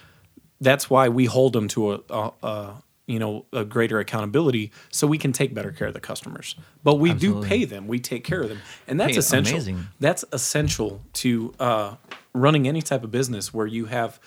That's 0.60 0.90
why 0.90 1.10
we 1.10 1.26
hold 1.26 1.54
them 1.54 1.68
to 1.70 1.94
a, 1.94 2.00
a, 2.10 2.32
a 2.42 2.83
you 3.06 3.20
know 3.20 3.46
a 3.54 3.66
greater 3.66 4.00
accountability, 4.00 4.72
so 4.92 5.08
we 5.08 5.18
can 5.18 5.32
take 5.34 5.54
better 5.54 5.72
care 5.72 5.88
of 5.88 5.94
the 5.94 6.00
customers. 6.00 6.56
But 6.84 6.96
we 6.96 7.14
do 7.14 7.42
pay 7.44 7.66
them. 7.66 7.88
We 7.88 8.00
take 8.00 8.24
care 8.24 8.42
of 8.42 8.50
them, 8.50 8.62
and 8.88 9.00
that's 9.00 9.14
Hey, 9.14 9.20
essential. 9.20 9.56
amazing. 9.56 9.88
That's 10.00 10.24
essential 10.32 11.02
to 11.14 11.54
uh, 11.60 11.96
running 12.34 12.68
any 12.68 12.82
type 12.82 13.04
of 13.04 13.12
business 13.12 13.54
where 13.54 13.68
you 13.68 13.86
have 13.86 14.20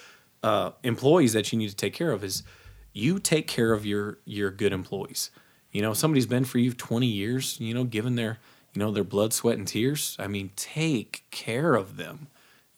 uh, 0.42 0.72
employees 0.82 1.32
that 1.32 1.52
you 1.52 1.58
need 1.58 1.70
to 1.70 1.76
take 1.76 1.94
care 1.94 2.12
of. 2.12 2.22
Is 2.22 2.42
you 2.92 3.18
take 3.18 3.46
care 3.46 3.72
of 3.72 3.84
your 3.86 4.18
your 4.24 4.50
good 4.50 4.72
employees. 4.72 5.30
You 5.72 5.82
know, 5.82 5.92
somebody's 5.92 6.26
been 6.26 6.44
for 6.44 6.58
you 6.58 6.72
20 6.72 7.06
years, 7.06 7.60
you 7.60 7.74
know, 7.74 7.84
given 7.84 8.14
their, 8.16 8.38
you 8.72 8.78
know, 8.80 8.90
their 8.90 9.04
blood, 9.04 9.34
sweat, 9.34 9.58
and 9.58 9.68
tears. 9.68 10.16
I 10.18 10.26
mean, 10.26 10.50
take 10.56 11.24
care 11.30 11.74
of 11.74 11.98
them, 11.98 12.28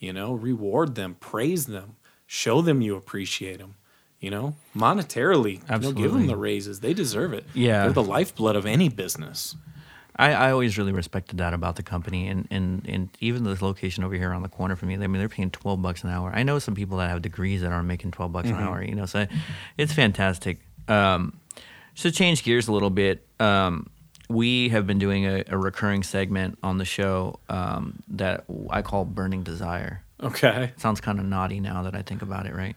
you 0.00 0.12
know, 0.12 0.32
reward 0.32 0.96
them, 0.96 1.14
praise 1.20 1.66
them, 1.66 1.94
show 2.26 2.60
them 2.60 2.80
you 2.82 2.96
appreciate 2.96 3.58
them, 3.58 3.74
you 4.20 4.30
know, 4.30 4.56
monetarily, 4.76 5.60
you 5.70 5.78
know, 5.78 5.92
give 5.92 6.12
them 6.12 6.26
the 6.26 6.36
raises. 6.36 6.80
They 6.80 6.94
deserve 6.94 7.32
it. 7.32 7.44
Yeah. 7.54 7.84
They're 7.84 7.92
the 7.92 8.02
lifeblood 8.02 8.56
of 8.56 8.66
any 8.66 8.88
business. 8.88 9.54
I, 10.16 10.32
I 10.32 10.50
always 10.50 10.76
really 10.76 10.90
respected 10.90 11.38
that 11.38 11.54
about 11.54 11.76
the 11.76 11.84
company 11.84 12.26
and, 12.26 12.48
and, 12.50 12.84
and 12.88 13.08
even 13.20 13.44
the 13.44 13.56
location 13.64 14.02
over 14.02 14.14
here 14.14 14.32
on 14.32 14.42
the 14.42 14.48
corner 14.48 14.74
from 14.74 14.88
me. 14.88 14.94
I 14.94 15.06
mean, 15.06 15.20
they're 15.20 15.28
paying 15.28 15.50
12 15.50 15.80
bucks 15.80 16.02
an 16.02 16.10
hour. 16.10 16.32
I 16.34 16.42
know 16.42 16.58
some 16.58 16.74
people 16.74 16.98
that 16.98 17.08
have 17.08 17.22
degrees 17.22 17.60
that 17.60 17.70
aren't 17.70 17.86
making 17.86 18.10
12 18.10 18.32
bucks 18.32 18.48
an 18.48 18.56
hour, 18.56 18.82
you 18.82 18.96
know, 18.96 19.06
so 19.06 19.26
it's 19.76 19.92
fantastic. 19.92 20.58
Um, 20.88 21.38
so 21.94 22.10
change 22.10 22.42
gears 22.42 22.66
a 22.66 22.72
little 22.72 22.90
bit, 22.90 23.24
um, 23.38 23.88
we 24.28 24.68
have 24.70 24.86
been 24.86 24.98
doing 24.98 25.24
a, 25.24 25.44
a 25.48 25.56
recurring 25.56 26.02
segment 26.02 26.58
on 26.62 26.78
the 26.78 26.84
show 26.84 27.38
um, 27.48 28.02
that 28.08 28.44
I 28.70 28.82
call 28.82 29.04
Burning 29.04 29.42
Desire. 29.42 30.02
Okay. 30.20 30.72
sounds 30.76 31.00
kind 31.00 31.18
of 31.18 31.26
naughty 31.26 31.60
now 31.60 31.84
that 31.84 31.94
I 31.94 32.02
think 32.02 32.22
about 32.22 32.46
it, 32.46 32.54
right? 32.54 32.76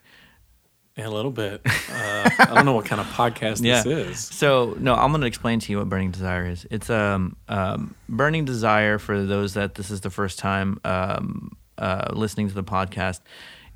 Yeah, 0.98 1.08
a 1.08 1.10
little 1.10 1.32
bit. 1.32 1.62
Uh, 1.92 2.30
I 2.40 2.56
don't 2.56 2.66
know 2.66 2.74
what 2.74 2.86
kind 2.86 3.02
of 3.02 3.08
podcast 3.08 3.62
this 3.84 3.86
is. 3.86 4.20
So 4.20 4.78
no, 4.80 4.96
I'm 4.96 5.12
going 5.12 5.22
to 5.22 5.28
explain 5.28 5.60
to 5.60 5.72
you 5.72 5.80
what 5.80 5.90
burning 5.90 6.12
desire 6.12 6.46
is. 6.46 6.66
It's 6.72 6.90
um, 6.90 7.36
um 7.50 7.96
burning 8.08 8.46
desire 8.46 8.98
for 8.98 9.22
those 9.26 9.56
that 9.56 9.76
this 9.76 9.92
is 9.92 10.02
the 10.02 10.10
first 10.10 10.40
time 10.40 10.80
um, 10.86 11.58
uh, 11.78 12.08
listening 12.14 12.48
to 12.48 12.54
the 12.54 12.64
podcast. 12.64 13.20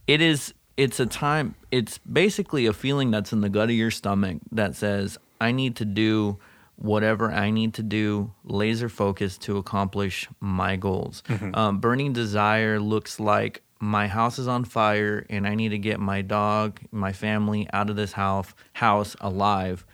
It 0.08 0.22
is. 0.22 0.54
It's 0.78 1.00
a 1.02 1.06
time. 1.06 1.56
It's 1.72 1.98
basically 2.00 2.68
a 2.68 2.74
feeling 2.74 3.12
that's 3.12 3.34
in 3.34 3.42
the 3.42 3.50
gut 3.50 3.70
of 3.70 3.76
your 3.76 3.92
stomach 3.92 4.38
that 4.54 4.76
says, 4.76 5.18
"I 5.42 5.52
need 5.52 5.76
to 5.78 5.86
do." 5.86 6.40
Whatever 6.78 7.32
I 7.32 7.52
need 7.52 7.74
to 7.76 7.84
do, 7.84 8.34
laser 8.44 8.90
focused 8.90 9.42
to 9.44 9.56
accomplish 9.58 10.28
my 10.42 10.76
goals. 10.76 11.24
Um, 11.54 11.80
burning 11.80 12.12
desire 12.12 12.82
looks 12.82 13.18
like 13.18 13.62
my 13.86 14.08
house 14.08 14.40
is 14.40 14.48
on 14.48 14.66
fire 14.66 15.26
and 15.30 15.46
I 15.48 15.56
need 15.56 15.70
to 15.70 15.78
get 15.78 16.00
my 16.00 16.22
dog, 16.22 16.80
my 16.92 17.14
family 17.14 17.68
out 17.72 17.90
of 17.90 17.96
this 17.96 18.14
house 18.14 18.54
house 18.74 19.16
alive. 19.22 19.86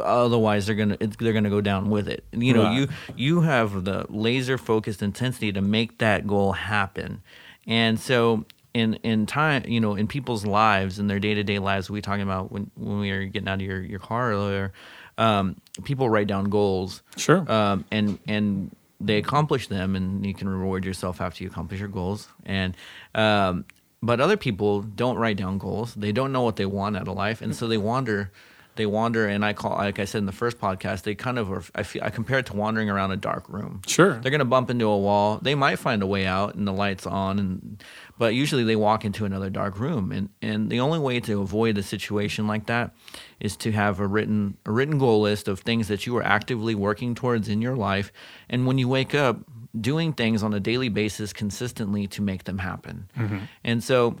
Otherwise, 0.00 0.66
they're 0.66 0.74
gonna 0.74 0.96
it's, 1.00 1.16
they're 1.16 1.32
gonna 1.34 1.50
go 1.50 1.60
down 1.60 1.90
with 1.90 2.08
it. 2.08 2.24
You 2.32 2.54
know, 2.54 2.62
Right. 2.64 2.72
you 2.72 2.88
you 3.14 3.40
have 3.42 3.84
the 3.84 4.06
laser 4.08 4.56
focused 4.56 5.02
intensity 5.02 5.52
to 5.52 5.60
make 5.60 5.98
that 5.98 6.26
goal 6.26 6.52
happen, 6.52 7.20
and 7.66 8.00
so 8.00 8.46
in 8.72 8.94
in 9.02 9.26
time, 9.26 9.64
you 9.68 9.80
know, 9.80 9.94
in 9.94 10.06
people's 10.06 10.46
lives, 10.46 10.98
in 10.98 11.08
their 11.08 11.18
day 11.20 11.34
to 11.34 11.44
day 11.44 11.58
lives, 11.58 11.90
we 11.90 12.00
talking 12.00 12.22
about 12.22 12.50
when 12.50 12.70
when 12.76 13.00
we 13.00 13.12
were 13.12 13.24
getting 13.26 13.48
out 13.48 13.56
of 13.56 13.60
your 13.66 13.80
your 13.82 13.98
car 13.98 14.32
earlier. 14.32 14.72
Um, 15.18 15.56
people 15.84 16.08
write 16.08 16.26
down 16.26 16.44
goals, 16.48 17.02
Sure. 17.18 17.44
um, 17.52 17.84
and 17.90 18.18
and 18.26 18.74
they 19.04 19.18
accomplish 19.18 19.68
them, 19.68 19.96
and 19.96 20.24
you 20.24 20.34
can 20.34 20.48
reward 20.48 20.84
yourself 20.84 21.20
after 21.20 21.44
you 21.44 21.50
accomplish 21.50 21.80
your 21.80 21.88
goals. 21.88 22.28
And 22.44 22.76
um, 23.14 23.64
but 24.02 24.20
other 24.20 24.36
people 24.36 24.82
don't 24.82 25.16
write 25.16 25.36
down 25.36 25.58
goals; 25.58 25.94
they 25.94 26.12
don't 26.12 26.32
know 26.32 26.42
what 26.42 26.56
they 26.56 26.66
want 26.66 26.96
out 26.96 27.08
of 27.08 27.16
life, 27.16 27.42
and 27.42 27.54
so 27.54 27.68
they 27.68 27.78
wander. 27.78 28.30
They 28.74 28.86
wander, 28.86 29.26
and 29.26 29.44
I 29.44 29.52
call, 29.52 29.72
like 29.72 29.98
I 29.98 30.06
said 30.06 30.18
in 30.18 30.26
the 30.26 30.32
first 30.32 30.58
podcast, 30.58 31.02
they 31.02 31.14
kind 31.14 31.38
of 31.38 31.52
are. 31.52 31.62
I 31.74 31.82
feel 31.82 32.02
I 32.02 32.10
compare 32.10 32.38
it 32.38 32.46
to 32.46 32.56
wandering 32.56 32.88
around 32.88 33.10
a 33.12 33.16
dark 33.16 33.48
room. 33.48 33.82
Sure. 33.86 34.14
they're 34.14 34.30
gonna 34.30 34.44
bump 34.44 34.70
into 34.70 34.86
a 34.86 34.98
wall. 34.98 35.38
They 35.42 35.54
might 35.54 35.76
find 35.76 36.02
a 36.02 36.06
way 36.06 36.26
out, 36.26 36.54
and 36.54 36.66
the 36.66 36.72
lights 36.72 37.06
on, 37.06 37.38
and 37.38 37.84
but 38.18 38.34
usually 38.34 38.64
they 38.64 38.76
walk 38.76 39.04
into 39.04 39.24
another 39.24 39.50
dark 39.50 39.78
room, 39.78 40.10
and 40.10 40.30
and 40.40 40.70
the 40.70 40.80
only 40.80 40.98
way 40.98 41.20
to 41.20 41.42
avoid 41.42 41.76
a 41.76 41.82
situation 41.82 42.46
like 42.46 42.66
that 42.66 42.94
is 43.40 43.56
to 43.58 43.72
have 43.72 44.00
a 44.00 44.06
written 44.06 44.56
a 44.64 44.72
written 44.72 44.98
goal 44.98 45.20
list 45.20 45.48
of 45.48 45.60
things 45.60 45.88
that 45.88 46.06
you 46.06 46.16
are 46.16 46.22
actively 46.22 46.74
working 46.74 47.14
towards 47.14 47.48
in 47.48 47.60
your 47.60 47.76
life, 47.76 48.12
and 48.48 48.66
when 48.66 48.78
you 48.78 48.88
wake 48.88 49.14
up, 49.14 49.38
doing 49.78 50.12
things 50.12 50.42
on 50.42 50.52
a 50.54 50.60
daily 50.60 50.88
basis 50.88 51.32
consistently 51.32 52.06
to 52.06 52.22
make 52.22 52.44
them 52.44 52.58
happen. 52.58 53.08
Mm-hmm. 53.16 53.38
And 53.64 53.82
so 53.82 54.16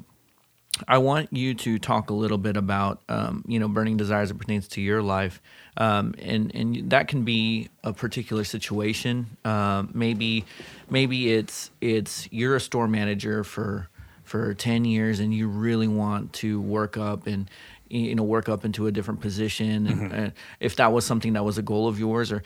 I 0.88 0.98
want 0.98 1.32
you 1.32 1.54
to 1.54 1.78
talk 1.78 2.10
a 2.10 2.14
little 2.14 2.38
bit 2.38 2.56
about, 2.56 3.02
um, 3.08 3.44
you 3.46 3.58
know, 3.58 3.68
burning 3.68 3.96
desires 3.96 4.28
that 4.28 4.38
pertains 4.38 4.68
to 4.68 4.80
your 4.80 5.02
life, 5.02 5.40
um, 5.76 6.14
and 6.18 6.54
and 6.54 6.90
that 6.90 7.08
can 7.08 7.24
be 7.24 7.68
a 7.84 7.92
particular 7.92 8.44
situation. 8.44 9.36
Um, 9.44 9.90
maybe, 9.94 10.44
maybe 10.90 11.32
it's 11.32 11.70
it's 11.80 12.28
you're 12.32 12.56
a 12.56 12.60
store 12.60 12.88
manager 12.88 13.44
for 13.44 13.88
for 14.24 14.54
ten 14.54 14.84
years, 14.84 15.20
and 15.20 15.32
you 15.32 15.48
really 15.48 15.88
want 15.88 16.32
to 16.34 16.60
work 16.60 16.96
up 16.96 17.26
and 17.26 17.50
you 17.88 18.14
know 18.14 18.22
work 18.22 18.48
up 18.48 18.64
into 18.64 18.86
a 18.86 18.92
different 18.92 19.20
position. 19.20 19.86
And 19.86 20.12
uh, 20.12 20.30
if 20.60 20.76
that 20.76 20.92
was 20.92 21.04
something 21.04 21.34
that 21.34 21.44
was 21.44 21.58
a 21.58 21.62
goal 21.62 21.88
of 21.88 21.98
yours, 21.98 22.32
or 22.32 22.42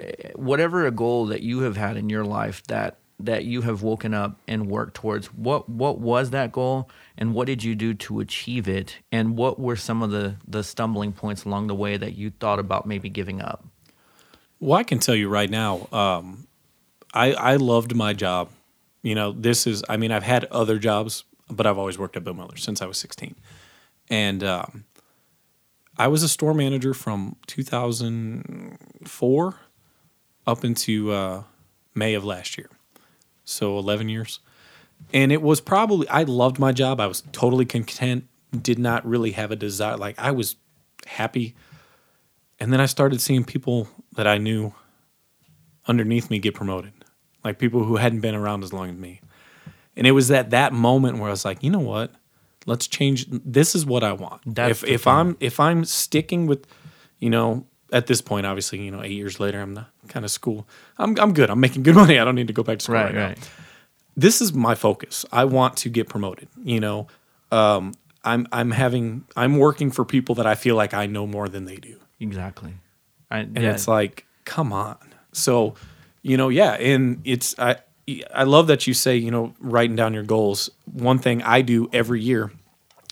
eh, 0.00 0.30
whatever 0.34 0.86
a 0.86 0.90
goal 0.90 1.26
that 1.26 1.42
you 1.42 1.60
have 1.60 1.76
had 1.76 1.96
in 1.96 2.08
your 2.08 2.24
life 2.24 2.62
that 2.64 2.98
that 3.20 3.44
you 3.44 3.62
have 3.62 3.82
woken 3.82 4.12
up 4.12 4.38
and 4.46 4.66
worked 4.66 4.94
towards 4.94 5.28
what 5.28 5.68
what 5.68 5.98
was 5.98 6.30
that 6.30 6.52
goal 6.52 6.90
and 7.18 7.34
what 7.34 7.46
did 7.46 7.64
you 7.64 7.74
do 7.74 7.94
to 7.94 8.20
achieve 8.20 8.68
it 8.68 8.98
and 9.10 9.36
what 9.36 9.58
were 9.58 9.76
some 9.76 10.02
of 10.02 10.10
the 10.10 10.36
the 10.46 10.62
stumbling 10.62 11.12
points 11.12 11.44
along 11.44 11.66
the 11.66 11.74
way 11.74 11.96
that 11.96 12.16
you 12.16 12.30
thought 12.30 12.58
about 12.58 12.86
maybe 12.86 13.08
giving 13.08 13.40
up 13.40 13.64
Well, 14.60 14.78
I 14.78 14.84
can 14.84 14.98
tell 14.98 15.14
you 15.14 15.28
right 15.28 15.50
now, 15.50 15.88
um, 15.92 16.46
I 17.12 17.32
I 17.32 17.56
loved 17.56 17.94
my 17.94 18.12
job. 18.12 18.50
You 19.02 19.14
know, 19.14 19.32
this 19.32 19.66
is. 19.66 19.82
I 19.88 19.96
mean, 19.96 20.12
I've 20.12 20.22
had 20.22 20.44
other 20.46 20.78
jobs, 20.78 21.24
but 21.48 21.66
I've 21.66 21.78
always 21.78 21.98
worked 21.98 22.16
at 22.16 22.24
Bill 22.24 22.34
Miller 22.34 22.56
since 22.56 22.82
I 22.82 22.86
was 22.86 22.98
sixteen, 22.98 23.36
and 24.08 24.42
um, 24.42 24.84
I 25.98 26.08
was 26.08 26.22
a 26.22 26.28
store 26.28 26.54
manager 26.54 26.94
from 26.94 27.36
2004 27.46 29.54
up 30.46 30.64
into 30.64 31.12
uh, 31.12 31.42
May 31.94 32.14
of 32.14 32.24
last 32.24 32.58
year, 32.58 32.70
so 33.44 33.78
eleven 33.78 34.08
years. 34.08 34.40
And 35.12 35.32
it 35.32 35.42
was 35.42 35.60
probably 35.60 36.08
I 36.08 36.24
loved 36.24 36.58
my 36.58 36.72
job. 36.72 37.00
I 37.00 37.06
was 37.06 37.22
totally 37.32 37.64
content. 37.64 38.24
Did 38.62 38.78
not 38.78 39.06
really 39.06 39.32
have 39.32 39.50
a 39.50 39.56
desire. 39.56 39.96
Like 39.96 40.18
I 40.18 40.30
was 40.30 40.56
happy 41.06 41.54
and 42.58 42.72
then 42.72 42.80
I 42.80 42.86
started 42.86 43.20
seeing 43.20 43.44
people 43.44 43.88
that 44.16 44.26
I 44.26 44.38
knew 44.38 44.72
underneath 45.86 46.30
me 46.30 46.38
get 46.38 46.54
promoted, 46.54 46.92
like 47.44 47.58
people 47.58 47.84
who 47.84 47.96
hadn't 47.96 48.20
been 48.20 48.34
around 48.34 48.64
as 48.64 48.72
long 48.72 48.90
as 48.90 48.96
me. 48.96 49.20
And 49.94 50.06
it 50.06 50.12
was 50.12 50.30
at 50.30 50.50
that 50.50 50.72
moment 50.72 51.18
where 51.18 51.28
I 51.28 51.30
was 51.30 51.44
like, 51.44 51.62
you 51.62 51.70
know 51.70 51.80
what? 51.80 52.12
Let's 52.66 52.86
change. 52.86 53.26
This 53.30 53.74
is 53.74 53.86
what 53.86 54.02
I 54.02 54.12
want. 54.12 54.42
That's 54.46 54.82
if 54.82 54.88
if 54.88 55.02
thing. 55.04 55.12
I'm 55.12 55.36
if 55.38 55.60
I'm 55.60 55.84
sticking 55.84 56.46
with, 56.46 56.66
you 57.18 57.30
know, 57.30 57.66
at 57.92 58.06
this 58.08 58.20
point, 58.20 58.44
obviously, 58.44 58.80
you 58.82 58.90
know, 58.90 59.02
eight 59.02 59.12
years 59.12 59.38
later, 59.38 59.60
I'm 59.60 59.74
the 59.74 59.86
kind 60.08 60.24
of 60.24 60.30
school. 60.30 60.66
I'm 60.98 61.16
I'm 61.18 61.32
good. 61.32 61.48
I'm 61.48 61.60
making 61.60 61.82
good 61.84 61.94
money. 62.02 62.18
I 62.18 62.24
don't 62.24 62.34
need 62.34 62.48
to 62.48 62.52
go 62.52 62.62
back 62.64 62.78
to 62.78 62.84
school 62.84 62.96
right, 62.96 63.04
Right, 63.04 63.14
now 63.14 63.26
right. 63.28 63.50
This 64.16 64.40
is 64.40 64.52
my 64.52 64.74
focus. 64.74 65.24
I 65.30 65.44
want 65.44 65.76
to 65.78 65.88
get 65.88 66.08
promoted. 66.08 66.48
You 66.62 66.80
know, 66.80 67.06
um, 67.52 67.94
I'm 68.24 68.46
I'm 68.50 68.70
having 68.70 69.24
I'm 69.36 69.58
working 69.58 69.90
for 69.90 70.04
people 70.04 70.34
that 70.36 70.46
I 70.46 70.54
feel 70.54 70.74
like 70.74 70.94
I 70.94 71.06
know 71.06 71.26
more 71.26 71.48
than 71.48 71.64
they 71.64 71.76
do, 71.76 71.98
Exactly. 72.18 72.74
I, 73.30 73.40
and 73.40 73.58
it's 73.58 73.88
like, 73.88 74.24
come 74.44 74.72
on. 74.72 74.98
So, 75.32 75.74
you 76.22 76.36
know, 76.36 76.48
yeah, 76.48 76.72
and 76.72 77.20
it's 77.24 77.58
I 77.58 77.76
I 78.34 78.44
love 78.44 78.68
that 78.68 78.86
you 78.86 78.94
say 78.94 79.16
you 79.16 79.30
know 79.30 79.54
writing 79.60 79.96
down 79.96 80.14
your 80.14 80.22
goals. 80.22 80.70
One 80.84 81.18
thing 81.18 81.42
I 81.42 81.60
do 81.62 81.88
every 81.92 82.20
year 82.20 82.52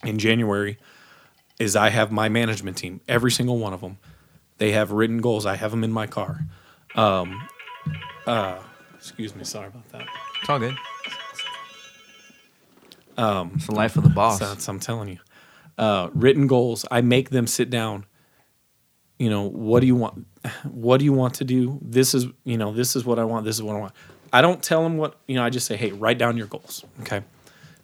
in 0.03 0.19
January 0.19 0.79
is 1.59 1.77
I 1.77 1.91
have 1.91 2.11
my 2.11 2.29
management 2.29 2.77
team, 2.77 3.01
every 3.09 3.31
single 3.31 3.59
one 3.59 3.73
of 3.73 3.81
them. 3.81 3.99
They 4.59 4.73
have 4.73 4.93
written 4.93 5.21
goals. 5.21 5.47
I 5.47 5.57
have 5.57 5.71
them 5.71 5.85
in 5.85 5.93
my 5.93 6.07
car. 6.07 6.41
Um, 6.95 7.49
uh, 8.27 8.59
excuse 8.97 9.35
me, 9.35 9.45
sorry 9.45 9.67
about 9.69 9.89
that. 9.91 10.07
it's 10.41 10.49
all 10.49 10.59
good. 10.59 10.77
Um, 13.17 13.53
it's 13.55 13.67
the 13.67 13.75
life 13.75 13.97
of 13.97 14.03
the 14.03 14.09
boss. 14.09 14.39
So 14.39 14.47
that's- 14.47 14.69
I'm 14.69 14.81
telling 14.81 15.09
you. 15.09 15.19
Uh, 15.77 16.09
written 16.15 16.47
goals. 16.47 16.85
I 16.91 17.01
make 17.01 17.31
them 17.31 17.47
sit 17.47 17.71
down. 17.71 18.07
You 19.19 19.31
know, 19.31 19.43
what 19.43 19.81
do 19.81 19.87
you 19.87 19.95
want? 19.95 20.27
What 20.65 20.99
do 20.99 21.05
you 21.05 21.13
want 21.13 21.35
to 21.35 21.45
do? 21.45 21.79
This 21.83 22.15
is, 22.15 22.27
you 22.45 22.59
know, 22.59 22.73
this 22.73 22.97
is 22.97 23.05
what 23.05 23.19
I 23.19 23.25
want. 23.25 23.45
This 23.45 23.57
is 23.57 23.63
what 23.63 23.77
I 23.77 23.79
want. 23.81 23.93
I 24.33 24.43
don't 24.43 24.63
tell 24.63 24.83
them 24.83 24.97
what, 24.97 25.17
you 25.29 25.37
know, 25.37 25.45
I 25.45 25.51
just 25.51 25.67
say, 25.67 25.77
hey, 25.77 25.93
write 25.93 26.19
down 26.19 26.37
your 26.37 26.49
goals. 26.49 26.85
Okay. 27.01 27.23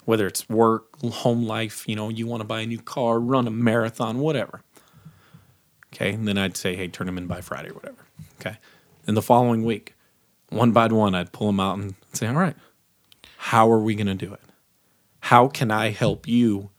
Whether 0.05 0.27
it's 0.27 0.49
work, 0.49 0.99
home 1.01 1.43
life, 1.45 1.87
you 1.87 1.95
know, 1.95 2.09
you 2.09 2.27
want 2.27 2.41
to 2.41 2.45
buy 2.47 2.61
a 2.61 2.65
new 2.65 2.79
car, 2.79 3.19
run 3.19 3.47
a 3.47 3.51
marathon, 3.51 4.19
whatever. 4.19 4.61
Okay. 5.93 6.11
And 6.13 6.27
then 6.27 6.37
I'd 6.37 6.57
say, 6.57 6.75
hey, 6.75 6.87
turn 6.87 7.07
them 7.07 7.17
in 7.17 7.27
by 7.27 7.41
Friday 7.41 7.69
or 7.69 7.73
whatever. 7.75 8.05
Okay. 8.39 8.57
And 9.07 9.15
the 9.15 9.21
following 9.21 9.63
week, 9.63 9.95
one 10.49 10.71
by 10.73 10.87
one, 10.87 11.15
I'd 11.15 11.31
pull 11.31 11.47
them 11.47 11.59
out 11.59 11.77
and 11.79 11.95
say, 12.13 12.27
all 12.27 12.33
right, 12.35 12.55
how 13.37 13.71
are 13.71 13.79
we 13.79 13.95
going 13.95 14.07
to 14.07 14.13
do 14.15 14.33
it? 14.33 14.41
How 15.21 15.47
can 15.47 15.71
I 15.71 15.89
help 15.89 16.27
you 16.27 16.69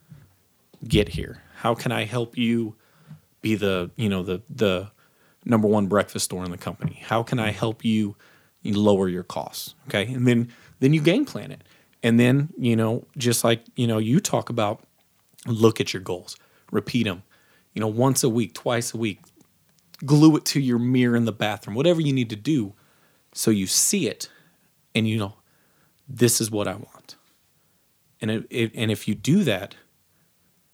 get 0.87 1.09
here? 1.11 1.43
How 1.57 1.75
can 1.75 1.93
I 1.93 2.05
help 2.05 2.37
you 2.37 2.75
be 3.41 3.55
the 3.55 3.91
you 3.97 4.09
know 4.09 4.23
the 4.23 4.43
the 4.51 4.91
number 5.45 5.69
one 5.69 5.87
breakfast 5.87 6.27
store 6.27 6.45
in 6.45 6.51
the 6.51 6.59
company? 6.59 7.01
How 7.05 7.23
can 7.23 7.39
I 7.39 7.51
help 7.51 7.85
you, 7.85 8.17
lower 8.65 9.09
your 9.09 9.23
costs? 9.23 9.75
Okay, 9.89 10.13
and 10.13 10.27
then 10.27 10.53
then 10.81 10.93
you 10.93 11.01
game 11.01 11.25
plan 11.25 11.51
it, 11.53 11.63
and 12.03 12.19
then 12.19 12.51
you 12.59 12.77
know 12.77 13.05
just 13.17 13.45
like 13.45 13.63
you 13.77 13.87
know 13.87 13.99
you 13.99 14.21
talk 14.21 14.51
about, 14.51 14.83
look 15.47 15.81
at 15.81 15.95
your 15.95 16.03
goals, 16.03 16.37
repeat 16.71 17.05
them, 17.05 17.23
you 17.75 17.81
know 17.81 17.87
once 17.89 18.23
a 18.25 18.29
week, 18.29 18.55
twice 18.55 18.93
a 18.93 18.99
week, 18.99 19.21
glue 20.05 20.37
it 20.37 20.45
to 20.47 20.61
your 20.61 20.79
mirror 20.81 21.17
in 21.17 21.25
the 21.25 21.33
bathroom, 21.33 21.77
whatever 21.77 22.01
you 22.01 22.13
need 22.13 22.31
to 22.31 22.37
do, 22.37 22.75
so 23.33 23.51
you 23.53 23.69
see 23.69 24.09
it, 24.09 24.29
and 24.95 25.09
you 25.09 25.17
know 25.17 25.35
this 26.09 26.41
is 26.41 26.51
what 26.51 26.67
I 26.67 26.75
want. 26.75 27.17
And 28.23 28.31
it, 28.31 28.47
it, 28.49 28.73
and 28.75 28.91
if 28.91 29.07
you 29.07 29.15
do 29.15 29.45
that, 29.45 29.75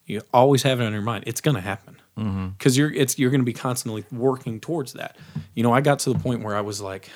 you 0.04 0.20
always 0.32 0.62
have 0.62 0.80
it 0.80 0.84
on 0.84 0.92
your 0.92 1.02
mind. 1.02 1.24
It's 1.26 1.40
going 1.40 1.54
to 1.54 1.60
happen 1.60 1.96
mm-hmm. 2.16 2.48
because 2.50 2.76
you're 2.76 2.92
it's 2.92 3.18
you're 3.18 3.30
going 3.30 3.40
to 3.40 3.46
be 3.46 3.52
constantly 3.52 4.04
working 4.12 4.60
towards 4.60 4.92
that. 4.92 5.16
You 5.54 5.62
know, 5.62 5.72
I 5.72 5.80
got 5.80 5.98
to 6.00 6.12
the 6.12 6.18
point 6.18 6.42
where 6.42 6.56
I 6.56 6.60
was 6.60 6.80
like, 6.80 7.10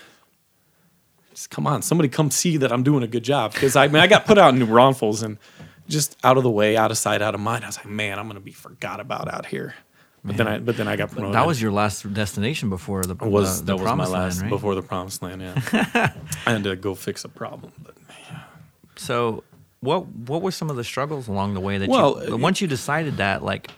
just 1.31 1.51
come 1.51 1.67
on, 1.67 1.83
somebody 1.83 2.09
come 2.09 2.31
see 2.31 2.57
that 2.59 2.73
I'm 2.73 2.83
doing 2.83 3.03
a 3.03 3.07
good 3.07 3.25
job 3.25 3.53
because 3.53 3.77
I 3.77 3.87
mean 3.89 4.03
I 4.03 4.07
got 4.07 4.27
put 4.27 4.39
out 4.39 4.53
in 4.53 4.59
New 4.59 4.67
Braunfels 4.67 5.23
and 5.23 5.39
just 5.89 6.17
out 6.25 6.37
of 6.37 6.43
the 6.43 6.51
way, 6.51 6.77
out 6.77 6.91
of 6.91 6.99
sight, 6.99 7.23
out 7.23 7.35
of 7.35 7.41
mind. 7.41 7.65
I 7.65 7.69
was 7.69 7.77
like, 7.77 7.87
man, 7.87 8.19
I'm 8.19 8.27
going 8.27 8.35
to 8.35 8.41
be 8.41 8.53
forgot 8.53 9.01
about 9.01 9.33
out 9.33 9.47
here. 9.47 9.75
But 10.25 10.37
then 10.37 10.47
I 10.47 10.59
but 10.59 10.77
then 10.77 10.87
I 10.87 10.95
got 10.95 11.11
promoted. 11.11 11.35
that 11.35 11.47
was 11.47 11.61
your 11.61 11.73
last 11.73 12.13
destination 12.15 12.71
before 12.71 13.03
the 13.03 13.15
was 13.15 13.61
the, 13.61 13.65
the 13.65 13.67
that 13.67 13.83
was 13.83 13.83
my 13.83 13.87
promised 13.89 14.13
land, 14.13 14.25
last 14.25 14.41
right? 14.43 14.51
before 14.51 14.75
the 14.77 14.83
promised 14.83 15.23
land. 15.23 15.43
Yeah, 15.43 16.13
I 16.47 16.51
had 16.53 16.63
to 16.63 16.77
go 16.77 16.95
fix 16.95 17.25
a 17.25 17.29
problem. 17.29 17.73
But 17.83 17.97
So, 18.95 19.43
what 19.83 20.07
what 20.07 20.41
were 20.41 20.53
some 20.53 20.71
of 20.71 20.77
the 20.77 20.85
struggles 20.85 21.29
along 21.29 21.55
the 21.55 21.61
way 21.61 21.77
that 21.77 21.89
Well, 21.89 22.25
you, 22.25 22.35
uh, 22.35 22.37
once 22.39 22.61
you 22.61 22.69
decided 22.69 23.19
that 23.19 23.43
like 23.43 23.71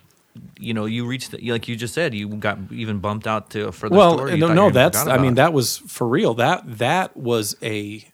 you 0.58 0.74
know 0.74 0.84
you 0.84 1.06
reached 1.06 1.30
the, 1.30 1.50
like 1.50 1.66
you 1.66 1.76
just 1.76 1.94
said 1.94 2.14
you 2.14 2.28
got 2.28 2.58
even 2.70 2.98
bumped 2.98 3.26
out 3.26 3.50
to 3.50 3.68
a 3.68 3.72
further 3.72 3.96
well 3.96 4.16
no 4.36 4.52
no 4.52 4.70
that's 4.70 5.06
i 5.06 5.16
mean 5.16 5.34
that 5.34 5.52
was 5.52 5.78
for 5.78 6.06
real. 6.06 6.34
That 6.34 6.78
that 6.78 7.16
was 7.16 7.56
a 7.62 8.06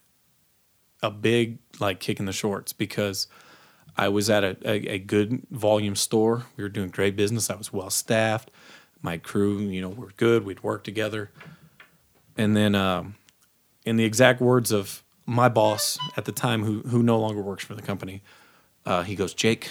a 1.02 1.10
big 1.10 1.58
like 1.80 1.98
kick 1.98 2.20
in 2.20 2.26
the 2.26 2.32
shorts 2.32 2.72
because 2.72 3.26
i 3.96 4.08
was 4.08 4.28
at 4.30 4.44
a, 4.44 4.56
a, 4.64 4.94
a 4.94 4.98
good 4.98 5.42
volume 5.50 5.96
store. 5.96 6.46
We 6.56 6.62
were 6.62 6.68
doing 6.68 6.90
great 6.90 7.16
business. 7.16 7.50
I 7.50 7.56
was 7.56 7.72
well 7.72 7.90
staffed. 7.90 8.50
My 9.02 9.16
crew 9.16 9.58
you 9.58 9.80
know 9.80 9.88
were 9.88 10.12
good. 10.16 10.44
We'd 10.44 10.62
work 10.62 10.84
together. 10.84 11.30
And 12.36 12.56
then 12.56 12.74
um, 12.74 13.16
in 13.84 13.96
the 13.96 14.04
exact 14.04 14.40
words 14.40 14.70
of 14.72 15.02
my 15.30 15.48
boss 15.48 15.98
at 16.16 16.24
the 16.24 16.32
time 16.32 16.64
who 16.64 16.80
who 16.80 17.02
no 17.02 17.18
longer 17.18 17.40
works 17.40 17.64
for 17.64 17.74
the 17.74 17.82
company 17.82 18.22
uh, 18.86 19.02
he 19.02 19.14
goes 19.14 19.32
jake 19.34 19.70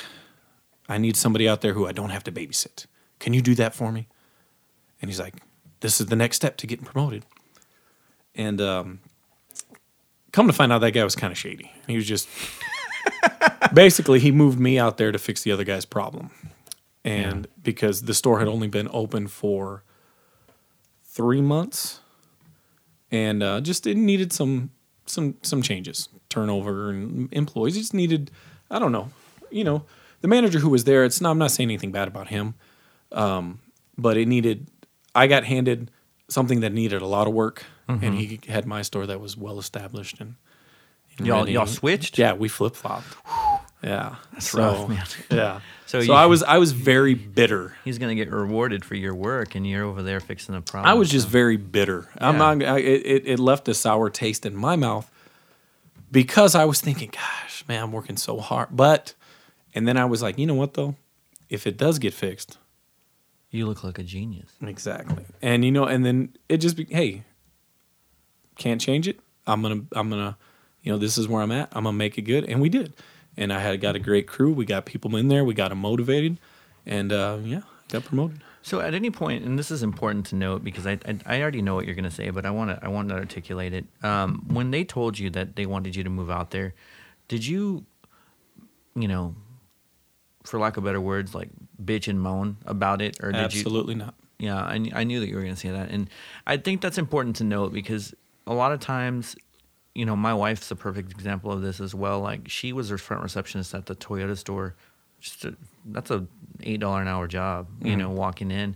i 0.87 0.97
need 0.97 1.15
somebody 1.15 1.47
out 1.47 1.61
there 1.61 1.73
who 1.73 1.85
i 1.85 1.91
don't 1.91 2.11
have 2.11 2.23
to 2.23 2.31
babysit 2.31 2.85
can 3.19 3.33
you 3.33 3.41
do 3.41 3.53
that 3.55 3.75
for 3.75 3.91
me 3.91 4.07
and 5.01 5.09
he's 5.09 5.19
like, 5.19 5.35
"This 5.79 5.99
is 5.99 6.07
the 6.07 6.15
next 6.15 6.37
step 6.37 6.57
to 6.57 6.67
getting 6.67 6.85
promoted." 6.85 7.25
And 8.35 8.61
um, 8.61 8.99
come 10.31 10.47
to 10.47 10.53
find 10.53 10.71
out, 10.71 10.79
that 10.79 10.91
guy 10.91 11.03
was 11.03 11.15
kind 11.15 11.31
of 11.31 11.37
shady. 11.37 11.71
He 11.87 11.95
was 11.95 12.05
just 12.05 12.27
basically 13.73 14.19
he 14.19 14.31
moved 14.31 14.59
me 14.59 14.77
out 14.77 14.97
there 14.97 15.11
to 15.11 15.19
fix 15.19 15.43
the 15.43 15.51
other 15.51 15.63
guy's 15.63 15.85
problem, 15.85 16.31
and 17.03 17.47
because 17.61 18.03
the 18.03 18.13
store 18.13 18.39
had 18.39 18.47
only 18.47 18.67
been 18.67 18.89
open 18.91 19.27
for 19.27 19.83
three 21.03 21.41
months, 21.41 22.01
and 23.11 23.41
uh, 23.41 23.61
just 23.61 23.87
it 23.87 23.97
needed 23.97 24.33
some 24.33 24.71
some 25.09 25.35
some 25.41 25.61
changes, 25.61 26.09
turnover 26.29 26.89
and 26.89 27.31
employees. 27.33 27.75
It 27.75 27.81
just 27.81 27.93
needed, 27.93 28.31
I 28.69 28.79
don't 28.79 28.91
know, 28.91 29.09
you 29.49 29.63
know, 29.63 29.83
the 30.21 30.27
manager 30.27 30.59
who 30.59 30.69
was 30.69 30.83
there. 30.83 31.03
It's 31.05 31.21
not. 31.21 31.31
I'm 31.31 31.37
not 31.37 31.51
saying 31.51 31.69
anything 31.69 31.91
bad 31.91 32.07
about 32.07 32.27
him 32.27 32.55
um, 33.11 33.59
but 33.97 34.17
it 34.17 34.27
needed 34.27 34.67
i 35.15 35.27
got 35.27 35.43
handed 35.43 35.91
something 36.27 36.59
that 36.59 36.71
needed 36.71 37.01
a 37.01 37.05
lot 37.05 37.27
of 37.27 37.33
work 37.33 37.65
and 37.87 38.01
mm-hmm. 38.01 38.13
he 38.15 38.39
had 38.47 38.65
my 38.65 38.81
store 38.81 39.07
that 39.07 39.19
was 39.19 39.35
well 39.35 39.57
established 39.57 40.19
and, 40.19 40.35
and 41.17 41.27
Y'all- 41.27 41.49
y'all 41.49 41.65
switched? 41.65 42.17
yeah 42.17 42.33
we 42.33 42.47
flip-flopped 42.47 43.15
yeah 43.83 44.15
that's 44.31 44.53
rough, 44.53 44.87
man. 44.87 45.05
yeah 45.31 45.61
So 45.89 46.01
so, 46.01 46.13
i 46.13 46.27
was 46.27 46.43
i 46.43 46.59
was 46.59 46.71
very 46.71 47.15
bitter 47.15 47.75
he's 47.83 47.97
gonna 47.97 48.13
get 48.13 48.31
rewarded 48.31 48.85
for 48.85 48.93
your 48.93 49.15
work 49.15 49.55
and 49.55 49.65
you're 49.65 49.83
over 49.83 50.03
there 50.03 50.19
fixing 50.19 50.53
a 50.53 50.61
problem 50.61 50.87
i 50.87 50.93
was 50.93 51.09
just 51.09 51.27
very 51.27 51.57
bitter 51.57 52.07
i'm 52.19 52.37
not 52.37 52.61
I, 52.63 52.77
it, 52.77 53.05
it 53.05 53.27
it 53.27 53.39
left 53.39 53.67
a 53.67 53.73
sour 53.73 54.11
taste 54.11 54.45
in 54.45 54.55
my 54.55 54.75
mouth 54.75 55.09
because 56.11 56.53
i 56.53 56.63
was 56.63 56.79
thinking 56.79 57.09
gosh 57.11 57.65
man 57.67 57.81
i'm 57.81 57.91
working 57.91 58.17
so 58.17 58.39
hard 58.39 58.69
but 58.71 59.15
and 59.73 59.87
then 59.87 59.97
i 59.97 60.05
was 60.05 60.21
like 60.21 60.37
you 60.37 60.45
know 60.45 60.53
what 60.53 60.75
though 60.75 60.95
if 61.49 61.65
it 61.65 61.75
does 61.75 61.97
get 61.97 62.13
fixed 62.13 62.59
you 63.51 63.65
look 63.65 63.83
like 63.83 63.97
a 63.97 64.03
genius 64.03 64.51
Exactly. 64.61 65.25
And 65.41 65.65
you 65.65 65.71
know, 65.71 65.85
and 65.85 66.05
then 66.05 66.35
it 66.47 66.57
just 66.57 66.77
be, 66.77 66.85
hey, 66.85 67.23
can't 68.57 68.79
change 68.79 69.07
it. 69.07 69.19
I'm 69.47 69.61
gonna, 69.61 69.81
I'm 69.93 70.09
gonna, 70.09 70.37
you 70.83 70.91
know, 70.91 70.97
this 70.97 71.17
is 71.17 71.27
where 71.27 71.41
I'm 71.41 71.51
at. 71.51 71.69
I'm 71.71 71.85
gonna 71.85 71.97
make 71.97 72.17
it 72.17 72.23
good, 72.23 72.45
and 72.45 72.61
we 72.61 72.69
did. 72.69 72.93
And 73.37 73.53
I 73.53 73.59
had 73.59 73.79
got 73.79 73.95
a 73.95 73.99
great 73.99 74.27
crew. 74.27 74.51
We 74.51 74.65
got 74.65 74.85
people 74.85 75.15
in 75.15 75.27
there. 75.29 75.43
We 75.45 75.53
got 75.53 75.69
them 75.69 75.79
motivated, 75.79 76.39
and 76.85 77.11
uh, 77.11 77.37
yeah, 77.43 77.61
got 77.89 78.03
promoted. 78.05 78.41
So 78.61 78.81
at 78.81 78.93
any 78.93 79.09
point, 79.09 79.45
and 79.45 79.57
this 79.57 79.71
is 79.71 79.81
important 79.81 80.25
to 80.27 80.35
note 80.35 80.63
because 80.63 80.85
I 80.85 80.99
I, 81.05 81.19
I 81.25 81.41
already 81.41 81.61
know 81.61 81.75
what 81.75 81.85
you're 81.85 81.95
going 81.95 82.03
to 82.03 82.11
say, 82.11 82.29
but 82.29 82.45
I 82.45 82.51
want 82.51 82.71
to 82.71 82.85
I 82.85 82.89
want 82.89 83.09
to 83.09 83.15
articulate 83.15 83.73
it. 83.73 83.85
Um, 84.03 84.45
when 84.49 84.71
they 84.71 84.83
told 84.83 85.17
you 85.17 85.29
that 85.31 85.55
they 85.55 85.65
wanted 85.65 85.95
you 85.95 86.03
to 86.03 86.09
move 86.09 86.29
out 86.29 86.51
there, 86.51 86.73
did 87.29 87.45
you, 87.45 87.85
you 88.95 89.07
know, 89.07 89.35
for 90.43 90.59
lack 90.59 90.75
of 90.77 90.83
better 90.83 90.99
words, 90.99 91.33
like 91.33 91.49
bitch 91.81 92.07
and 92.07 92.19
moan 92.19 92.57
about 92.65 93.01
it, 93.01 93.17
or 93.23 93.31
did 93.31 93.53
you? 93.53 93.61
Absolutely 93.61 93.95
not. 93.95 94.13
Yeah, 94.37 94.57
I, 94.57 94.89
I 94.93 95.03
knew 95.03 95.19
that 95.19 95.27
you 95.27 95.35
were 95.35 95.41
going 95.41 95.53
to 95.53 95.59
say 95.59 95.69
that. 95.69 95.89
And 95.89 96.09
I 96.47 96.57
think 96.57 96.81
that's 96.81 96.97
important 96.97 97.35
to 97.37 97.43
note 97.43 97.73
because 97.73 98.13
a 98.47 98.53
lot 98.53 98.71
of 98.71 98.79
times, 98.79 99.35
you 99.95 100.05
know, 100.05 100.15
my 100.15 100.33
wife's 100.33 100.69
a 100.71 100.75
perfect 100.75 101.11
example 101.11 101.51
of 101.51 101.61
this 101.61 101.79
as 101.79 101.93
well. 101.95 102.19
Like, 102.19 102.47
she 102.47 102.73
was 102.73 102.91
a 102.91 102.97
front 102.97 103.23
receptionist 103.23 103.73
at 103.73 103.85
the 103.85 103.95
Toyota 103.95 104.37
store. 104.37 104.75
Just 105.19 105.45
a, 105.45 105.55
that's 105.85 106.11
a 106.11 106.25
$8 106.59 107.01
an 107.01 107.07
hour 107.07 107.27
job, 107.27 107.67
you 107.81 107.91
mm-hmm. 107.91 107.99
know, 107.99 108.09
walking 108.09 108.51
in. 108.51 108.75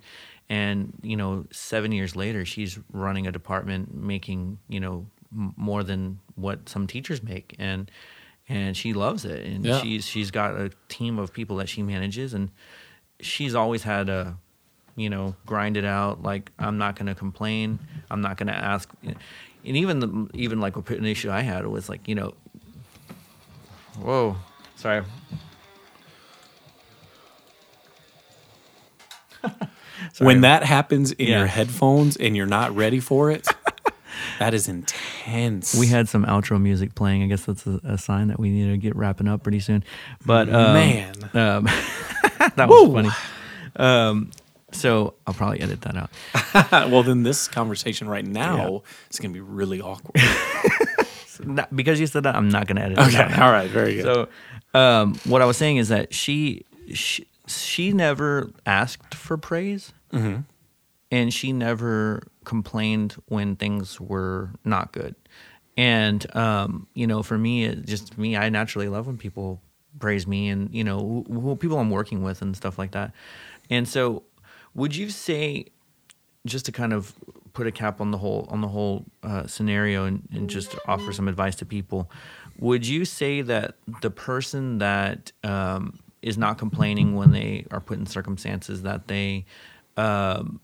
And, 0.49 0.93
you 1.01 1.15
know, 1.15 1.45
seven 1.51 1.91
years 1.91 2.15
later, 2.15 2.45
she's 2.45 2.77
running 2.91 3.27
a 3.27 3.31
department 3.31 3.93
making, 3.95 4.59
you 4.67 4.79
know, 4.79 5.05
m- 5.31 5.53
more 5.55 5.83
than 5.83 6.19
what 6.35 6.67
some 6.67 6.85
teachers 6.85 7.23
make. 7.23 7.55
And, 7.59 7.89
and 8.49 8.75
she 8.75 8.93
loves 8.93 9.23
it. 9.23 9.45
And 9.45 9.65
Yeah. 9.65 9.81
she's, 9.81 10.05
she's 10.05 10.31
got 10.31 10.59
a 10.59 10.71
team 10.89 11.17
of 11.17 11.31
people 11.31 11.57
that 11.57 11.69
she 11.69 11.81
manages. 11.81 12.33
And 12.33 12.49
she's 13.21 13.55
always 13.55 13.83
had 13.83 14.09
a, 14.09 14.37
you 14.95 15.09
know, 15.09 15.35
grind 15.45 15.77
it 15.77 15.85
out. 15.85 16.21
Like 16.21 16.51
I'm 16.59 16.77
not 16.77 16.95
going 16.95 17.07
to 17.07 17.15
complain. 17.15 17.79
I'm 18.11 18.21
not 18.21 18.37
going 18.37 18.47
to 18.47 18.55
ask. 18.55 18.89
And 19.65 19.77
even 19.77 19.99
the 19.99 20.29
even 20.33 20.59
like 20.59 20.75
an 20.89 21.05
issue 21.05 21.31
I 21.31 21.41
had 21.41 21.65
was 21.67 21.89
like 21.89 22.07
you 22.07 22.15
know, 22.15 22.33
whoa, 24.01 24.35
sorry. 24.75 25.03
Sorry. 30.13 30.25
When 30.27 30.41
that 30.41 30.63
happens 30.63 31.11
in 31.13 31.27
Yeah. 31.27 31.39
your 31.39 31.47
headphones 31.47 32.17
and 32.17 32.35
you're 32.35 32.45
not 32.45 32.75
ready 32.75 32.99
for 32.99 33.31
it, 33.31 33.47
that 34.39 34.53
is 34.53 34.67
intense. 34.67 35.73
We 35.75 35.87
had 35.87 36.07
some 36.09 36.25
outro 36.25 36.61
music 36.61 36.93
playing. 36.93 37.23
I 37.23 37.27
guess 37.27 37.45
that's 37.45 37.65
a, 37.65 37.79
a 37.83 37.97
sign 37.97 38.27
that 38.27 38.39
we 38.39 38.49
need 38.49 38.69
to 38.69 38.77
get 38.77 38.95
wrapping 38.95 39.27
up 39.27 39.43
pretty 39.43 39.59
soon. 39.59 39.83
But 40.25 40.49
um, 40.53 40.73
Man. 40.73 41.13
um, 41.33 41.63
that 42.55 42.67
was 42.69 42.93
funny. 42.93 43.09
Um, 43.75 44.31
so 44.73 45.13
I'll 45.25 45.33
probably 45.33 45.61
edit 45.61 45.81
that 45.81 45.95
out. 45.95 46.89
well, 46.91 47.03
then 47.03 47.23
this 47.23 47.47
conversation 47.47 48.07
right 48.09 48.25
now 48.25 48.83
is 49.09 49.19
going 49.19 49.31
to 49.31 49.33
be 49.33 49.41
really 49.41 49.81
awkward. 49.81 50.21
Not- 51.43 51.75
because 51.75 51.99
you 51.99 52.07
said 52.07 52.23
that, 52.23 52.35
I'm 52.35 52.49
not 52.49 52.67
going 52.67 52.75
to 52.77 52.83
edit. 52.83 52.97
it 52.99 53.07
okay. 53.07 53.17
out. 53.23 53.41
All 53.41 53.51
right. 53.51 53.69
Very 53.69 53.95
good. 53.95 54.03
So, 54.03 54.79
um, 54.79 55.15
what 55.25 55.41
I 55.41 55.45
was 55.45 55.57
saying 55.57 55.77
is 55.77 55.89
that 55.89 56.13
she 56.13 56.65
she, 56.93 57.25
she 57.47 57.91
never 57.91 58.51
asked 58.65 59.15
for 59.15 59.37
praise, 59.37 59.93
Mm-hmm. 60.11 60.41
and 61.11 61.33
she 61.33 61.51
never 61.51 62.21
complained 62.45 63.13
when 63.29 63.55
things 63.55 63.99
were 63.99 64.51
not 64.63 64.91
good. 64.91 65.15
And 65.75 66.23
um, 66.35 66.87
you 66.93 67.07
know, 67.07 67.23
for 67.23 67.37
me, 67.37 67.65
it 67.65 67.85
just 67.87 68.15
me, 68.17 68.37
I 68.37 68.49
naturally 68.49 68.87
love 68.89 69.07
when 69.07 69.17
people 69.17 69.59
praise 69.99 70.27
me, 70.27 70.49
and 70.49 70.73
you 70.73 70.83
know, 70.83 70.99
who, 71.27 71.39
who 71.41 71.55
people 71.55 71.79
I'm 71.79 71.89
working 71.89 72.21
with 72.21 72.41
and 72.43 72.55
stuff 72.55 72.77
like 72.77 72.91
that. 72.91 73.11
And 73.71 73.87
so, 73.87 74.21
would 74.75 74.95
you 74.95 75.09
say, 75.09 75.65
just 76.45 76.65
to 76.65 76.71
kind 76.71 76.93
of 76.93 77.13
put 77.53 77.67
a 77.67 77.71
cap 77.71 78.01
on 78.01 78.11
the 78.11 78.17
whole 78.17 78.47
on 78.49 78.61
the 78.61 78.67
whole 78.67 79.05
uh, 79.21 79.45
scenario 79.45 80.05
and, 80.05 80.27
and 80.31 80.49
just 80.49 80.75
offer 80.87 81.13
some 81.13 81.27
advice 81.27 81.55
to 81.57 81.65
people, 81.65 82.09
would 82.59 82.85
you 82.85 83.05
say 83.05 83.41
that 83.41 83.75
the 84.01 84.09
person 84.09 84.79
that 84.79 85.31
um, 85.43 85.99
is 86.21 86.37
not 86.37 86.57
complaining 86.57 87.15
when 87.15 87.31
they 87.31 87.65
are 87.71 87.79
put 87.79 87.99
in 87.99 88.05
circumstances 88.05 88.81
that 88.83 89.07
they, 89.07 89.45
um, 89.97 90.59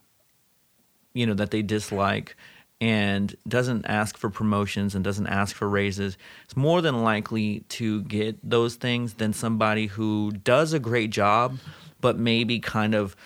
you 1.14 1.26
know, 1.26 1.34
that 1.34 1.52
they 1.52 1.62
dislike 1.62 2.36
and 2.82 3.36
doesn't 3.48 3.86
ask 3.86 4.18
for 4.18 4.30
promotions 4.30 4.96
and 4.96 5.04
doesn't 5.04 5.28
ask 5.28 5.56
for 5.56 5.68
raises 5.68 6.18
is 6.48 6.56
more 6.56 6.82
than 6.82 7.04
likely 7.04 7.60
to 7.68 8.04
get 8.04 8.38
those 8.48 8.76
things 8.76 9.16
than 9.16 9.34
somebody 9.34 9.88
who 9.88 10.32
does 10.32 10.72
a 10.72 10.80
great 10.80 11.10
job 11.10 11.58
but 12.00 12.18
maybe 12.18 12.60
kind 12.60 12.96
of 12.96 13.18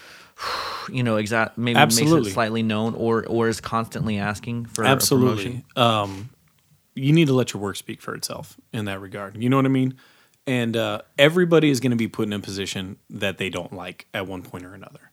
you 0.89 1.03
know 1.03 1.17
exact 1.17 1.57
maybe 1.57 1.75
makes 1.75 1.99
Absolutely. 1.99 2.31
it 2.31 2.33
slightly 2.33 2.63
known 2.63 2.95
or 2.95 3.25
or 3.25 3.47
is 3.47 3.61
constantly 3.61 4.17
asking 4.17 4.65
for. 4.65 4.85
Absolutely. 4.85 5.63
Um, 5.75 6.29
you 6.95 7.11
need 7.11 7.27
to 7.27 7.33
let 7.33 7.53
your 7.53 7.61
work 7.61 7.75
speak 7.75 8.01
for 8.01 8.13
itself 8.15 8.57
in 8.71 8.85
that 8.85 9.01
regard. 9.01 9.41
You 9.41 9.49
know 9.49 9.55
what 9.55 9.65
I 9.65 9.69
mean? 9.69 9.95
And 10.45 10.75
uh, 10.75 11.01
everybody 11.17 11.69
is 11.69 11.79
going 11.79 11.91
to 11.91 11.97
be 11.97 12.07
put 12.07 12.27
in 12.27 12.33
a 12.33 12.39
position 12.39 12.97
that 13.09 13.37
they 13.37 13.49
don't 13.49 13.73
like 13.73 14.07
at 14.13 14.27
one 14.27 14.43
point 14.43 14.65
or 14.65 14.73
another. 14.73 15.11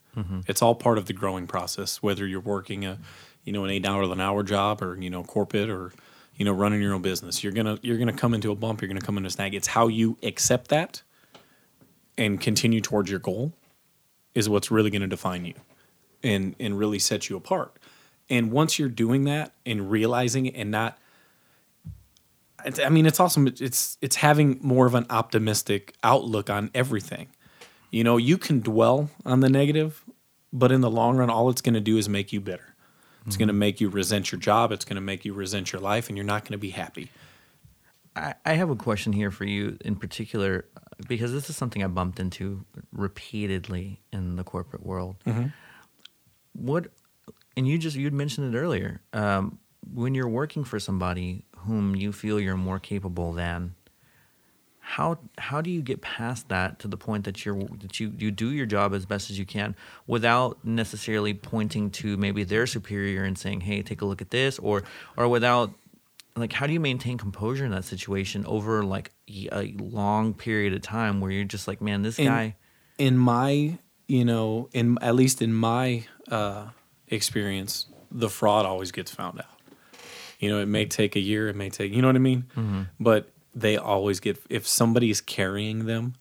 It's 0.49 0.61
all 0.61 0.74
part 0.74 0.99
of 0.99 1.07
the 1.07 1.12
growing 1.12 1.47
process. 1.47 2.03
Whether 2.03 2.26
you're 2.26 2.41
working 2.41 2.85
a, 2.85 2.99
you 3.45 3.53
know, 3.53 3.64
an 3.64 3.70
eight 3.70 3.83
dollar 3.83 4.03
an 4.12 4.20
hour 4.20 4.43
job 4.43 4.83
or 4.83 5.01
you 5.01 5.09
know 5.09 5.22
corporate 5.22 5.70
or 5.70 5.93
you 6.35 6.45
know 6.45 6.53
running 6.53 6.83
your 6.83 6.95
own 6.95 7.03
business, 7.03 7.45
you're 7.45 7.53
gonna 7.53 7.78
you're 7.81 7.97
gonna 7.97 8.12
come 8.12 8.35
into 8.35 8.51
a 8.51 8.57
bump. 8.57 8.83
You're 8.83 8.89
gonna 8.89 9.01
come 9.01 9.16
into 9.16 9.28
a 9.28 9.31
snag. 9.31 9.55
It's 9.55 9.68
how 9.68 9.87
you 9.87 10.18
accept 10.22 10.68
that 10.68 11.03
and 12.18 12.41
continue 12.41 12.81
towards 12.81 13.09
your 13.09 13.20
goal 13.20 13.53
is 14.41 14.49
what's 14.49 14.70
really 14.70 14.91
going 14.91 15.03
to 15.03 15.09
define 15.09 15.45
you 15.45 15.55
and 16.24 16.57
and 16.59 16.76
really 16.76 16.99
set 16.99 17.28
you 17.28 17.36
apart. 17.36 17.76
And 18.28 18.51
once 18.51 18.78
you're 18.78 18.88
doing 18.88 19.24
that 19.24 19.53
and 19.64 19.91
realizing 19.91 20.47
it 20.47 20.55
and 20.57 20.70
not 20.70 20.99
it's, 22.64 22.80
I 22.80 22.88
mean 22.88 23.07
it's 23.07 23.20
awesome 23.20 23.47
it's 23.47 23.97
it's 24.01 24.16
having 24.16 24.59
more 24.61 24.86
of 24.86 24.95
an 24.95 25.07
optimistic 25.11 25.95
outlook 26.03 26.51
on 26.51 26.70
everything. 26.74 27.28
You 27.91 28.05
know, 28.05 28.16
you 28.16 28.38
can 28.38 28.61
dwell 28.61 29.11
on 29.24 29.41
the 29.41 29.49
negative, 29.49 30.05
but 30.53 30.72
in 30.72 30.80
the 30.80 30.91
long 30.91 31.16
run 31.16 31.30
all 31.30 31.51
it's 31.51 31.61
going 31.61 31.74
to 31.74 31.80
do 31.80 31.97
is 31.97 32.09
make 32.09 32.32
you 32.32 32.41
bitter. 32.41 32.74
It's 33.26 33.36
going 33.36 33.49
to 33.49 33.53
mm-hmm. 33.53 33.61
make 33.61 33.80
you 33.80 33.88
resent 33.91 34.32
your 34.32 34.41
job, 34.41 34.72
it's 34.72 34.84
going 34.84 34.97
to 34.97 35.03
make 35.03 35.24
you 35.24 35.32
resent 35.34 35.72
your 35.72 35.80
life 35.80 36.09
and 36.09 36.16
you're 36.16 36.26
not 36.26 36.43
going 36.45 36.53
to 36.53 36.59
be 36.59 36.70
happy. 36.70 37.11
I, 38.16 38.34
I 38.45 38.55
have 38.55 38.70
a 38.70 38.76
question 38.76 39.12
here 39.12 39.30
for 39.30 39.45
you 39.45 39.76
in 39.84 39.97
particular 39.97 40.64
because 41.09 41.33
this 41.33 41.51
is 41.51 41.57
something 41.57 41.83
I 41.83 41.87
bumped 41.87 42.21
into 42.21 42.65
repeatedly 42.93 44.01
in 44.13 44.37
the 44.37 44.45
corporate 44.45 44.85
world. 44.85 45.17
What, 46.53 46.89
and 47.57 47.67
you 47.67 47.79
just 47.79 47.97
you'd 47.97 48.13
mentioned 48.13 48.55
it 48.55 48.59
earlier. 48.59 49.01
Um, 49.13 49.59
when 49.93 50.15
you're 50.15 50.29
working 50.29 50.65
for 50.65 50.79
somebody 50.79 51.45
whom 51.59 51.95
you 51.97 52.13
feel 52.13 52.39
you're 52.41 52.57
more 52.57 52.79
capable 52.79 53.33
than, 53.33 53.75
how 54.81 55.19
how 55.39 55.61
do 55.61 55.71
you 55.71 55.83
get 55.83 56.01
past 56.01 56.49
that 56.49 56.81
to 56.81 56.89
the 56.89 56.97
point 56.97 57.25
that 57.25 57.45
you're 57.45 57.63
that 57.81 58.01
you 58.01 58.13
you 58.19 58.31
do 58.33 58.51
your 58.51 58.67
job 58.67 58.93
as 58.93 59.07
best 59.07 59.31
as 59.31 59.39
you 59.39 59.47
can 59.47 59.77
without 60.09 60.65
necessarily 60.65 61.33
pointing 61.33 61.91
to 61.91 62.17
maybe 62.17 62.43
their 62.43 62.67
superior 62.67 63.23
and 63.23 63.39
saying, 63.39 63.61
"Hey, 63.61 63.83
take 63.83 64.03
a 64.03 64.05
look 64.05 64.21
at 64.21 64.31
this," 64.31 64.59
or 64.59 64.83
or 65.17 65.29
without 65.29 65.73
like 66.41 66.53
how 66.53 66.66
do 66.66 66.72
you 66.72 66.80
maintain 66.80 67.18
composure 67.18 67.64
in 67.64 67.70
that 67.70 67.84
situation 67.84 68.45
over 68.47 68.82
like 68.82 69.12
a 69.53 69.74
long 69.78 70.34
period 70.34 70.72
of 70.74 70.82
time 70.82 71.20
where 71.20 71.30
you're 71.30 71.45
just 71.45 71.68
like, 71.68 71.80
"Man, 71.80 72.03
this 72.03 72.18
And- 72.18 72.28
guy." 72.28 72.57
in 72.99 73.16
my 73.16 73.78
you 74.09 74.24
know 74.26 74.68
in 74.72 74.99
at 75.01 75.14
least 75.14 75.41
in 75.41 75.55
my 75.55 76.05
uh, 76.28 76.66
experience 77.09 77.86
the 78.11 78.28
fraud 78.28 78.66
always 78.66 78.93
gets 78.93 79.11
found 79.11 79.38
out. 79.38 79.47
You 80.38 80.51
know 80.51 80.61
it 80.61 80.66
may 80.66 80.84
take 80.86 81.16
a 81.16 81.20
year 81.20 81.49
it 81.49 81.57
may 81.57 81.70
take 81.70 81.93
you 81.93 82.03
know 82.03 82.09
what 82.09 82.16
i 82.16 82.20
mean? 82.20 82.45
But 82.99 83.30
they 83.55 83.76
always 83.76 84.20
get 84.20 84.38
if 84.51 84.66
somebody's 84.66 85.20
carrying 85.20 85.86
them 85.86 86.14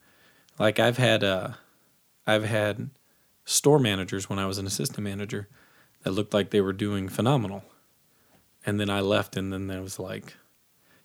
like 0.57 0.79
i've 0.79 0.97
had 0.97 1.23
uh 1.23 1.49
i've 2.25 2.43
had 2.43 2.89
store 3.45 3.77
managers 3.79 4.27
when 4.29 4.39
i 4.39 4.45
was 4.47 4.57
an 4.57 4.65
assistant 4.65 5.03
manager 5.03 5.47
that 6.03 6.11
looked 6.11 6.33
like 6.33 6.49
they 6.49 6.59
were 6.61 6.73
doing 6.73 7.07
phenomenal 7.07 7.63
and 8.65 8.79
then 8.79 8.89
i 8.89 8.99
left 9.01 9.35
and 9.37 9.51
then 9.53 9.67
there 9.67 9.81
was 9.81 9.99
like 9.99 10.35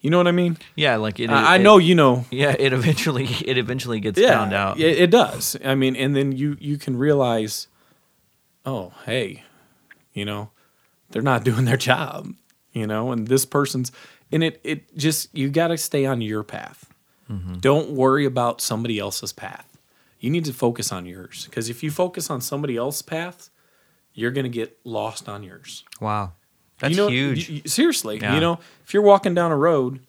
you 0.01 0.11
know 0.11 0.19
what 0.19 0.27
i 0.29 0.33
mean 0.33 0.57
Yeah, 0.77 0.97
like 0.97 1.19
it. 1.21 1.31
I, 1.31 1.55
I 1.55 1.57
it- 1.57 1.63
know 1.63 1.79
you 1.79 1.95
know 1.95 2.25
Yeah, 2.31 2.55
it 2.59 2.73
eventually 2.73 3.25
it 3.47 3.57
eventually 3.59 4.01
gets 4.01 4.19
yeah, 4.21 4.39
found 4.39 4.53
out. 4.53 4.79
It, 4.79 4.99
it 4.99 5.11
does. 5.11 5.57
I 5.65 5.75
mean, 5.75 5.97
and 5.97 6.15
then 6.15 6.33
you 6.33 6.57
you 6.61 6.77
can 6.77 6.97
realize, 6.99 7.69
oh, 8.67 8.93
hey, 9.07 9.45
you 10.13 10.25
know, 10.25 10.51
they're 11.11 11.23
not 11.23 11.43
doing 11.51 11.65
their 11.65 11.77
job, 11.79 12.29
you 12.73 12.87
know, 12.87 13.13
and 13.13 13.29
this 13.29 13.45
person's 13.47 13.93
and 14.31 14.43
it 14.45 14.61
it 14.63 14.95
just 14.97 15.35
you 15.35 15.49
got 15.49 15.69
to 15.69 15.79
stay 15.79 16.05
on 16.07 16.21
your 16.21 16.43
path. 16.43 16.93
Mm-hmm. 17.31 17.55
Don't 17.61 17.91
worry 17.93 18.27
about 18.27 18.61
somebody 18.61 18.99
else's 18.99 19.33
path. 19.33 19.79
You 20.21 20.29
need 20.31 20.45
to 20.45 20.53
focus 20.53 20.93
on 20.93 21.07
yours 21.07 21.47
because 21.47 21.71
if 21.71 21.83
you 21.83 21.91
focus 21.91 22.29
on 22.31 22.41
somebody 22.43 22.77
else's 22.77 23.03
path, 23.03 23.49
you're 24.13 24.31
going 24.33 24.45
to 24.45 24.51
get 24.51 24.79
lost 24.85 25.29
on 25.29 25.43
yours. 25.43 25.85
Wow, 26.01 26.33
that's 26.79 26.91
you 26.91 26.97
know, 27.03 27.09
huge. 27.09 27.49
you- 27.49 27.57
you- 27.65 27.69
seriously, 27.69 28.19
Yeah. 28.21 28.35
you 28.35 28.41
know, 28.41 28.59
if 28.85 28.93
you're 28.95 29.03
walking 29.03 29.35
down 29.35 29.51
a 29.53 29.57
road 29.57 30.01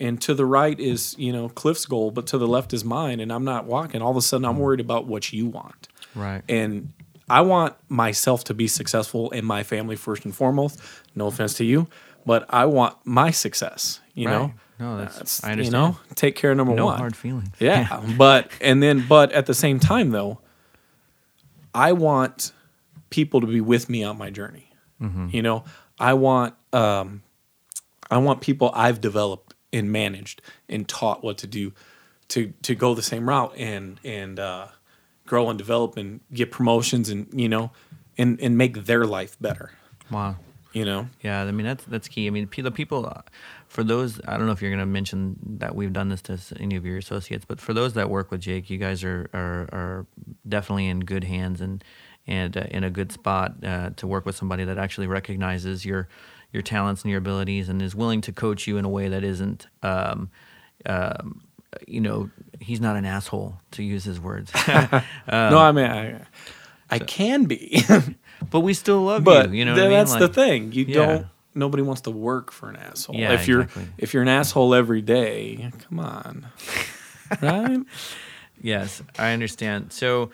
and 0.00 0.20
to 0.22 0.34
the 0.34 0.44
right 0.46 0.78
is 0.80 1.14
you 1.18 1.32
know 1.32 1.48
Cliff's 1.48 1.86
goal, 1.86 2.10
but 2.10 2.26
to 2.28 2.38
the 2.38 2.48
left 2.48 2.72
is 2.72 2.84
mine, 2.84 3.20
and 3.20 3.32
I'm 3.32 3.44
not 3.44 3.66
walking, 3.66 4.02
all 4.02 4.10
of 4.10 4.16
a 4.16 4.22
sudden 4.22 4.44
I'm 4.44 4.56
mm. 4.56 4.60
worried 4.60 4.80
about 4.80 5.06
what 5.06 5.32
you 5.32 5.46
want, 5.46 5.88
right. 6.14 6.42
and 6.48 6.92
I 7.28 7.40
want 7.40 7.74
myself 7.88 8.44
to 8.44 8.54
be 8.54 8.66
successful 8.68 9.30
and 9.30 9.46
my 9.46 9.62
family 9.62 9.96
first 9.96 10.24
and 10.24 10.34
foremost. 10.34 10.78
No 11.14 11.26
offense 11.28 11.54
to 11.54 11.64
you, 11.64 11.86
but 12.26 12.44
I 12.50 12.66
want 12.66 12.96
my 13.04 13.30
success. 13.30 14.00
You 14.14 14.26
know, 14.28 14.52
No, 14.80 14.96
that's- 14.98 15.14
That's- 15.14 15.44
I 15.44 15.48
You 15.48 15.52
understand. 15.52 15.72
know, 15.72 15.96
take 16.16 16.34
care 16.34 16.50
of 16.50 16.56
number 16.56 16.74
no 16.74 16.86
one. 16.86 16.98
hard 16.98 17.14
feelings. 17.16 17.48
Yeah, 17.60 18.00
but 18.18 18.50
and 18.60 18.82
then 18.82 19.04
but 19.08 19.30
at 19.32 19.46
the 19.46 19.54
same 19.54 19.78
time 19.78 20.10
though, 20.10 20.40
I 21.74 21.92
want 21.92 22.52
people 23.10 23.40
to 23.40 23.46
be 23.46 23.60
with 23.60 23.88
me 23.88 24.02
on 24.04 24.18
my 24.18 24.30
journey. 24.30 24.68
Mm-hmm. 25.00 25.28
You 25.30 25.42
know, 25.42 25.64
I 25.98 26.14
want 26.14 26.54
um, 26.72 27.22
I 28.10 28.18
want 28.18 28.40
people 28.40 28.70
I've 28.74 29.00
developed 29.00 29.54
and 29.72 29.90
managed 29.90 30.42
and 30.68 30.88
taught 30.88 31.22
what 31.22 31.38
to 31.38 31.46
do 31.46 31.72
to 32.28 32.52
to 32.62 32.74
go 32.74 32.94
the 32.94 33.02
same 33.02 33.28
route 33.28 33.54
and 33.56 34.00
and 34.04 34.38
uh, 34.38 34.68
grow 35.26 35.48
and 35.48 35.58
develop 35.58 35.96
and 35.96 36.20
get 36.32 36.50
promotions 36.50 37.08
and 37.08 37.28
you 37.38 37.48
know 37.48 37.70
and 38.18 38.40
and 38.40 38.56
make 38.56 38.84
their 38.84 39.04
life 39.04 39.36
better. 39.40 39.72
Wow. 40.10 40.36
You 40.72 40.84
know, 40.84 41.08
Yeah, 41.22 41.42
I 41.42 41.52
mean 41.52 41.66
that's 41.66 41.84
that's 41.84 42.08
key. 42.08 42.26
I 42.26 42.30
mean, 42.30 42.48
the 42.52 42.70
people, 42.72 43.06
uh, 43.06 43.22
for 43.68 43.84
those, 43.84 44.20
I 44.26 44.36
don't 44.36 44.46
know 44.46 44.52
if 44.52 44.60
you're 44.60 44.72
going 44.72 44.80
to 44.80 44.86
mention 44.86 45.38
that 45.60 45.76
we've 45.76 45.92
done 45.92 46.08
this 46.08 46.20
to 46.22 46.36
any 46.58 46.74
of 46.74 46.84
your 46.84 46.98
associates, 46.98 47.44
but 47.46 47.60
for 47.60 47.72
those 47.72 47.92
that 47.92 48.10
work 48.10 48.32
with 48.32 48.40
Jake, 48.40 48.68
you 48.70 48.76
guys 48.76 49.04
are 49.04 49.30
are, 49.32 49.68
are 49.72 50.06
definitely 50.48 50.88
in 50.88 51.00
good 51.00 51.22
hands 51.22 51.60
and 51.60 51.84
and 52.26 52.56
uh, 52.56 52.64
in 52.70 52.84
a 52.84 52.90
good 52.90 53.12
spot 53.12 53.54
uh, 53.64 53.90
to 53.96 54.06
work 54.06 54.24
with 54.26 54.36
somebody 54.36 54.64
that 54.64 54.78
actually 54.78 55.06
recognizes 55.06 55.84
your 55.84 56.08
your 56.52 56.62
talents 56.62 57.02
and 57.02 57.10
your 57.10 57.18
abilities 57.18 57.68
and 57.68 57.82
is 57.82 57.94
willing 57.94 58.20
to 58.20 58.32
coach 58.32 58.66
you 58.66 58.76
in 58.78 58.84
a 58.84 58.88
way 58.88 59.08
that 59.08 59.24
isn't. 59.24 59.66
Um, 59.82 60.30
um, 60.86 61.42
you 61.88 62.00
know, 62.00 62.30
he's 62.60 62.80
not 62.80 62.94
an 62.96 63.04
asshole 63.04 63.56
to 63.72 63.82
use 63.82 64.04
his 64.04 64.20
words, 64.20 64.52
no, 64.68 65.02
I 65.28 65.72
mean 65.72 65.84
I 65.90 66.20
I 66.90 66.98
can 67.00 67.44
be. 67.46 67.82
but 68.50 68.60
we 68.60 68.74
still 68.74 69.02
love 69.02 69.24
but 69.24 69.50
you. 69.50 69.58
You 69.58 69.64
know, 69.64 69.74
th- 69.74 69.82
what 69.82 69.86
I 69.86 69.96
mean? 69.96 70.06
that's 70.06 70.16
the 70.16 70.28
thing. 70.28 70.72
You 70.72 70.84
Yeah. 70.84 70.94
don't 70.94 71.26
nobody 71.56 71.82
wants 71.82 72.02
to 72.02 72.10
work 72.12 72.52
for 72.52 72.68
an 72.68 72.76
asshole. 72.76 73.16
Yeah, 73.16 73.32
if 73.32 73.48
you're 73.48 73.62
exactly. 73.62 73.88
if 73.98 74.14
you're 74.14 74.22
an 74.22 74.28
asshole 74.28 74.74
every 74.74 75.02
day, 75.02 75.70
come 75.88 75.98
on, 76.00 76.46
right? 77.42 77.80
Yes, 78.62 79.02
I 79.18 79.32
understand. 79.32 79.92
So, 79.92 80.30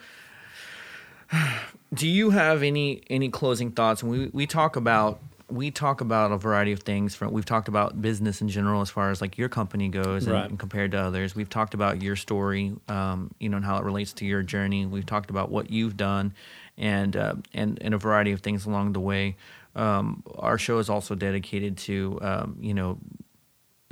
do 1.93 2.07
you 2.07 2.29
have 2.31 2.63
any 2.63 3.01
any 3.09 3.29
closing 3.29 3.71
thoughts? 3.71 4.01
And 4.01 4.11
we 4.11 4.27
we 4.27 4.47
talk 4.47 4.75
about 4.75 5.19
we 5.49 5.69
talk 5.69 5.99
about 5.99 6.31
a 6.31 6.37
variety 6.37 6.71
of 6.71 6.79
things. 6.79 7.13
From 7.15 7.33
we've 7.33 7.45
talked 7.45 7.67
about 7.67 8.01
business 8.01 8.41
in 8.41 8.47
general, 8.47 8.81
as 8.81 8.89
far 8.89 9.11
as 9.11 9.19
like 9.19 9.37
your 9.37 9.49
company 9.49 9.89
goes, 9.89 10.23
and, 10.25 10.33
Right. 10.33 10.49
and 10.49 10.57
compared 10.57 10.91
to 10.91 10.99
others. 10.99 11.35
We've 11.35 11.49
talked 11.49 11.73
about 11.73 12.01
your 12.01 12.15
story, 12.15 12.73
um, 12.87 13.31
you 13.39 13.49
know, 13.49 13.57
and 13.57 13.65
how 13.65 13.77
it 13.77 13.83
relates 13.83 14.13
to 14.13 14.25
your 14.25 14.41
journey. 14.43 14.85
We've 14.85 15.05
talked 15.05 15.29
about 15.29 15.51
what 15.51 15.69
you've 15.69 15.97
done, 15.97 16.33
and 16.77 17.15
uh, 17.17 17.35
and 17.53 17.77
and 17.81 17.93
a 17.93 17.97
variety 17.97 18.31
of 18.31 18.39
things 18.41 18.65
along 18.65 18.93
the 18.93 19.01
way. 19.01 19.35
Um, 19.75 20.23
our 20.37 20.57
show 20.57 20.79
is 20.79 20.89
also 20.89 21.15
dedicated 21.15 21.77
to 21.79 22.19
um, 22.21 22.57
you 22.61 22.73
know 22.73 22.97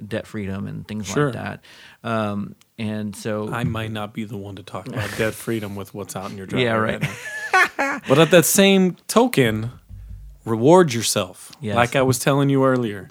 debt 0.08 0.26
freedom 0.28 0.68
and 0.68 0.88
things 0.88 1.08
Sure. 1.08 1.26
like 1.32 1.34
that. 1.34 1.62
Um, 2.04 2.56
and 2.78 3.16
so 3.16 3.50
I 3.52 3.64
might 3.66 3.92
not 3.92 4.14
be 4.14 4.24
the 4.26 4.38
one 4.38 4.56
to 4.56 4.64
talk 4.64 4.88
about 4.88 5.10
debt 5.18 5.34
freedom 5.34 5.76
with 5.76 5.94
what's 5.94 6.16
out 6.16 6.32
in 6.32 6.38
your 6.38 6.46
driveway. 6.48 6.64
Yeah, 6.66 6.74
right. 6.76 7.02
now. 7.78 8.00
but 8.08 8.18
at 8.20 8.32
that 8.32 8.46
same 8.46 8.96
token, 9.08 9.72
reward 10.46 10.94
yourself. 10.94 11.52
Yes. 11.62 11.76
Like 11.76 11.96
I 11.96 12.02
was 12.02 12.20
telling 12.20 12.50
you 12.50 12.64
earlier, 12.66 13.08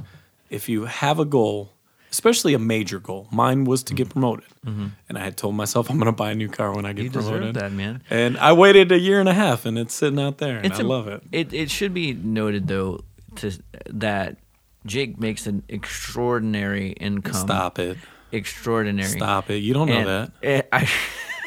if 0.50 0.68
you 0.68 0.86
have 0.86 1.18
a 1.18 1.24
goal, 1.24 1.72
especially 2.10 2.54
a 2.54 2.58
major 2.58 2.98
goal, 2.98 3.28
mine 3.30 3.64
was 3.64 3.82
to 3.84 3.94
get 3.94 4.08
promoted, 4.10 4.46
and 4.64 4.92
I 5.18 5.20
had 5.24 5.36
told 5.36 5.54
myself 5.54 5.90
I'm 5.90 5.96
going 5.98 6.06
to 6.06 6.12
buy 6.12 6.30
a 6.30 6.34
new 6.34 6.48
car 6.48 6.74
when 6.74 6.84
I 6.86 6.92
get 6.94 7.06
Mm-hmm. 7.12 7.18
you 7.20 7.26
promoted. 7.28 7.54
that, 7.56 7.72
man. 7.72 8.02
And 8.10 8.38
I 8.38 8.52
waited 8.54 8.90
a 8.92 8.98
year 8.98 9.20
and 9.20 9.28
a 9.28 9.34
half, 9.34 9.66
and 9.66 9.78
it's 9.78 9.94
sitting 9.94 10.18
out 10.20 10.38
there, 10.38 10.58
and 10.58 10.72
I 10.72 10.78
a- 10.78 10.82
love 10.82 11.08
it. 11.08 11.22
It 11.32 11.52
it 11.52 11.70
should 11.70 11.92
be 11.92 12.14
noted 12.14 12.68
though 12.68 13.00
to 13.36 13.52
that 13.90 14.38
Jake 14.86 15.18
makes 15.18 15.46
an 15.46 15.62
extraordinary 15.68 16.90
income. 16.92 17.34
Stop 17.34 17.78
it. 17.78 17.98
Extraordinary. 18.32 19.08
Stop 19.08 19.50
it. 19.50 19.56
You 19.58 19.74
don't 19.74 19.88
know 19.88 19.96
And 19.98 20.08
that. 20.08 20.32
it- 20.42 20.68
I, 20.72 20.88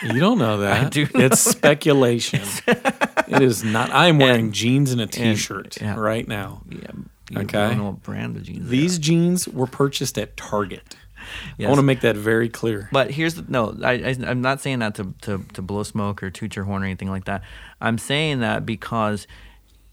You 0.03 0.19
don't 0.19 0.37
know 0.39 0.57
that. 0.61 0.85
I 0.85 0.89
do 0.89 1.03
know 1.05 1.25
it's 1.25 1.39
speculation. 1.39 2.41
it 2.67 3.41
is 3.41 3.63
not. 3.63 3.91
I 3.91 4.07
am 4.07 4.17
wearing 4.17 4.51
jeans 4.51 4.91
and 4.91 4.99
a 4.99 5.07
t-shirt 5.07 5.79
yeah. 5.79 5.95
right 5.95 6.27
now. 6.27 6.63
yeah, 6.69 6.77
you 7.29 7.37
Okay. 7.41 7.45
don't 7.67 7.77
know 7.77 7.85
what 7.85 8.01
brand 8.03 8.35
of 8.35 8.43
jeans. 8.43 8.67
These 8.69 8.97
jeans 8.97 9.47
were 9.47 9.67
purchased 9.67 10.17
at 10.17 10.35
Target. 10.37 10.95
Yes. 11.57 11.67
I 11.67 11.69
want 11.69 11.77
to 11.77 11.83
make 11.83 12.01
that 12.01 12.17
very 12.17 12.49
clear. 12.49 12.89
But 12.91 13.11
here's 13.11 13.35
the 13.35 13.45
no. 13.47 13.77
I, 13.83 13.91
I 13.93 14.15
I'm 14.25 14.41
not 14.41 14.59
saying 14.59 14.79
that 14.79 14.95
to, 14.95 15.13
to 15.21 15.45
to 15.53 15.61
blow 15.61 15.83
smoke 15.83 16.23
or 16.23 16.31
toot 16.31 16.55
your 16.55 16.65
horn 16.65 16.81
or 16.81 16.85
anything 16.87 17.11
like 17.11 17.25
that. 17.25 17.43
I'm 17.79 17.99
saying 17.99 18.39
that 18.39 18.65
because 18.65 19.27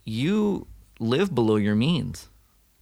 you 0.07 0.67
live 1.01 1.35
below 1.35 1.57
your 1.57 1.75
means. 1.75 2.28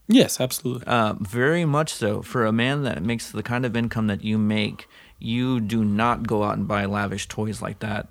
Yes, 0.07 0.39
absolutely. 0.39 0.87
Uh, 0.87 1.13
very 1.19 1.65
much 1.65 1.93
so. 1.93 2.21
For 2.21 2.45
a 2.45 2.51
man 2.51 2.83
that 2.83 3.03
makes 3.03 3.31
the 3.31 3.43
kind 3.43 3.65
of 3.65 3.75
income 3.75 4.07
that 4.07 4.23
you 4.23 4.37
make, 4.37 4.87
you 5.19 5.59
do 5.59 5.83
not 5.83 6.25
go 6.27 6.43
out 6.43 6.57
and 6.57 6.67
buy 6.67 6.85
lavish 6.85 7.27
toys 7.27 7.61
like 7.61 7.79
that 7.79 8.07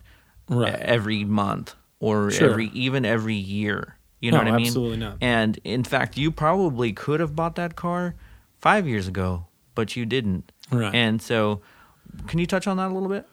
Right. 0.49 0.75
every 0.75 1.25
month 1.25 1.75
or 1.99 2.31
Sure. 2.31 2.51
every 2.51 2.67
even 2.75 3.05
every 3.05 3.35
year. 3.35 3.97
You 4.21 4.31
know 4.31 4.39
No, 4.39 4.45
what 4.45 4.53
I 4.55 4.57
mean? 4.57 4.67
absolutely 4.67 4.97
not. 4.99 5.17
And 5.21 5.59
in 5.65 5.85
fact, 5.85 6.17
you 6.19 6.31
probably 6.31 6.93
could 6.93 7.21
have 7.21 7.35
bought 7.37 7.55
that 7.57 7.77
car 7.77 8.15
five 8.59 8.87
years 8.87 9.09
ago, 9.09 9.47
but 9.75 9.97
you 9.97 10.05
didn't. 10.07 10.53
Right. 10.71 10.95
And 10.95 11.21
so, 11.23 11.61
can 12.27 12.39
you 12.39 12.47
touch 12.47 12.67
on 12.67 12.77
that 12.79 12.91
a 12.91 12.95
little 12.95 13.09
bit? 13.09 13.27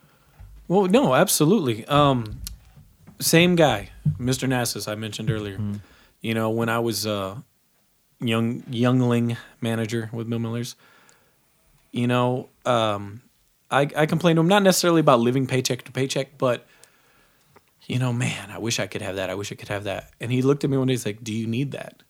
Well, 0.68 0.86
no, 0.86 1.14
absolutely. 1.16 1.86
Um, 1.88 2.40
same 3.20 3.56
guy, 3.56 3.90
Mr. 4.20 4.48
Nassus, 4.48 4.88
I 4.88 4.96
mentioned 4.96 5.30
earlier. 5.30 5.56
Mm-hmm. 5.56 5.76
You 6.22 6.34
know, 6.34 6.50
when 6.50 6.70
I 6.70 6.80
was 6.80 7.06
uh, 7.08 7.38
young 8.28 8.64
youngling 8.70 9.38
manager 9.62 10.10
with 10.14 10.28
Mill 10.28 10.40
Millers, 10.40 10.76
you 11.92 12.08
know, 12.08 12.50
um, 12.66 13.22
I, 13.70 13.90
I 13.96 14.06
complained 14.06 14.38
to 14.38 14.42
him 14.42 14.48
not 14.48 14.64
necessarily 14.64 15.00
about 15.00 15.20
living 15.20 15.48
paycheck 15.48 15.84
to 15.84 15.92
paycheck, 15.92 16.38
but 16.38 16.66
you 17.86 18.00
know, 18.00 18.14
man, 18.14 18.50
I 18.50 18.60
wish 18.60 18.80
I 18.80 18.88
could 18.88 19.02
have 19.02 19.18
that. 19.18 19.30
I 19.30 19.36
wish 19.36 19.52
I 19.52 19.56
could 19.56 19.68
have 19.68 19.84
that. 19.84 20.12
And 20.22 20.32
he 20.32 20.42
looked 20.42 20.64
at 20.64 20.70
me 20.70 20.78
one 20.78 20.88
day. 20.88 20.94
He's 20.94 21.06
like, 21.06 21.24
"Do 21.24 21.34
you 21.34 21.48
need 21.48 21.72
that?" 21.72 22.02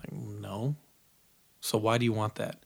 Like, 0.00 0.12
"No." 0.12 0.76
So 1.60 1.76
why 1.78 1.98
do 1.98 2.04
you 2.04 2.12
want 2.12 2.36
that? 2.36 2.56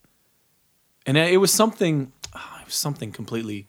And 1.07 1.17
it 1.17 1.39
was 1.39 1.53
something. 1.53 2.13
ah, 2.35 2.61
It 2.61 2.67
was 2.67 2.75
something 2.75 3.13
completely 3.13 3.69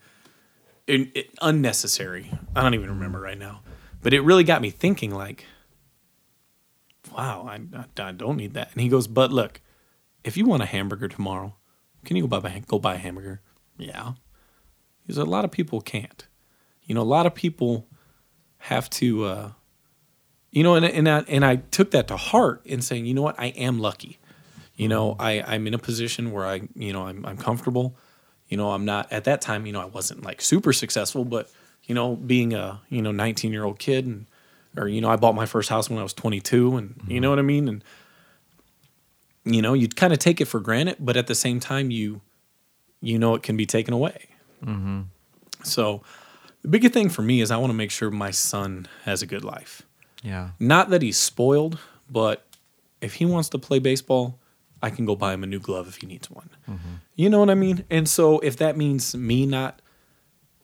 it, 0.87 1.29
unnecessary. 1.41 2.31
I 2.55 2.61
don't 2.61 2.73
even 2.73 2.89
remember 2.89 3.19
right 3.19 3.37
now, 3.37 3.61
but 4.01 4.13
it 4.13 4.21
really 4.21 4.43
got 4.43 4.61
me 4.61 4.69
thinking. 4.69 5.11
Like, 5.11 5.45
wow, 7.11 7.47
I, 7.47 8.01
I, 8.01 8.11
don't 8.11 8.37
need 8.37 8.53
that. 8.53 8.71
And 8.73 8.81
he 8.81 8.89
goes, 8.89 9.07
but 9.07 9.31
look, 9.31 9.61
if 10.23 10.37
you 10.37 10.45
want 10.45 10.63
a 10.63 10.65
hamburger 10.65 11.07
tomorrow, 11.07 11.55
can 12.05 12.15
you 12.15 12.27
go 12.27 12.39
buy 12.39 12.63
go 12.67 12.79
buy 12.79 12.95
a 12.95 12.97
hamburger? 12.97 13.41
Yeah, 13.77 14.13
because 15.01 15.17
a 15.17 15.25
lot 15.25 15.45
of 15.45 15.51
people 15.51 15.81
can't. 15.81 16.27
You 16.83 16.95
know, 16.95 17.01
a 17.01 17.03
lot 17.03 17.25
of 17.25 17.35
people 17.35 17.87
have 18.59 18.89
to. 18.91 19.25
Uh, 19.25 19.51
you 20.51 20.63
know, 20.63 20.75
and 20.75 20.85
and 20.85 21.09
I, 21.09 21.19
and 21.27 21.45
I 21.45 21.57
took 21.57 21.91
that 21.91 22.07
to 22.07 22.17
heart 22.17 22.61
in 22.65 22.81
saying, 22.81 23.05
you 23.05 23.13
know 23.13 23.21
what, 23.21 23.39
I 23.39 23.47
am 23.47 23.79
lucky. 23.79 24.19
You 24.75 24.87
know, 24.87 25.15
I 25.19 25.41
I'm 25.41 25.67
in 25.67 25.73
a 25.73 25.79
position 25.79 26.31
where 26.31 26.45
I 26.45 26.61
you 26.75 26.93
know 26.93 27.07
I'm 27.07 27.25
I'm 27.25 27.37
comfortable. 27.37 27.95
You 28.47 28.57
know, 28.57 28.71
I'm 28.71 28.85
not 28.85 29.11
at 29.11 29.25
that 29.25 29.41
time. 29.41 29.65
You 29.65 29.73
know, 29.73 29.81
I 29.81 29.85
wasn't 29.85 30.23
like 30.23 30.41
super 30.41 30.71
successful, 30.71 31.25
but 31.25 31.51
you 31.83 31.95
know, 31.95 32.15
being 32.15 32.53
a 32.53 32.81
you 32.89 33.01
know 33.01 33.11
19 33.11 33.51
year 33.51 33.65
old 33.65 33.79
kid 33.79 34.05
and 34.05 34.27
or 34.77 34.87
you 34.87 35.01
know, 35.01 35.09
I 35.09 35.15
bought 35.15 35.35
my 35.35 35.45
first 35.45 35.69
house 35.69 35.89
when 35.89 35.99
I 35.99 36.03
was 36.03 36.13
22, 36.13 36.77
and 36.77 36.89
you 36.89 37.03
mm-hmm. 37.03 37.21
know 37.21 37.29
what 37.29 37.39
I 37.39 37.43
mean, 37.43 37.67
and 37.67 37.83
you 39.45 39.61
know, 39.61 39.73
you 39.73 39.87
kind 39.87 40.13
of 40.13 40.19
take 40.19 40.41
it 40.41 40.45
for 40.45 40.59
granted, 40.59 40.97
but 40.99 41.17
at 41.17 41.27
the 41.27 41.35
same 41.35 41.59
time, 41.59 41.91
you 41.91 42.21
you 43.01 43.19
know 43.19 43.35
it 43.35 43.43
can 43.43 43.57
be 43.57 43.65
taken 43.65 43.93
away. 43.93 44.29
Mm-hmm. 44.63 45.01
So 45.63 46.01
the 46.61 46.67
biggest 46.67 46.93
thing 46.93 47.09
for 47.09 47.21
me 47.21 47.41
is 47.41 47.51
I 47.51 47.57
want 47.57 47.69
to 47.69 47.75
make 47.75 47.91
sure 47.91 48.11
my 48.11 48.31
son 48.31 48.87
has 49.03 49.21
a 49.21 49.25
good 49.25 49.43
life. 49.43 49.83
Yeah. 50.23 50.49
Not 50.59 50.89
that 50.89 51.01
he's 51.01 51.17
spoiled, 51.17 51.79
but 52.09 52.45
if 53.01 53.15
he 53.15 53.25
wants 53.25 53.49
to 53.49 53.59
play 53.59 53.79
baseball, 53.79 54.39
I 54.81 54.89
can 54.89 55.05
go 55.05 55.15
buy 55.15 55.33
him 55.33 55.43
a 55.43 55.47
new 55.47 55.59
glove 55.59 55.87
if 55.87 55.97
he 55.97 56.07
needs 56.07 56.29
one. 56.29 56.49
Mm-hmm. 56.69 56.95
You 57.15 57.29
know 57.29 57.39
what 57.39 57.49
I 57.49 57.55
mean? 57.55 57.85
And 57.89 58.07
so 58.07 58.39
if 58.39 58.57
that 58.57 58.77
means 58.77 59.15
me 59.15 59.45
not, 59.45 59.81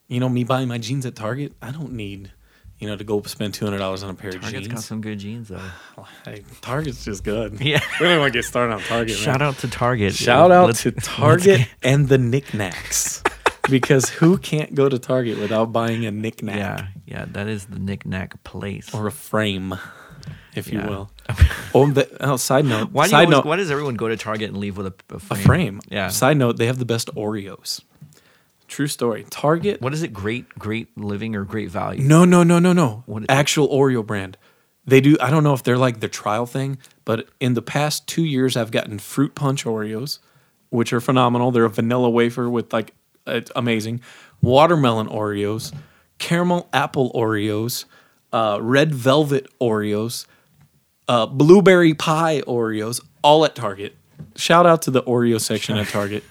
you 0.07 0.19
know, 0.19 0.29
me 0.29 0.43
buying 0.43 0.67
my 0.67 0.77
jeans 0.77 1.05
at 1.05 1.15
Target, 1.15 1.53
I 1.61 1.71
don't 1.71 1.93
need, 1.93 2.31
you 2.79 2.87
know, 2.87 2.95
to 2.95 3.03
go 3.03 3.21
spend 3.23 3.53
two 3.53 3.65
hundred 3.65 3.77
dollars 3.79 4.03
on 4.03 4.09
a 4.09 4.13
pair 4.13 4.31
Target's 4.31 4.45
of 4.47 4.51
jeans. 4.51 4.67
Target's 4.67 4.73
got 4.81 4.83
some 4.87 5.01
good 5.01 5.19
jeans 5.19 5.47
though. 5.49 5.61
Hey, 6.25 6.43
Target's 6.61 7.05
just 7.05 7.23
good. 7.23 7.57
Yeah. 7.61 7.79
we 7.99 8.07
don't 8.07 8.19
want 8.19 8.33
to 8.33 8.37
get 8.37 8.45
started 8.45 8.73
on 8.73 8.81
Target. 8.81 9.15
Shout 9.17 9.39
man. 9.39 9.49
out 9.49 9.57
to 9.59 9.69
Target. 9.69 10.13
Shout 10.13 10.51
out 10.51 10.67
Let's- 10.67 10.83
to 10.83 10.91
Target 11.01 11.59
get- 11.59 11.69
and 11.83 12.07
the 12.09 12.17
knickknacks. 12.17 13.21
because 13.69 14.09
who 14.09 14.37
can't 14.37 14.75
go 14.75 14.89
to 14.89 14.99
Target 14.99 15.39
without 15.39 15.71
buying 15.71 16.05
a 16.05 16.11
knickknack 16.11 16.57
Yeah, 16.57 16.87
yeah, 17.05 17.25
that 17.31 17.47
is 17.47 17.65
the 17.67 17.79
knickknack 17.79 18.43
place. 18.43 18.93
or 18.93 19.07
a 19.07 19.11
frame, 19.11 19.73
if 20.53 20.71
you 20.71 20.79
will? 20.79 21.09
oh, 21.73 21.89
the, 21.89 22.09
oh, 22.19 22.35
side 22.35 22.65
note. 22.65 22.91
Why 22.91 23.05
do 23.05 23.07
you 23.07 23.11
side 23.11 23.23
always, 23.25 23.37
note. 23.37 23.45
why 23.45 23.55
does 23.55 23.71
everyone 23.71 23.95
go 23.95 24.09
to 24.09 24.17
Target 24.17 24.49
and 24.49 24.57
leave 24.57 24.75
with 24.75 24.87
a, 24.87 24.93
a 25.11 25.15
a 25.15 25.19
frame? 25.19 25.43
frame. 25.45 25.81
Yeah. 25.89 26.09
Side 26.09 26.35
note, 26.37 26.57
they 26.57 26.65
have 26.65 26.77
the 26.79 26.85
best 26.85 27.09
Oreos. 27.15 27.81
True 28.73 28.87
story. 28.87 29.23
Target. 29.29 29.81
What 29.83 29.93
is 29.93 30.01
it? 30.01 30.13
Great, 30.13 30.49
great 30.57 30.97
living 30.97 31.35
or 31.35 31.43
great 31.43 31.69
value? 31.69 32.01
No, 32.01 32.25
no, 32.25 32.41
no, 32.41 32.57
no, 32.57 32.73
no. 32.73 33.03
What- 33.05 33.25
Actual 33.29 33.67
Oreo 33.69 34.03
brand. 34.03 34.35
They 34.83 34.99
do. 34.99 35.15
I 35.21 35.29
don't 35.29 35.43
know 35.43 35.53
if 35.53 35.61
they're 35.61 35.77
like 35.77 35.99
the 35.99 36.07
trial 36.07 36.47
thing, 36.47 36.79
but 37.05 37.29
in 37.39 37.53
the 37.53 37.61
past 37.61 38.07
two 38.07 38.23
years, 38.25 38.57
I've 38.57 38.71
gotten 38.71 38.97
fruit 38.97 39.35
punch 39.35 39.63
Oreos, 39.65 40.17
which 40.71 40.91
are 40.91 40.99
phenomenal. 40.99 41.51
They're 41.51 41.65
a 41.65 41.69
vanilla 41.69 42.09
wafer 42.09 42.49
with 42.49 42.73
like 42.73 42.95
it's 43.27 43.51
amazing. 43.55 44.01
Watermelon 44.41 45.07
Oreos, 45.07 45.71
caramel 46.17 46.67
apple 46.73 47.11
Oreos, 47.13 47.85
uh, 48.31 48.57
red 48.59 48.95
velvet 48.95 49.47
Oreos, 49.61 50.25
uh, 51.07 51.27
blueberry 51.27 51.93
pie 51.93 52.41
Oreos, 52.47 52.99
all 53.21 53.45
at 53.45 53.53
Target. 53.53 53.95
Shout 54.35 54.65
out 54.65 54.81
to 54.81 54.91
the 54.91 55.03
Oreo 55.03 55.39
section 55.39 55.77
at 55.77 55.87
Target. 55.99 56.23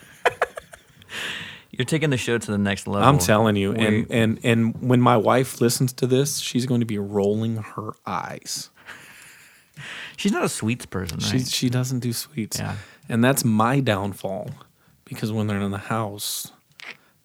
You're 1.72 1.86
taking 1.86 2.10
the 2.10 2.16
show 2.18 2.36
to 2.36 2.50
the 2.50 2.58
next 2.58 2.86
level. 2.86 3.08
I'm 3.08 3.18
telling 3.18 3.56
you, 3.56 3.72
and 3.72 4.06
and 4.10 4.38
and 4.44 4.80
when 4.82 5.00
my 5.00 5.16
wife 5.16 5.60
listens 5.60 5.92
to 5.94 6.06
this, 6.06 6.38
she's 6.38 6.66
going 6.66 6.80
to 6.80 6.86
be 6.86 6.98
rolling 6.98 7.56
her 7.56 7.92
eyes. 8.06 8.68
she's 10.16 10.32
not 10.32 10.44
a 10.44 10.48
sweets 10.48 10.86
person, 10.86 11.18
right? 11.18 11.30
She 11.30 11.38
she 11.40 11.70
doesn't 11.70 12.00
do 12.00 12.12
sweets, 12.12 12.58
Yeah. 12.58 12.76
and 13.08 13.24
that's 13.24 13.44
my 13.44 13.80
downfall 13.80 14.50
because 15.04 15.32
when 15.32 15.46
they're 15.46 15.60
in 15.60 15.70
the 15.70 15.78
house, 15.78 16.52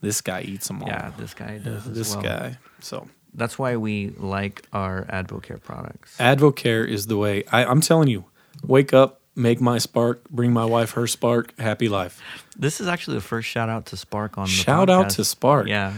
this 0.02 0.22
guy 0.22 0.42
eats 0.42 0.68
them 0.68 0.82
all. 0.82 0.88
yeah, 0.90 1.12
this 1.18 1.34
guy 1.34 1.58
does. 1.58 1.88
as 1.88 1.94
this 1.96 2.14
well. 2.16 2.24
guy. 2.24 2.58
So 2.80 3.08
That's 3.34 3.60
why 3.60 3.76
we 3.78 4.12
like 4.18 4.66
our 4.74 5.06
Advocare 5.06 5.62
products. 5.62 6.16
Advocare 6.20 6.88
is 6.88 7.08
the 7.08 7.18
way. 7.18 7.44
I, 7.52 7.66
I'm 7.66 7.82
telling 7.82 8.08
you, 8.08 8.26
wake 8.64 8.94
up, 8.94 9.22
make 9.38 9.62
my 9.62 9.78
spark, 9.78 10.28
bring 10.30 10.52
my 10.52 10.66
wife 10.66 10.92
her 10.92 11.08
spark, 11.08 11.58
happy 11.60 11.88
life. 11.88 12.20
This 12.58 12.82
is 12.82 12.88
actually 12.88 13.18
the 13.18 13.22
first 13.24 13.48
shout 13.48 13.70
out 13.70 13.86
to 13.88 13.98
Spark 13.98 14.38
on 14.38 14.46
the 14.46 14.52
Shout 14.52 14.90
out 14.90 15.12
to 15.12 15.24
Spark. 15.24 15.68
Yeah, 15.68 15.94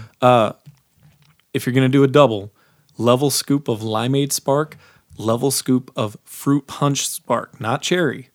If 1.54 1.66
you're 1.66 1.74
gonna 1.74 1.90
do 1.90 2.04
a 2.04 2.08
double, 2.08 2.52
level 2.98 3.30
scoop 3.32 3.68
of 3.68 3.80
limeade 3.80 4.32
spark, 4.34 4.78
level 5.18 5.52
scoop 5.52 5.92
of 5.96 6.18
fruit 6.24 6.68
punch 6.68 7.08
spark, 7.08 7.60
not 7.60 7.82
cherry, 7.82 8.30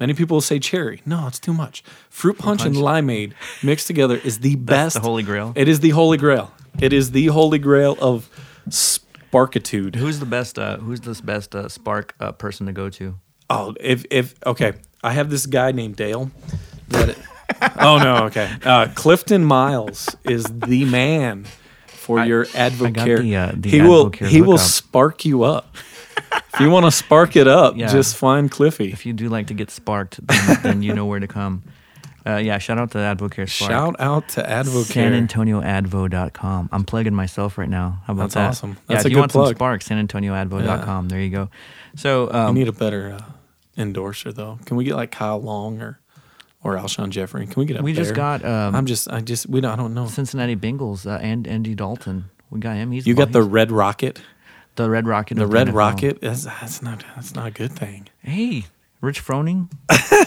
Many 0.00 0.12
people 0.12 0.40
say 0.40 0.58
cherry. 0.58 1.02
No, 1.06 1.28
it's 1.28 1.38
too 1.38 1.52
much. 1.52 1.84
Fruit 2.10 2.36
punch, 2.36 2.64
and 2.64 2.74
limeade 2.74 3.32
mixed 3.62 3.86
together 3.86 4.16
is 4.16 4.40
the 4.40 4.56
best. 4.72 4.94
the 4.96 5.00
holy 5.00 5.22
grail? 5.22 5.52
It 5.54 5.68
is 5.68 5.80
the 5.80 5.90
holy 5.90 6.18
grail. 6.18 6.52
It 6.80 6.92
is 6.92 7.12
the 7.12 7.26
holy 7.26 7.58
grail 7.60 7.96
of 8.00 8.28
sparkitude. 8.68 9.94
Who's 9.94 10.18
the 10.18 10.26
best? 10.26 10.58
Uh, 10.58 10.78
who's 10.78 11.00
this 11.00 11.20
best 11.20 11.54
uh, 11.54 11.68
spark 11.68 12.14
uh, 12.18 12.32
person 12.32 12.66
to 12.66 12.72
go 12.72 12.90
to? 12.90 13.14
Oh, 13.50 13.74
if 13.80 14.04
if 14.10 14.34
okay, 14.46 14.72
I 15.02 15.12
have 15.12 15.30
this 15.30 15.46
guy 15.46 15.72
named 15.72 15.96
Dale. 15.96 16.30
That 16.88 17.16
oh 17.78 17.98
no, 17.98 18.24
okay. 18.26 18.50
Uh, 18.64 18.88
Clifton 18.94 19.44
Miles 19.44 20.14
is 20.24 20.44
the 20.44 20.84
man 20.86 21.44
for 21.86 22.24
your 22.24 22.46
Advocare. 22.46 23.18
the, 23.20 23.36
uh, 23.36 23.52
the 23.54 23.70
he 23.70 23.80
will 23.80 24.10
he 24.10 24.40
will 24.40 24.52
hookup. 24.52 24.66
spark 24.66 25.24
you 25.24 25.42
up. 25.44 25.74
if 26.54 26.60
you 26.60 26.70
want 26.70 26.84
to 26.86 26.90
spark 26.90 27.36
it 27.36 27.48
up, 27.48 27.76
Yeah. 27.76 27.88
just 27.88 28.16
find 28.16 28.50
Cliffy. 28.50 28.92
If 28.92 29.04
you 29.06 29.12
do 29.12 29.28
like 29.28 29.48
to 29.48 29.54
get 29.54 29.70
sparked, 29.70 30.24
then, 30.26 30.58
then 30.62 30.82
you 30.82 30.94
know 30.94 31.06
where 31.06 31.20
to 31.20 31.26
come. 31.26 31.62
Uh, 32.26 32.36
yeah, 32.36 32.56
shout 32.56 32.78
out 32.78 32.90
to 32.92 32.96
Advocare 32.98 33.46
Spark. 33.48 33.70
Shout 33.70 33.96
out 34.00 34.28
to 34.28 34.34
San 34.40 34.64
Advocare. 34.64 35.26
AntonioAdvo.com. 35.28 36.68
I'm 36.72 36.84
plugging 36.84 37.14
myself 37.14 37.58
right 37.58 37.68
now. 37.68 38.00
How 38.06 38.12
about 38.14 38.30
That's 38.30 38.34
that? 38.34 38.48
awesome. 38.48 38.70
yeah, 38.70 38.76
That's 38.96 39.00
if 39.04 39.06
a 39.06 39.10
you 39.12 39.18
want 39.18 39.32
plug. 39.32 39.48
some 39.48 39.56
spark, 39.56 39.82
SanAntonioAdvo.com. 39.82 41.08
There 41.08 41.20
you 41.20 41.30
go. 41.30 41.50
So 41.96 42.32
um, 42.32 42.54
need 42.54 42.68
a 42.68 42.72
better 42.72 43.12
uh, 43.20 43.24
endorser 43.76 44.32
though. 44.32 44.58
Can 44.66 44.76
we 44.76 44.84
get 44.84 44.96
like 44.96 45.10
Kyle 45.10 45.40
Long 45.40 45.80
or 45.80 46.00
or 46.62 46.74
Alshon 46.74 47.10
Jeffery? 47.10 47.46
Can 47.46 47.60
we 47.60 47.66
get 47.66 47.76
up 47.76 47.82
we 47.84 47.92
just 47.92 48.14
got 48.14 48.44
um, 48.44 48.74
I'm 48.74 48.86
just 48.86 49.10
I 49.10 49.20
just 49.20 49.48
we 49.48 49.60
don't, 49.60 49.72
I 49.72 49.76
don't 49.76 49.94
know. 49.94 50.06
Cincinnati 50.06 50.56
Bengals 50.56 51.06
uh, 51.06 51.18
and 51.22 51.46
Andy 51.46 51.74
Dalton. 51.74 52.26
We 52.50 52.60
got 52.60 52.76
him. 52.76 52.90
He's 52.92 53.06
You 53.06 53.14
got 53.14 53.32
the 53.32 53.40
he's- 53.40 53.50
Red 53.50 53.72
Rocket. 53.72 54.20
the 54.76 54.88
Red 54.90 55.06
Rocket. 55.06 55.34
The 55.36 55.46
Red 55.46 55.68
NFL. 55.68 55.74
Rocket. 55.74 56.20
That's, 56.20 56.44
that's 56.44 56.82
not 56.82 57.04
that's 57.14 57.34
not 57.34 57.46
a 57.48 57.50
good 57.50 57.72
thing. 57.72 58.08
Hey, 58.20 58.66
Rich 59.04 59.24
Froning. 59.24 59.70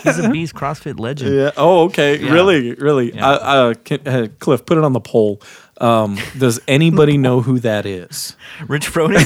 He's 0.04 0.20
a 0.20 0.30
Beast 0.32 0.54
CrossFit 0.54 1.00
legend. 1.00 1.36
Yeah. 1.36 1.52
Oh, 1.58 1.86
okay. 1.86 2.20
Yeah. 2.20 2.32
Really, 2.32 2.74
really. 2.76 3.14
Yeah. 3.16 3.28
I, 3.30 3.58
uh, 3.58 3.74
can, 3.74 4.08
uh, 4.08 4.28
Cliff, 4.40 4.66
put 4.66 4.78
it 4.78 4.84
on 4.84 4.94
the 4.94 5.00
poll. 5.00 5.42
Um, 5.80 6.18
does 6.38 6.60
anybody 6.68 7.18
know 7.28 7.42
who 7.42 7.60
that 7.60 7.86
is? 7.86 8.36
Rich 8.68 8.88
Froning. 8.92 9.26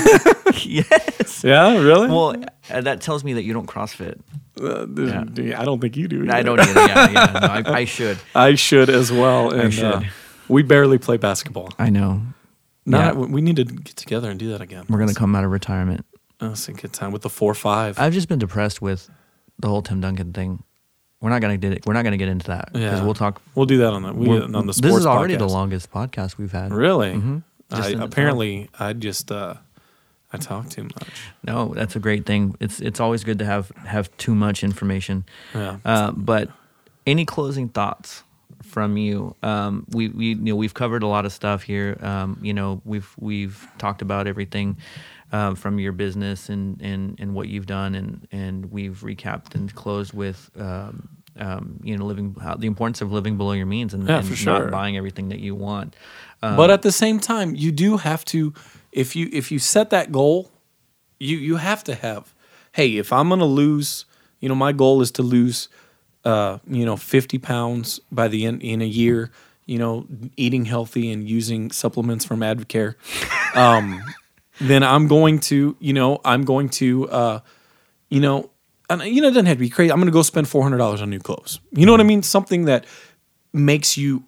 yes. 0.66 1.44
Yeah, 1.44 1.78
really. 1.78 2.08
Well, 2.08 2.36
uh, 2.70 2.82
that 2.82 3.02
tells 3.02 3.24
me 3.24 3.34
that 3.34 3.44
you 3.44 3.54
don't 3.54 3.68
CrossFit. 3.68 4.20
Uh, 4.60 4.86
th- 4.86 5.56
I 5.56 5.64
don't 5.66 5.80
think 5.80 5.96
you 5.98 6.08
do. 6.08 6.30
I 6.30 6.44
don't 6.44 6.60
either. 6.60 6.80
Yeah, 6.82 7.10
yeah. 7.10 7.40
No, 7.40 7.72
I, 7.72 7.78
I 7.80 7.86
should. 7.86 8.18
I 8.36 8.56
should 8.56 8.90
as 8.90 9.12
well. 9.12 9.52
And 9.54 9.74
should. 9.74 9.86
Uh, 9.86 10.02
we 10.48 10.64
barely 10.64 10.98
play 10.98 11.18
basketball. 11.18 11.70
I 11.80 11.90
know. 11.90 12.22
Not. 12.86 13.16
Yeah. 13.16 13.22
We 13.22 13.42
need 13.42 13.56
to 13.58 13.64
get 13.64 13.96
together 13.96 14.30
and 14.30 14.40
do 14.40 14.50
that 14.50 14.62
again. 14.62 14.86
We're 14.90 15.00
gonna 15.00 15.14
come 15.14 15.36
out 15.36 15.44
of 15.46 15.52
retirement. 15.52 16.06
That's 16.40 16.68
a 16.68 16.74
good 16.74 16.92
time 16.92 17.12
with 17.12 17.22
the 17.22 17.30
four 17.30 17.54
five. 17.54 17.98
I've 18.00 18.14
just 18.14 18.28
been 18.28 18.40
depressed 18.40 18.82
with 18.82 19.10
the 19.62 19.68
whole 19.70 19.82
Tim 19.82 20.02
Duncan 20.02 20.34
thing. 20.34 20.64
We're 21.22 21.30
not 21.30 21.42
gonna 21.42 21.58
get 21.58 21.74
it. 21.74 21.86
We're 21.86 21.94
not 21.94 22.04
gonna 22.04 22.18
get 22.18 22.30
into 22.30 22.48
that 22.48 22.74
because 22.74 23.00
Yeah. 23.00 23.04
we'll 23.06 23.14
talk. 23.14 23.42
we'll 23.56 23.68
do 23.68 23.78
that 23.80 23.94
on 23.94 24.02
the 24.04 24.12
we, 24.14 24.28
we're- 24.28 24.44
on 24.44 24.66
the 24.66 24.74
sports. 24.74 24.82
this 24.82 24.96
is 24.98 25.06
already 25.06 25.36
the 25.36 25.46
podcast. 25.46 25.52
longest 25.52 25.92
podcast 25.92 26.38
we've 26.38 26.52
had. 26.52 26.74
Really? 26.74 27.14
Mhm. 27.14 27.44
Just 27.70 27.82
I, 27.84 27.86
in 27.88 27.92
itself. 27.94 28.12
apparently, 28.12 28.70
I 28.80 28.94
just 28.94 29.32
uh, 29.32 29.54
I 30.34 30.38
talk 30.38 30.70
too 30.70 30.84
much. 30.84 31.22
No, 31.44 31.74
that's 31.76 31.96
a 31.96 32.00
great 32.00 32.26
thing. 32.26 32.56
It's 32.60 32.80
it's 32.82 33.00
always 33.00 33.24
good 33.24 33.38
to 33.40 33.46
have 33.46 33.72
have 33.86 34.10
too 34.18 34.34
much 34.36 34.64
information. 34.64 35.26
Yeah. 35.54 35.78
Uh, 35.86 36.12
but 36.12 36.50
any 37.06 37.24
closing 37.26 37.70
thoughts 37.70 38.24
from 38.64 38.98
you? 38.98 39.36
Um, 39.44 39.86
we 39.92 40.08
we 40.10 40.26
you 40.30 40.36
know 40.36 40.56
we've 40.56 40.74
covered 40.74 41.04
a 41.04 41.08
lot 41.08 41.26
of 41.26 41.32
stuff 41.32 41.62
here. 41.64 41.98
Um, 42.02 42.40
you 42.42 42.54
know 42.54 42.82
we've 42.84 43.10
we've 43.20 43.68
talked 43.78 44.02
about 44.02 44.26
everything 44.28 44.78
um, 45.32 45.56
from 45.56 45.80
your 45.80 45.92
business 45.92 46.50
and, 46.50 46.82
and 46.82 47.20
and 47.20 47.34
what 47.34 47.48
you've 47.48 47.66
done, 47.68 47.96
and 47.96 48.28
and 48.32 48.72
we've 48.72 49.00
recapped 49.02 49.56
and 49.56 49.74
closed 49.74 50.14
with. 50.14 50.50
Um, 50.58 51.10
um, 51.40 51.80
you 51.82 51.98
know, 51.98 52.04
living 52.06 52.36
how, 52.42 52.56
the 52.56 52.68
importance 52.68 53.00
of 53.00 53.14
living 53.14 53.38
below 53.38 53.54
your 53.54 53.66
means 53.66 53.94
and, 53.94 54.06
Yeah, 54.08 54.18
and 54.20 54.38
sure. 54.38 54.64
not 54.64 54.72
buying 54.72 54.98
everything 54.98 55.30
that 55.30 55.40
you 55.40 55.56
want. 55.56 55.96
Um, 56.44 56.58
but 56.58 56.70
at 56.70 56.82
the 56.82 56.92
same 56.92 57.22
time, 57.22 57.56
you 57.56 57.72
do 57.72 57.96
have 57.98 58.26
to 58.26 58.54
if 58.92 59.16
you 59.16 59.30
if 59.32 59.50
you 59.50 59.58
set 59.58 59.92
that 59.92 60.12
goal, 60.12 60.52
you 61.20 61.38
you 61.38 61.56
have 61.56 61.84
to 61.86 61.96
have. 61.96 62.34
Hey, 62.74 62.98
if 62.98 63.14
I'm 63.14 63.30
gonna 63.30 63.46
lose, 63.46 64.06
you 64.42 64.50
know, 64.50 64.56
my 64.56 64.74
goal 64.74 65.02
is 65.02 65.10
to 65.12 65.22
lose, 65.22 65.70
uh, 66.26 66.58
you 66.68 66.86
know, 66.86 66.98
50 66.98 67.38
pounds 67.38 68.02
by 68.12 68.28
the 68.28 68.46
end 68.46 68.62
in 68.62 68.82
a 68.82 68.86
year. 68.86 69.32
You 69.66 69.78
know, 69.80 70.06
eating 70.36 70.66
healthy 70.66 71.12
and 71.14 71.30
using 71.30 71.72
supplements 71.72 72.26
from 72.26 72.42
Advocare. 72.42 72.96
Um, 73.56 74.04
then 74.62 74.84
I'm 74.84 75.08
going 75.08 75.40
to, 75.42 75.76
you 75.80 75.94
know, 75.94 76.20
I'm 76.24 76.44
going 76.44 76.70
to, 76.70 77.10
uh, 77.10 77.40
you 78.10 78.20
know, 78.20 78.50
and 78.90 79.02
you 79.04 79.22
know, 79.22 79.28
it 79.28 79.32
doesn't 79.32 79.46
have 79.46 79.58
to 79.58 79.62
be 79.62 79.70
crazy. 79.70 79.92
I'm 79.92 79.98
going 79.98 80.08
to 80.08 80.12
go 80.12 80.22
spend 80.22 80.48
four 80.48 80.64
hundred 80.64 80.78
dollars 80.78 81.02
on 81.02 81.10
new 81.10 81.20
clothes. 81.20 81.60
You 81.72 81.86
know 81.86 81.92
what 81.92 82.02
I 82.02 82.06
mean? 82.06 82.24
Something 82.24 82.66
that 82.66 82.86
makes 83.54 83.98
you 83.98 84.24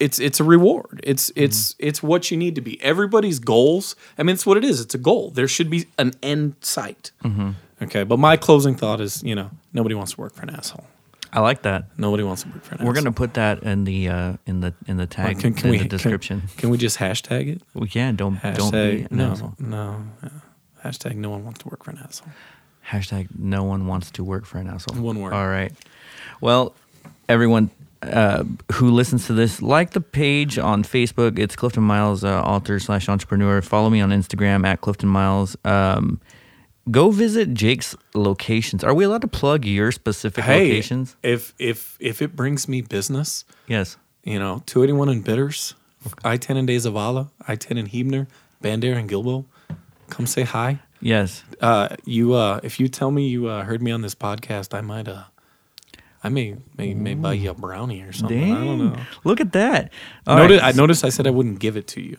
it's 0.00 0.18
it's 0.18 0.40
a 0.40 0.44
reward. 0.44 1.00
It's 1.02 1.32
it's 1.34 1.74
it's 1.78 2.02
what 2.02 2.30
you 2.30 2.36
need 2.36 2.54
to 2.54 2.60
be. 2.60 2.82
Everybody's 2.82 3.38
goals. 3.38 3.96
I 4.16 4.22
mean, 4.22 4.34
it's 4.34 4.46
what 4.46 4.56
it 4.56 4.64
is. 4.64 4.80
It's 4.80 4.94
a 4.94 4.98
goal. 4.98 5.30
There 5.30 5.48
should 5.48 5.70
be 5.70 5.86
an 5.98 6.12
end 6.22 6.54
sight. 6.60 7.10
Okay, 7.82 8.04
but 8.04 8.18
my 8.18 8.36
closing 8.36 8.74
thought 8.74 9.00
is, 9.00 9.22
you 9.22 9.34
know, 9.34 9.50
nobody 9.72 9.94
wants 9.94 10.12
to 10.12 10.20
work 10.20 10.34
for 10.34 10.42
an 10.42 10.50
asshole. 10.50 10.86
I 11.32 11.40
like 11.40 11.62
that. 11.62 11.84
Nobody 11.98 12.22
wants 12.22 12.42
to 12.42 12.48
work 12.48 12.62
for 12.64 12.70
an 12.74 12.80
asshole. 12.80 12.86
We're 12.88 12.94
gonna 12.94 13.12
put 13.12 13.34
that 13.34 13.62
in 13.62 13.84
the 13.84 14.08
uh, 14.08 14.32
in 14.46 14.60
the 14.60 14.74
in 14.86 14.96
the 14.96 15.06
tag 15.06 15.38
Can, 15.40 15.54
can 15.54 15.66
in 15.66 15.70
we 15.72 15.76
the 15.78 15.82
can- 15.84 15.88
description. 15.90 16.42
Can, 16.56 16.70
we 16.70 16.78
just 16.78 16.98
hashtag 16.98 17.48
it? 17.48 17.62
we 17.74 17.88
can 17.88 18.16
don't 18.16 18.40
don't 18.42 18.56
Hashtag 18.72 18.96
be 18.96 19.02
an 19.02 19.08
no 19.10 19.30
asshole. 19.32 19.54
no. 19.58 20.04
yeah. 20.22 20.28
Hashtag 20.84 21.16
no 21.16 21.30
one 21.30 21.44
wants 21.44 21.58
to 21.60 21.68
work 21.68 21.84
for 21.84 21.90
an 21.90 21.98
asshole. 22.02 22.30
Hashtag 22.88 23.28
no 23.38 23.64
one 23.64 23.86
wants 23.86 24.10
to 24.12 24.24
work 24.24 24.46
for 24.46 24.58
an 24.58 24.68
asshole. 24.68 24.96
One 25.02 25.20
word. 25.20 25.32
All 25.34 25.48
right. 25.48 25.72
Well, 26.40 26.74
everyone 27.28 27.70
uh, 28.00 28.44
who 28.72 28.90
listens 28.90 29.26
to 29.26 29.32
this, 29.34 29.60
like 29.60 29.90
the 29.90 30.00
page 30.00 30.56
on 30.58 30.84
Facebook. 30.84 31.38
It's 31.38 31.56
Clifton 31.56 31.82
Miles, 31.82 32.22
uh, 32.24 32.40
author 32.42 32.78
slash 32.78 33.08
entrepreneur. 33.08 33.60
Follow 33.60 33.90
me 33.90 34.00
on 34.00 34.10
Instagram 34.10 34.64
at 34.64 34.80
Clifton 34.80 35.08
Miles. 35.08 35.56
Um, 35.64 36.20
go 36.90 37.10
visit 37.10 37.54
Jake's 37.54 37.94
locations. 38.14 38.82
Are 38.84 38.94
we 38.94 39.04
allowed 39.04 39.22
to 39.22 39.28
plug 39.28 39.64
your 39.64 39.92
specific 39.92 40.44
Hey, 40.44 40.68
locations? 40.68 41.16
if 41.22 41.54
if 41.58 41.96
if 42.00 42.22
it 42.22 42.34
brings 42.36 42.68
me 42.68 42.80
business, 42.82 43.44
Yes. 43.66 43.96
you 44.24 44.38
know, 44.38 44.62
281 44.66 45.08
in 45.08 45.22
Bitters, 45.22 45.74
I-10 46.24 46.56
in 46.56 46.66
De 46.66 46.76
Zavala, 46.76 47.30
I-10 47.46 47.78
in 47.78 47.86
Huebner, 47.86 48.26
Bandera 48.62 48.96
and 48.98 49.08
Guilbeau, 49.10 49.44
come 50.08 50.26
say 50.26 50.42
hi. 50.42 50.80
Yes. 51.00 51.44
Uh, 51.60 51.94
you, 52.04 52.34
uh, 52.34 52.58
if 52.64 52.80
you 52.80 52.88
tell 52.88 53.10
me 53.12 53.28
you 53.28 53.46
uh, 53.46 53.62
heard 53.64 53.82
me 53.82 53.92
on 53.92 54.02
this 54.02 54.14
podcast, 54.16 54.74
I 54.74 54.80
might, 54.80 55.06
uh, 55.06 55.24
I 56.24 56.28
may, 56.28 56.56
may, 56.76 56.92
may 56.94 57.14
buy 57.14 57.34
you 57.34 57.50
a 57.50 57.54
brownie 57.54 58.02
or 58.02 58.12
something. 58.12 58.52
I 58.52 58.64
don't 58.64 58.78
know. 58.92 58.96
Look 59.22 59.40
at 59.40 59.52
that. 59.52 59.92
All 60.26 60.36
right. 60.36 60.60
I 60.60 60.72
noticed 60.72 61.04
I 61.04 61.10
said 61.10 61.26
I 61.26 61.30
wouldn't 61.30 61.60
give 61.60 61.76
it 61.76 61.86
to 61.88 62.00
you. 62.00 62.16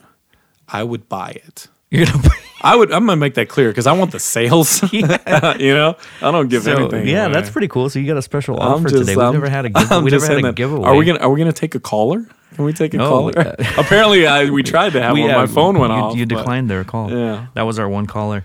I 0.66 0.82
would 0.82 1.08
buy 1.10 1.30
it. 1.30 1.68
You're 1.90 2.06
gonna 2.06 2.28
I 2.62 2.76
would. 2.76 2.92
I'm 2.92 3.06
gonna 3.06 3.16
make 3.16 3.34
that 3.34 3.48
clear 3.48 3.68
because 3.70 3.86
I 3.86 3.92
want 3.92 4.12
the 4.12 4.20
sales. 4.20 4.82
you 4.92 5.02
know, 5.06 5.96
I 6.20 6.30
don't 6.30 6.48
give 6.48 6.64
so, 6.64 6.72
anything. 6.76 7.08
yeah, 7.08 7.24
away. 7.24 7.32
that's 7.32 7.48
pretty 7.50 7.68
cool. 7.68 7.88
So 7.88 7.98
you 7.98 8.06
got 8.06 8.18
a 8.18 8.22
special 8.22 8.60
I'm 8.60 8.72
offer 8.74 8.90
just- 8.90 8.96
today. 9.00 9.16
We've 9.16 9.24
I'm- 9.24 9.32
never 9.32 9.48
had 9.48 9.64
a 9.64 9.70
give, 9.70 10.02
we 10.02 10.10
just 10.10 10.24
never 10.28 10.34
had 10.36 10.44
a 10.44 10.48
that. 10.48 10.54
giveaway. 10.56 10.84
Are 10.86 10.94
we 10.94 11.04
gonna 11.06 11.20
Are 11.20 11.30
we 11.30 11.38
gonna 11.38 11.52
take 11.52 11.74
a 11.74 11.80
caller? 11.80 12.26
Can 12.54 12.64
we 12.64 12.72
take 12.72 12.92
a 12.94 12.98
No, 12.98 13.08
caller? 13.08 13.38
uh, 13.38 13.54
Apparently, 13.78 14.26
I 14.26 14.50
we 14.50 14.62
tried 14.62 14.92
to 14.92 15.00
have 15.02 15.14
We, 15.14 15.22
one. 15.22 15.30
uh, 15.30 15.38
My 15.38 15.46
phone 15.46 15.78
went 15.78 15.92
you, 15.92 15.98
off. 15.98 16.16
You 16.16 16.26
but- 16.26 16.36
declined 16.38 16.68
their 16.68 16.84
call. 16.84 17.10
Yeah. 17.10 17.46
that 17.54 17.62
was 17.62 17.78
our 17.78 17.88
one 17.88 18.06
caller. 18.06 18.44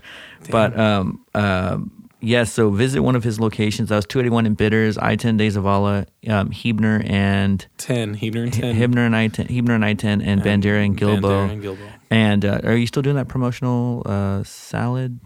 But 0.50 0.78
um, 0.78 1.20
um, 1.34 1.90
yes. 2.26 2.52
so 2.52 2.70
visit 2.70 3.00
one 3.00 3.16
of 3.16 3.24
his 3.24 3.38
locations. 3.40 3.88
That 3.88 3.96
was 3.96 4.06
281 4.06 4.46
in 4.46 4.54
Bitters, 4.54 4.98
I-10 4.98 5.38
De 5.38 5.48
Zavala, 5.48 6.06
um, 6.28 6.50
Huebner 6.50 7.02
and 7.06 7.66
Ten 7.78 8.14
Huebner 8.14 8.44
and 8.44 8.52
ten. 8.52 8.74
Huebner 8.74 9.06
and 9.06 9.16
I-10, 9.16 9.48
Huebner 9.48 9.74
and 9.74 9.84
I-10, 9.84 10.26
and 10.26 10.42
Bandera 10.42 10.84
and 10.84 10.98
Guilbeau. 10.98 11.20
Bandera 11.20 11.52
and 11.52 11.62
Guilbeau. 11.62 11.92
And 12.10 12.44
uh, 12.44 12.60
are 12.64 12.76
you 12.76 12.86
still 12.86 13.02
doing 13.02 13.16
that 13.16 13.28
promotional 13.28 14.02
uh, 14.06 14.42
salad? 14.44 15.20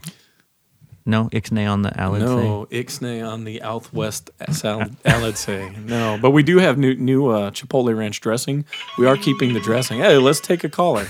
No, 1.06 1.28
Ixnay 1.30 1.70
on 1.70 1.82
the 1.82 1.92
salad. 1.94 2.22
No, 2.22 2.66
Ixnay 2.70 3.26
on 3.26 3.44
the 3.44 3.60
Southwest 3.60 4.30
salad. 4.52 5.36
Say 5.36 5.74
no, 5.84 6.18
but 6.20 6.30
we 6.30 6.42
do 6.42 6.58
have 6.58 6.78
new 6.78 6.94
new 6.94 7.28
uh, 7.28 7.50
Chipotle 7.50 7.96
ranch 7.96 8.20
dressing. 8.20 8.64
We 8.98 9.06
are 9.06 9.16
keeping 9.16 9.54
the 9.54 9.60
dressing. 9.60 9.98
Hey, 9.98 10.18
let's 10.18 10.40
take 10.40 10.62
a 10.62 10.68
caller. 10.68 11.08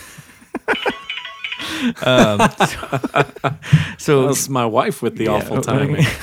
Um, 2.02 2.40
so 3.98 4.26
That's 4.26 4.48
my 4.48 4.66
wife 4.66 5.02
with 5.02 5.16
the 5.16 5.28
awful 5.28 5.56
Yeah. 5.56 5.62
timing. 5.62 6.06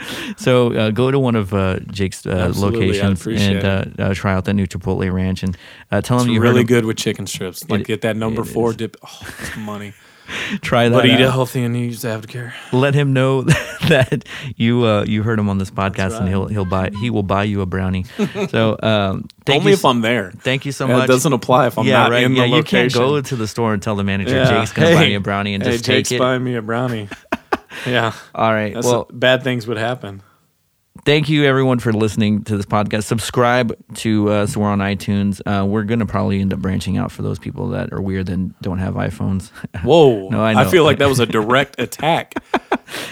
So 0.36 0.72
uh, 0.72 0.90
go 0.90 1.10
to 1.10 1.18
one 1.18 1.36
of 1.36 1.52
uh, 1.52 1.80
Jake's 1.90 2.24
uh, 2.26 2.52
locations 2.56 3.26
and 3.26 3.64
uh, 3.64 3.84
uh, 4.02 4.14
try 4.14 4.32
out 4.34 4.44
that 4.46 4.54
new 4.54 4.66
Chipotle 4.66 5.12
ranch 5.12 5.42
and 5.42 5.56
uh, 5.90 6.00
tell 6.00 6.18
It's 6.18 6.26
him 6.26 6.32
you 6.34 6.40
really 6.40 6.64
good 6.64 6.84
with 6.84 6.96
chicken 6.96 7.26
strips. 7.26 7.68
Like 7.68 7.82
It- 7.82 7.86
get 7.86 8.00
that 8.02 8.16
number 8.16 8.44
four 8.44 8.70
is. 8.70 8.76
dip. 8.76 8.96
Oh, 9.04 9.18
it's 9.40 9.56
money. 9.56 9.92
Try 10.62 10.88
that. 10.88 10.94
But 10.94 11.06
eat 11.06 11.18
it 11.18 11.28
healthy 11.28 11.64
and 11.64 11.76
use 11.76 12.04
Advocare. 12.04 12.52
Let 12.72 12.94
him 12.94 13.12
know 13.12 13.42
that 13.88 14.24
you 14.56 14.84
uh, 14.86 15.04
you 15.04 15.24
heard 15.24 15.40
him 15.40 15.48
on 15.48 15.58
this 15.58 15.72
podcast, 15.72 16.20
and 16.20 16.28
he'll 16.28 16.46
he'll 16.46 16.64
buy 16.64 16.90
he 17.00 17.10
will 17.10 17.24
buy 17.24 17.42
you 17.42 17.62
a 17.62 17.66
brownie. 17.66 18.04
So 18.50 18.78
um, 18.80 19.26
Only 19.48 19.72
you, 19.72 19.72
if 19.74 19.84
I'm 19.84 20.02
there. 20.02 20.30
thank 20.30 20.64
you 20.64 20.70
so 20.70 20.86
Yeah, 20.86 20.98
much. 20.98 21.04
It 21.06 21.12
doesn't 21.12 21.32
apply 21.32 21.66
if 21.66 21.76
I'm 21.78 21.84
yeah, 21.84 22.02
not 22.02 22.10
right. 22.12 22.22
in 22.22 22.36
yeah, 22.36 22.46
the 22.46 22.56
you 22.58 22.62
can't 22.62 22.92
go 22.94 23.20
to 23.20 23.34
the 23.36 23.48
store 23.48 23.72
and 23.74 23.82
tell 23.82 23.96
the 23.96 24.04
manager 24.04 24.36
Yeah. 24.36 24.60
Jake's 24.60 24.72
gonna 24.72 24.94
buy 24.94 25.06
me 25.08 25.14
a 25.16 25.20
brownie 25.20 25.54
and 25.54 25.64
hey, 25.64 25.72
just 25.72 25.84
Jake's 25.84 26.10
take 26.10 26.16
it. 26.16 26.20
buying 26.20 26.44
me 26.44 26.54
a 26.54 26.62
brownie. 26.62 27.08
yeah. 27.86 28.12
All 28.34 28.52
right. 28.52 28.74
That's 28.74 28.86
well, 28.86 29.06
bad 29.12 29.42
things 29.42 29.66
would 29.66 29.76
happen. 29.78 30.22
thank 31.04 31.28
you 31.28 31.44
everyone 31.44 31.78
for 31.78 31.92
listening 31.92 32.44
to 32.44 32.56
this 32.56 32.66
podcast. 32.66 33.04
Subscribe 33.04 33.74
to 33.96 34.28
us. 34.30 34.56
We're 34.56 34.66
on 34.68 34.80
iTunes. 34.80 35.40
Uh, 35.46 35.64
we're 35.64 35.84
gonna 35.84 36.04
probably 36.06 36.40
end 36.40 36.52
up 36.52 36.58
branching 36.60 36.98
out 36.98 37.10
for 37.12 37.22
those 37.22 37.38
people 37.38 37.68
that 37.70 37.92
are 37.92 38.00
weird 38.02 38.28
and 38.28 38.54
don't 38.60 38.78
have 38.78 38.94
iPhones. 38.94 39.50
Whoa! 39.84 40.28
No, 40.28 40.42
I 40.42 40.62
I, 40.62 40.70
feel 40.70 40.84
like 40.84 40.98
that 40.98 41.08
was 41.08 41.20
a 41.20 41.26
direct 41.26 41.80
attack. 41.80 42.34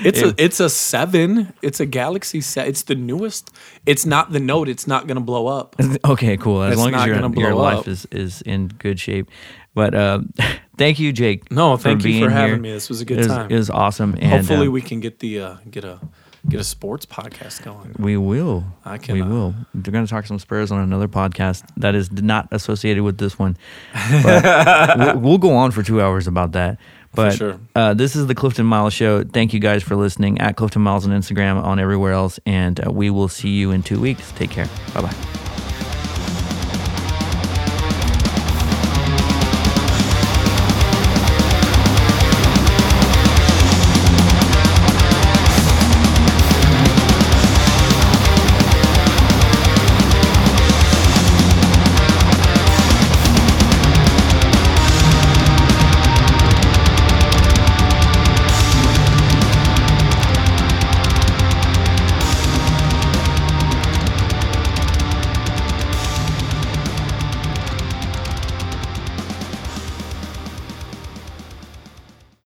It's 0.04 0.20
It- 0.20 0.38
a 0.40 0.44
it's 0.44 0.60
a 0.60 0.68
seven. 0.68 1.52
It's 1.62 1.80
a 1.80 1.86
Galaxy 1.86 2.40
set. 2.40 2.66
It's 2.68 2.82
the 2.82 2.94
newest. 2.96 3.50
It's 3.86 4.04
not 4.04 4.32
the 4.32 4.40
Note. 4.40 4.68
It's 4.68 4.86
not 4.86 5.06
gonna 5.06 5.20
blow 5.20 5.46
up. 5.46 5.76
okay, 6.04 6.36
cool. 6.36 6.62
As 6.62 6.72
It's 6.72 6.80
long 6.80 6.94
as 6.94 7.06
your 7.06 7.16
your 7.36 7.54
life 7.54 7.78
up. 7.80 7.88
is 7.88 8.06
is 8.10 8.42
in 8.42 8.68
good 8.68 8.98
shape. 9.00 9.30
But 9.74 9.94
uh, 9.94 10.20
thank 10.78 10.98
you, 10.98 11.12
Jake. 11.12 11.50
No, 11.50 11.76
thank 11.76 12.04
you 12.04 12.24
for 12.24 12.30
having 12.30 12.54
here. 12.54 12.62
me. 12.62 12.72
This 12.72 12.88
was 12.88 13.00
a 13.00 13.02
It 13.02 13.06
good 13.08 13.18
was, 13.18 13.26
time. 13.26 13.50
it 13.50 13.56
was 13.56 13.68
awesome. 13.70 14.14
And, 14.14 14.32
Hopefully, 14.32 14.68
uh, 14.68 14.70
we 14.70 14.80
can 14.80 15.00
get 15.00 15.18
the 15.18 15.40
uh, 15.40 15.56
get 15.70 15.84
a 15.84 15.98
get 16.48 16.60
a 16.60 16.64
sports 16.64 17.04
podcast 17.04 17.62
going. 17.62 17.94
We 17.98 18.16
will. 18.16 18.64
I 18.84 18.96
can, 18.96 19.14
We 19.14 19.22
uh, 19.22 19.28
will. 19.28 19.54
They're 19.74 19.92
going 19.92 20.06
to 20.06 20.10
talk 20.10 20.24
some 20.26 20.38
Spurs 20.38 20.70
on 20.72 20.80
another 20.80 21.08
podcast 21.08 21.64
that 21.76 21.94
is 21.94 22.10
not 22.12 22.48
associated 22.52 23.02
with 23.02 23.18
this 23.18 23.38
one. 23.38 23.56
But 24.22 24.98
we'll, 24.98 25.18
we'll 25.18 25.38
go 25.38 25.56
on 25.56 25.72
for 25.72 25.82
two 25.82 26.00
hours 26.00 26.26
about 26.26 26.52
that. 26.52 26.78
But 27.14 27.32
sure. 27.34 27.58
uh, 27.74 27.94
this 27.94 28.14
is 28.14 28.26
the 28.28 28.34
Clifton 28.34 28.66
Miles 28.66 28.92
Show. 28.94 29.24
Thank 29.24 29.52
you 29.52 29.60
guys 29.60 29.82
for 29.82 29.96
listening 29.96 30.38
at 30.40 30.56
Clifton 30.56 30.82
Miles 30.82 31.06
on 31.06 31.12
Instagram, 31.12 31.62
on 31.62 31.78
everywhere 31.80 32.12
else. 32.12 32.38
And 32.46 32.86
uh, 32.86 32.92
we 32.92 33.10
will 33.10 33.28
see 33.28 33.48
you 33.50 33.70
in 33.72 33.82
two 33.82 33.98
weeks. 34.00 34.30
Take 34.32 34.50
care. 34.50 34.68
Bye 34.94 35.02
bye. 35.02 35.47